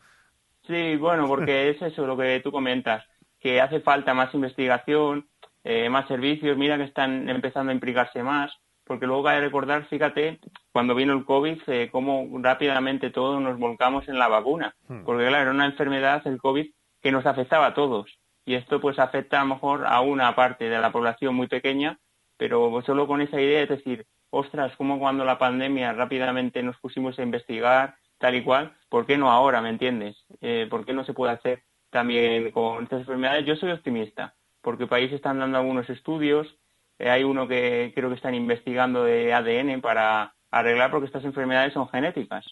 [0.67, 3.03] Sí, bueno, porque es eso lo que tú comentas,
[3.39, 5.27] que hace falta más investigación,
[5.63, 8.51] eh, más servicios, mira que están empezando a implicarse más,
[8.83, 10.39] porque luego hay que recordar, fíjate,
[10.71, 15.03] cuando vino el COVID, eh, cómo rápidamente todos nos volcamos en la vacuna, hmm.
[15.03, 16.67] porque claro, era una enfermedad, el COVID,
[17.01, 20.69] que nos afectaba a todos, y esto pues afecta a lo mejor a una parte
[20.69, 21.97] de la población muy pequeña,
[22.39, 27.19] pero solo con esa idea es decir, ostras, como cuando la pandemia rápidamente nos pusimos
[27.19, 30.15] a investigar tal y cual, ¿por qué no ahora, me entiendes?
[30.39, 33.45] Eh, ¿Por qué no se puede hacer también con estas enfermedades?
[33.45, 36.47] Yo soy optimista, porque países están dando algunos estudios,
[36.97, 41.73] eh, hay uno que creo que están investigando de ADN para arreglar porque estas enfermedades
[41.73, 42.45] son genéticas.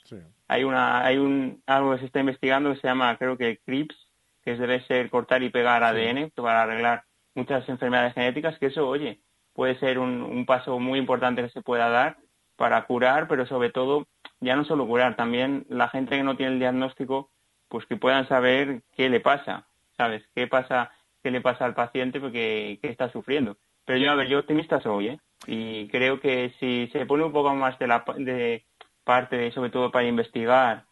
[0.49, 3.95] Hay una hay un algo que se está investigando que se llama creo que CRIPS,
[4.43, 7.03] que debe ser cortar y pegar ADN para arreglar
[7.35, 9.21] muchas enfermedades genéticas, que eso, oye,
[9.57, 12.17] puede ser un, paso muy importante que se pueda dar
[12.57, 14.05] para curar, pero sobre todo
[14.39, 17.31] ya no solo curar, también la gente que no tiene el diagnóstico,
[17.67, 19.65] pues que puedan saber qué le pasa,
[19.97, 20.23] ¿sabes?
[20.35, 20.91] ¿Qué pasa,
[21.23, 23.57] qué le pasa al paciente porque qué está sufriendo?
[23.83, 25.19] Pero yo, a ver, yo optimista soy, ¿eh?
[25.47, 28.63] Y creo que si se pone un poco más de, la, de,
[29.03, 30.85] parte sobre todo para investigar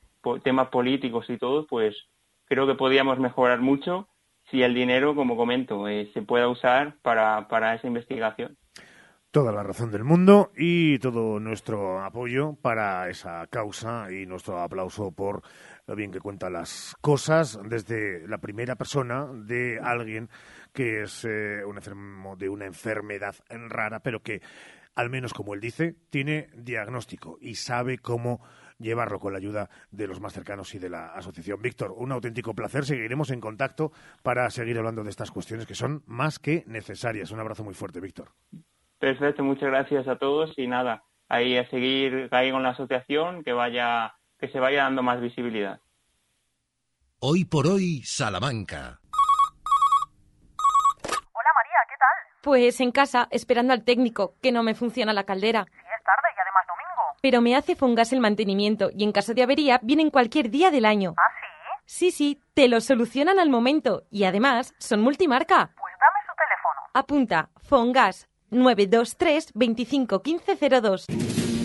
[0.44, 1.96] temas políticos y todo, pues
[2.46, 4.08] creo que podríamos mejorar mucho
[4.50, 8.58] si el dinero, como comento, eh, se pueda usar para, para esa investigación.
[9.32, 15.12] Toda la razón del mundo y todo nuestro apoyo para esa causa y nuestro aplauso
[15.12, 15.42] por
[15.88, 20.30] lo bien que cuenta las cosas desde la primera persona de alguien
[20.72, 24.42] que es eh, un enfermo de una enfermedad rara, pero que,
[24.96, 28.42] al menos como él dice, tiene diagnóstico y sabe cómo
[28.80, 31.62] llevarlo con la ayuda de los más cercanos y de la asociación.
[31.62, 32.86] Víctor, un auténtico placer.
[32.86, 33.92] Seguiremos en contacto
[34.24, 37.32] para seguir hablando de estas cuestiones que son más que necesarias.
[37.32, 38.32] Un abrazo muy fuerte, Víctor.
[39.00, 43.54] Perfecto, muchas gracias a todos y nada, ahí a seguir ahí con la asociación, que
[43.54, 45.80] vaya, que se vaya dando más visibilidad.
[47.20, 49.00] Hoy por hoy, Salamanca.
[51.34, 52.42] Hola María, ¿qué tal?
[52.42, 55.66] Pues en casa, esperando al técnico, que no me funciona la caldera.
[55.66, 57.04] Sí, es tarde y además domingo.
[57.22, 60.86] Pero me hace Fongas el mantenimiento y en caso de avería vienen cualquier día del
[60.86, 61.16] año.
[61.18, 61.46] ¿Ah, sí?
[61.88, 65.74] Sí, sí, te lo solucionan al momento y además son multimarca.
[65.78, 66.82] Pues dame su teléfono.
[66.94, 70.22] Apunta, Fongas 923 25
[70.82, 71.06] 02.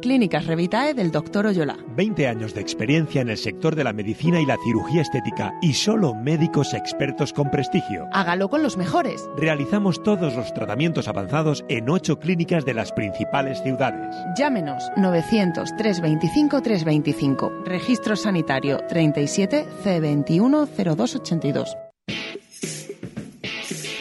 [0.00, 1.46] Clínicas Revitae del Dr.
[1.46, 1.76] Oyola.
[1.96, 5.74] 20 años de experiencia en el sector de la medicina y la cirugía estética y
[5.74, 8.06] solo médicos expertos con prestigio.
[8.12, 9.28] Hágalo con los mejores.
[9.36, 14.14] Realizamos todos los tratamientos avanzados en 8 clínicas de las principales ciudades.
[14.36, 17.52] Llámenos 900 325 325.
[17.64, 21.76] Registro sanitario 37 C21 0282.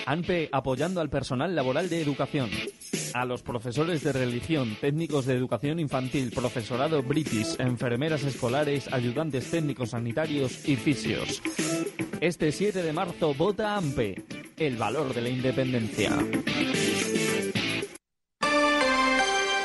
[0.06, 2.50] ANPE apoyando al personal laboral de educación.
[3.16, 9.92] A los profesores de religión, técnicos de educación infantil, profesorado british, enfermeras escolares, ayudantes técnicos
[9.92, 11.42] sanitarios y fisios.
[12.20, 14.26] Este 7 de marzo vota ANPE,
[14.58, 16.12] el valor de la independencia.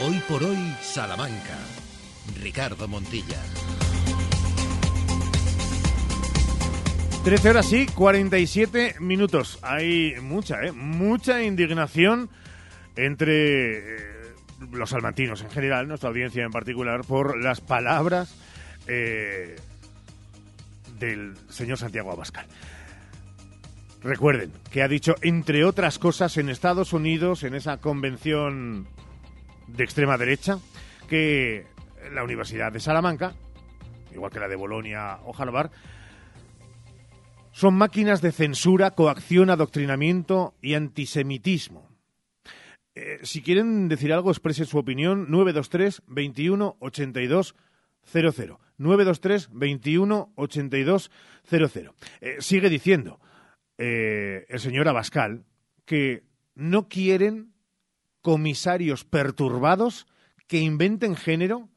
[0.07, 1.59] Hoy por hoy, Salamanca.
[2.41, 3.43] Ricardo Montilla.
[7.25, 9.59] 13 horas y 47 minutos.
[9.63, 10.71] Hay mucha, ¿eh?
[10.71, 12.31] Mucha indignación
[13.07, 14.35] entre eh,
[14.73, 18.35] los salmantinos en general, nuestra audiencia en particular, por las palabras
[18.87, 19.57] eh,
[20.99, 22.47] del señor Santiago Abascal.
[24.03, 28.87] Recuerden que ha dicho, entre otras cosas, en Estados Unidos, en esa convención
[29.67, 30.59] de extrema derecha,
[31.09, 31.67] que
[32.13, 33.35] la Universidad de Salamanca,
[34.13, 35.71] igual que la de Bolonia o Harvard,
[37.53, 41.90] son máquinas de censura, coacción, adoctrinamiento y antisemitismo.
[42.95, 47.55] Eh, si quieren decir algo, expresen su opinión 923 21 82
[48.05, 48.61] 00.
[48.79, 51.11] 923 21 82
[51.49, 51.95] 00.
[52.39, 53.21] sigue diciendo
[53.79, 55.45] eh, el señor Abascal
[55.85, 57.53] que no quieren
[58.23, 60.07] comisarios perturbados
[60.47, 61.69] que inventen género,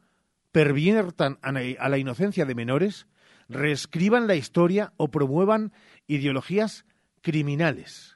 [0.52, 1.52] perviertan a
[1.90, 3.08] la inocencia de menores
[3.50, 5.74] reescriban la historia o promuevan
[6.08, 6.86] ideologías
[7.22, 8.13] criminales.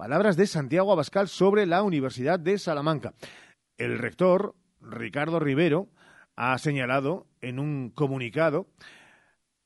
[0.00, 3.12] Palabras de Santiago Abascal sobre la Universidad de Salamanca.
[3.76, 5.90] El rector, Ricardo Rivero,
[6.36, 8.66] ha señalado en un comunicado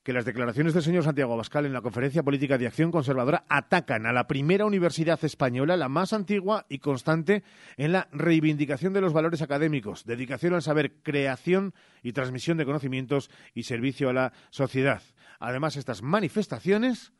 [0.03, 4.05] que las declaraciones del señor Santiago Abascal en la Conferencia Política de Acción Conservadora atacan
[4.05, 7.43] a la primera universidad española, la más antigua y constante
[7.77, 13.31] en la reivindicación de los valores académicos, dedicación al saber, creación y transmisión de conocimientos
[13.53, 15.01] y servicio a la sociedad.
[15.39, 17.13] Además, estas manifestaciones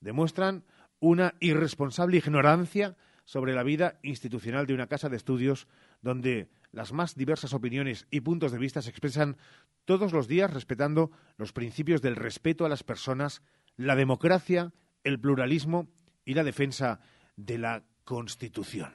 [0.00, 0.64] demuestran
[1.02, 5.66] una irresponsable ignorancia sobre la vida institucional de una casa de estudios
[6.00, 9.36] donde las más diversas opiniones y puntos de vista se expresan
[9.84, 13.42] todos los días respetando los principios del respeto a las personas,
[13.76, 14.72] la democracia,
[15.02, 15.88] el pluralismo
[16.24, 17.00] y la defensa
[17.34, 18.94] de la Constitución.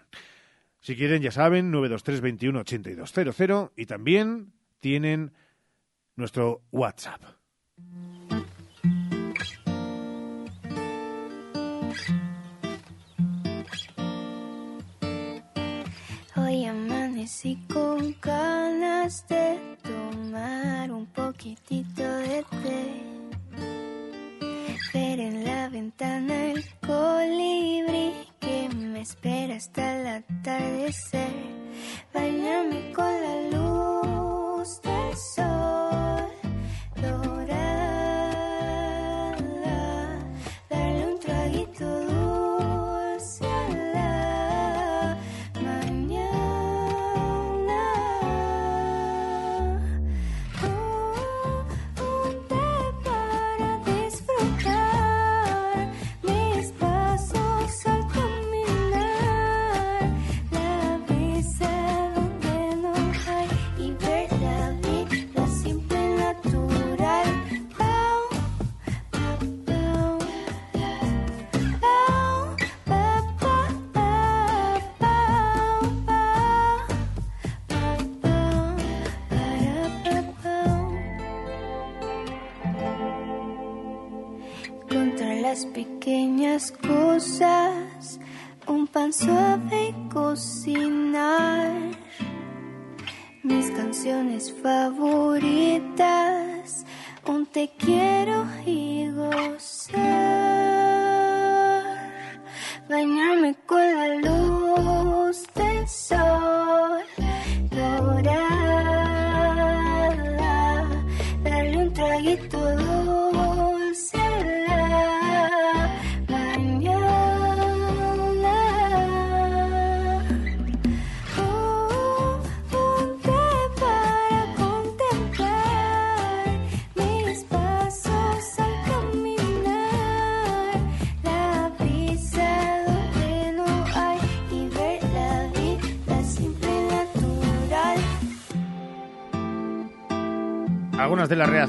[0.79, 5.33] Si quieren, ya saben, 923 21 8200 y también tienen
[6.15, 7.21] nuestro WhatsApp.
[17.17, 23.01] Amanecí con ganas de tomar un poquitito de té.
[24.93, 31.33] Ver en la ventana el colibrí que me espera hasta el atardecer.
[32.13, 33.06] Bañarme con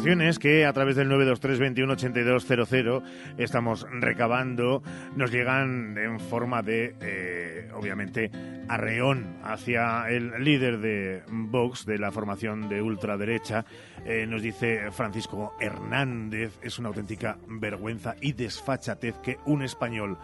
[0.08, 3.02] Que a través del 923 21 8200
[3.36, 4.82] estamos recabando
[5.14, 8.30] nos llegan en forma de, eh, obviamente,
[8.68, 13.66] arreón hacia el líder de Vox, de la formación de ultraderecha.
[14.06, 20.16] Eh, nos dice Francisco Hernández, es una auténtica vergüenza y desfachatez que un español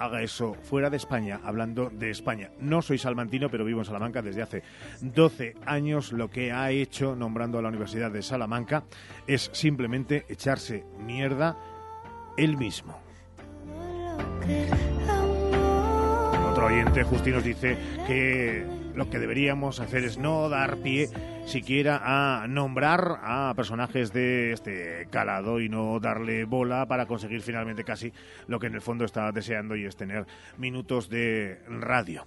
[0.00, 2.50] haga eso fuera de España, hablando de España.
[2.58, 4.62] No soy salmantino, pero vivo en Salamanca desde hace
[5.02, 6.12] 12 años.
[6.12, 8.84] Lo que ha hecho nombrando a la Universidad de Salamanca
[9.26, 11.56] es simplemente echarse mierda
[12.36, 12.98] él mismo.
[16.50, 21.08] Otro oyente, Justin, nos dice que lo que deberíamos hacer es no dar pie
[21.46, 27.84] siquiera a nombrar a personajes de este calado y no darle bola para conseguir finalmente
[27.84, 28.12] casi
[28.46, 30.26] lo que en el fondo está deseando y es tener
[30.58, 32.26] minutos de radio.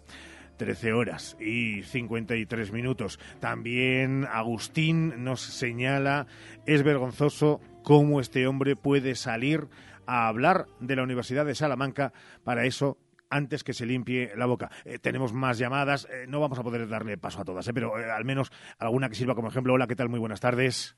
[0.58, 3.20] 13 horas y 53 minutos.
[3.40, 6.28] También Agustín nos señala,
[6.66, 9.68] es vergonzoso cómo este hombre puede salir
[10.06, 12.14] a hablar de la Universidad de Salamanca
[12.44, 12.98] para eso
[13.34, 14.70] antes que se limpie la boca.
[14.86, 17.94] Eh, tenemos más llamadas, eh, no vamos a poder darle paso a todas, eh, pero
[17.96, 19.74] al menos alguna que sirva como ejemplo.
[19.74, 20.10] Hola, ¿qué tal?
[20.10, 20.96] Muy buenas tardes.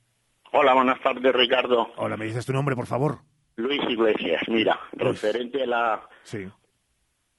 [0.51, 1.91] Hola, buenas tardes, Ricardo.
[1.97, 3.19] Hola, ¿me dices tu nombre, por favor?
[3.57, 5.21] Luis Iglesias, mira, Luis.
[5.21, 6.45] referente a la, Sí.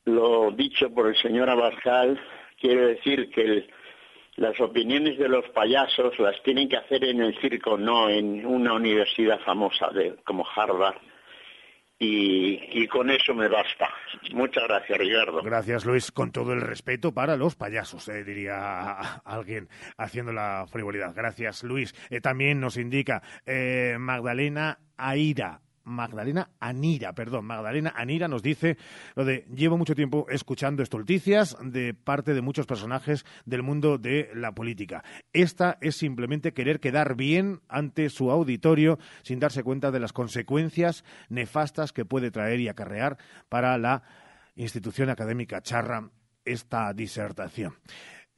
[0.05, 2.18] lo dicho por el señor Abascal,
[2.60, 3.70] quiero decir que el-
[4.36, 8.74] las opiniones de los payasos las tienen que hacer en el circo, no en una
[8.74, 10.97] universidad famosa de, como Harvard.
[11.98, 13.89] Y, con eso me basta.
[14.32, 15.43] Muchas gracias, Ricardo.
[15.43, 21.14] Gracias, Luis, con todo el respeto para los payasos, eh, diría alguien haciendo la frivolidad.
[21.14, 21.94] Gracias, Luis.
[22.10, 25.62] Eh, también nos indica eh, Magdalena Aira.
[25.87, 28.77] Magdalena Anira, perdón, Magdalena Anira nos dice
[29.15, 34.31] lo de llevo mucho tiempo escuchando estolticias de parte de muchos personajes del mundo de
[34.35, 35.05] la política.
[35.33, 41.05] Esta es simplemente querer quedar bien ante su auditorio sin darse cuenta de las consecuencias
[41.29, 43.17] nefastas que puede traer y acarrear
[43.49, 44.03] para la
[44.57, 46.11] institución académica charra
[46.45, 47.75] esta disertación.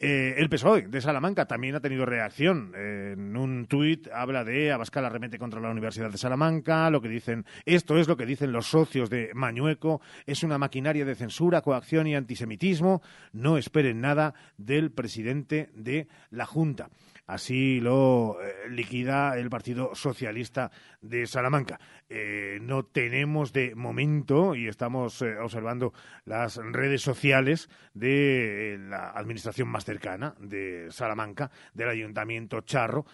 [0.01, 2.73] Eh, el PSOE de Salamanca también ha tenido reacción.
[2.77, 6.89] Eh, en un tuit habla de Abascal arremete contra la Universidad de Salamanca.
[6.91, 10.01] Lo que dicen, esto es lo que dicen los socios de Mañueco.
[10.25, 13.03] Es una maquinaria de censura, coacción y antisemitismo.
[13.33, 16.91] No esperen nada del presidente de la Junta.
[17.29, 20.71] Así lo eh, liquida el Partido Socialista
[21.03, 21.79] de Salamanca.
[22.09, 25.93] Eh, no tenemos de momento, y estamos eh, observando
[26.25, 33.05] las redes sociales de la administración más cercana de Salamanca, del Ayuntamiento Charro,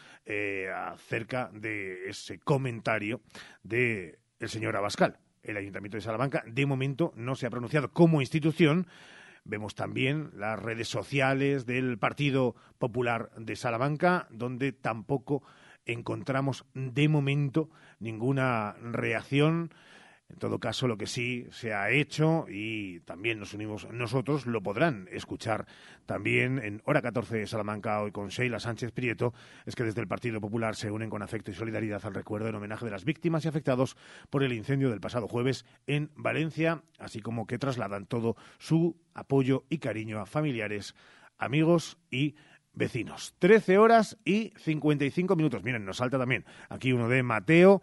[0.72, 3.20] acerca de ese comentario
[3.64, 5.18] de el señor Abascal.
[5.42, 8.86] El Ayuntamiento de Salamanca, de momento, no se ha pronunciado como institución
[9.44, 15.42] Vemos también las redes sociales del Partido Popular de Salamanca, donde tampoco
[15.84, 17.68] encontramos de momento
[18.00, 19.70] ninguna reacción
[20.34, 24.64] en todo caso, lo que sí se ha hecho y también nos unimos nosotros, lo
[24.64, 25.64] podrán escuchar
[26.06, 29.32] también en Hora 14 de Salamanca hoy con Sheila Sánchez Prieto,
[29.64, 32.56] es que desde el Partido Popular se unen con afecto y solidaridad al recuerdo en
[32.56, 33.96] homenaje de las víctimas y afectados
[34.28, 39.66] por el incendio del pasado jueves en Valencia, así como que trasladan todo su apoyo
[39.70, 40.96] y cariño a familiares,
[41.38, 42.34] amigos y
[42.72, 43.36] vecinos.
[43.38, 45.62] Trece horas y cincuenta y cinco minutos.
[45.62, 47.82] Miren, nos salta también aquí uno de Mateo.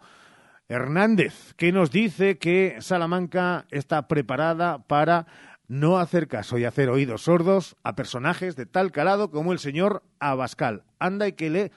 [0.68, 5.26] Hernández, que nos dice que Salamanca está preparada para
[5.68, 10.02] no hacer caso y hacer oídos sordos a personajes de tal calado como el señor
[10.20, 10.84] Abascal.
[10.98, 11.72] Anda y que le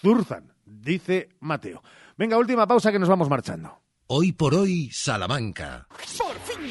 [0.00, 1.82] zurzan, dice Mateo.
[2.16, 3.80] Venga, última pausa que nos vamos marchando.
[4.06, 5.86] Hoy por hoy, Salamanca.
[6.18, 6.70] Por fin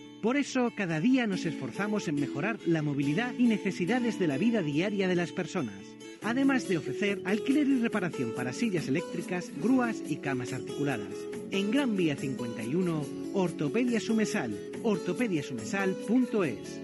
[0.21, 4.61] Por eso, cada día nos esforzamos en mejorar la movilidad y necesidades de la vida
[4.61, 5.75] diaria de las personas,
[6.21, 11.15] además de ofrecer alquiler y reparación para sillas eléctricas, grúas y camas articuladas.
[11.49, 16.81] En Gran Vía 51, Ortopedia Sumesal, ortopediasumesal.es.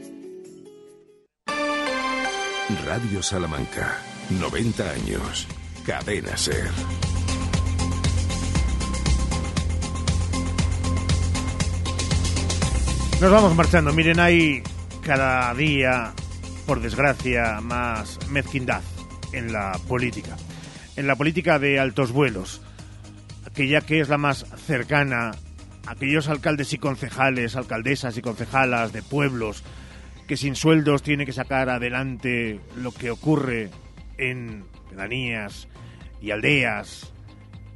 [2.86, 3.98] Radio Salamanca,
[4.32, 5.48] 90 años.
[5.86, 7.07] Cadena Ser.
[13.20, 13.92] Nos vamos marchando.
[13.94, 14.62] Miren, hay
[15.02, 16.14] cada día,
[16.68, 18.84] por desgracia, más mezquindad
[19.34, 20.38] en la política.
[20.96, 22.62] En la política de altos vuelos.
[23.44, 25.32] Aquella que es la más cercana,
[25.88, 29.64] aquellos alcaldes y concejales, alcaldesas y concejalas de pueblos
[30.28, 33.72] que sin sueldos tienen que sacar adelante lo que ocurre
[34.20, 35.68] en pedanías
[36.22, 37.12] y aldeas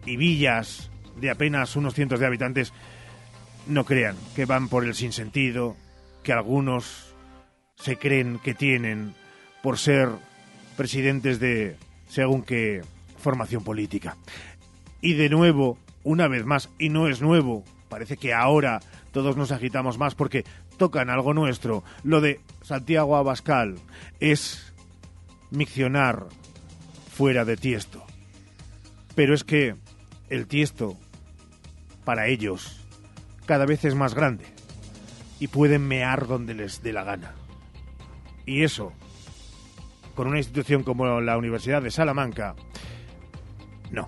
[0.05, 2.73] y villas de apenas unos cientos de habitantes
[3.67, 5.75] no crean que van por el sinsentido
[6.23, 7.13] que algunos
[7.75, 9.13] se creen que tienen
[9.63, 10.09] por ser
[10.77, 11.77] presidentes de
[12.07, 12.81] según qué
[13.17, 14.17] formación política.
[15.01, 18.81] Y de nuevo, una vez más, y no es nuevo, parece que ahora
[19.11, 20.45] todos nos agitamos más porque
[20.77, 21.83] tocan algo nuestro.
[22.03, 23.75] Lo de Santiago Abascal
[24.19, 24.73] es
[25.49, 26.27] miccionar
[27.11, 28.03] fuera de tiesto.
[29.15, 29.75] Pero es que
[30.29, 30.97] el tiesto,
[32.05, 32.80] para ellos,
[33.51, 34.45] cada vez es más grande
[35.37, 37.33] y pueden mear donde les dé la gana.
[38.45, 38.93] Y eso,
[40.15, 42.55] con una institución como la Universidad de Salamanca,
[43.91, 44.07] no.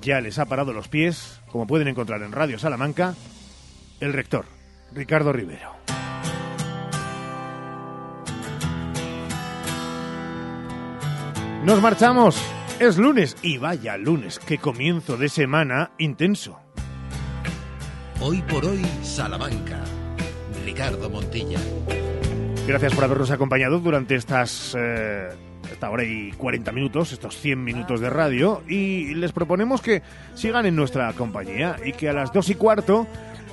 [0.00, 3.14] Ya les ha parado los pies, como pueden encontrar en Radio Salamanca,
[4.00, 4.46] el rector,
[4.92, 5.70] Ricardo Rivero.
[11.64, 12.36] Nos marchamos.
[12.80, 16.63] Es lunes y vaya lunes, qué comienzo de semana intenso.
[18.26, 19.84] Hoy por hoy, Salamanca.
[20.64, 21.58] Ricardo Montilla.
[22.66, 25.28] Gracias por habernos acompañado durante estas eh,
[25.70, 30.00] esta hora y 40 minutos, estos 100 minutos de radio, y les proponemos que
[30.32, 33.06] sigan en nuestra compañía y que a las 2 y cuarto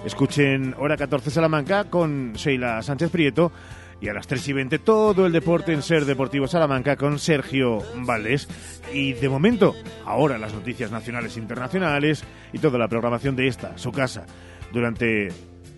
[0.06, 3.52] escuchen Hora 14 Salamanca con Sheila Sánchez Prieto
[4.00, 7.80] y a las 3 y 20 todo el deporte en Ser Deportivo Salamanca con Sergio
[7.98, 8.48] Valdés.
[8.94, 9.76] Y de momento,
[10.06, 12.24] ahora las noticias nacionales e internacionales
[12.54, 14.26] y toda la programación de esta, su casa,
[14.72, 15.30] durante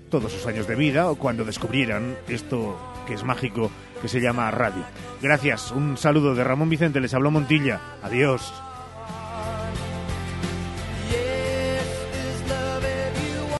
[0.10, 3.72] todos sus años de vida o cuando descubrieran esto que es mágico,
[4.02, 4.84] que se llama radio.
[5.22, 7.80] Gracias, un saludo de Ramón Vicente, les habló Montilla.
[8.02, 8.54] Adiós.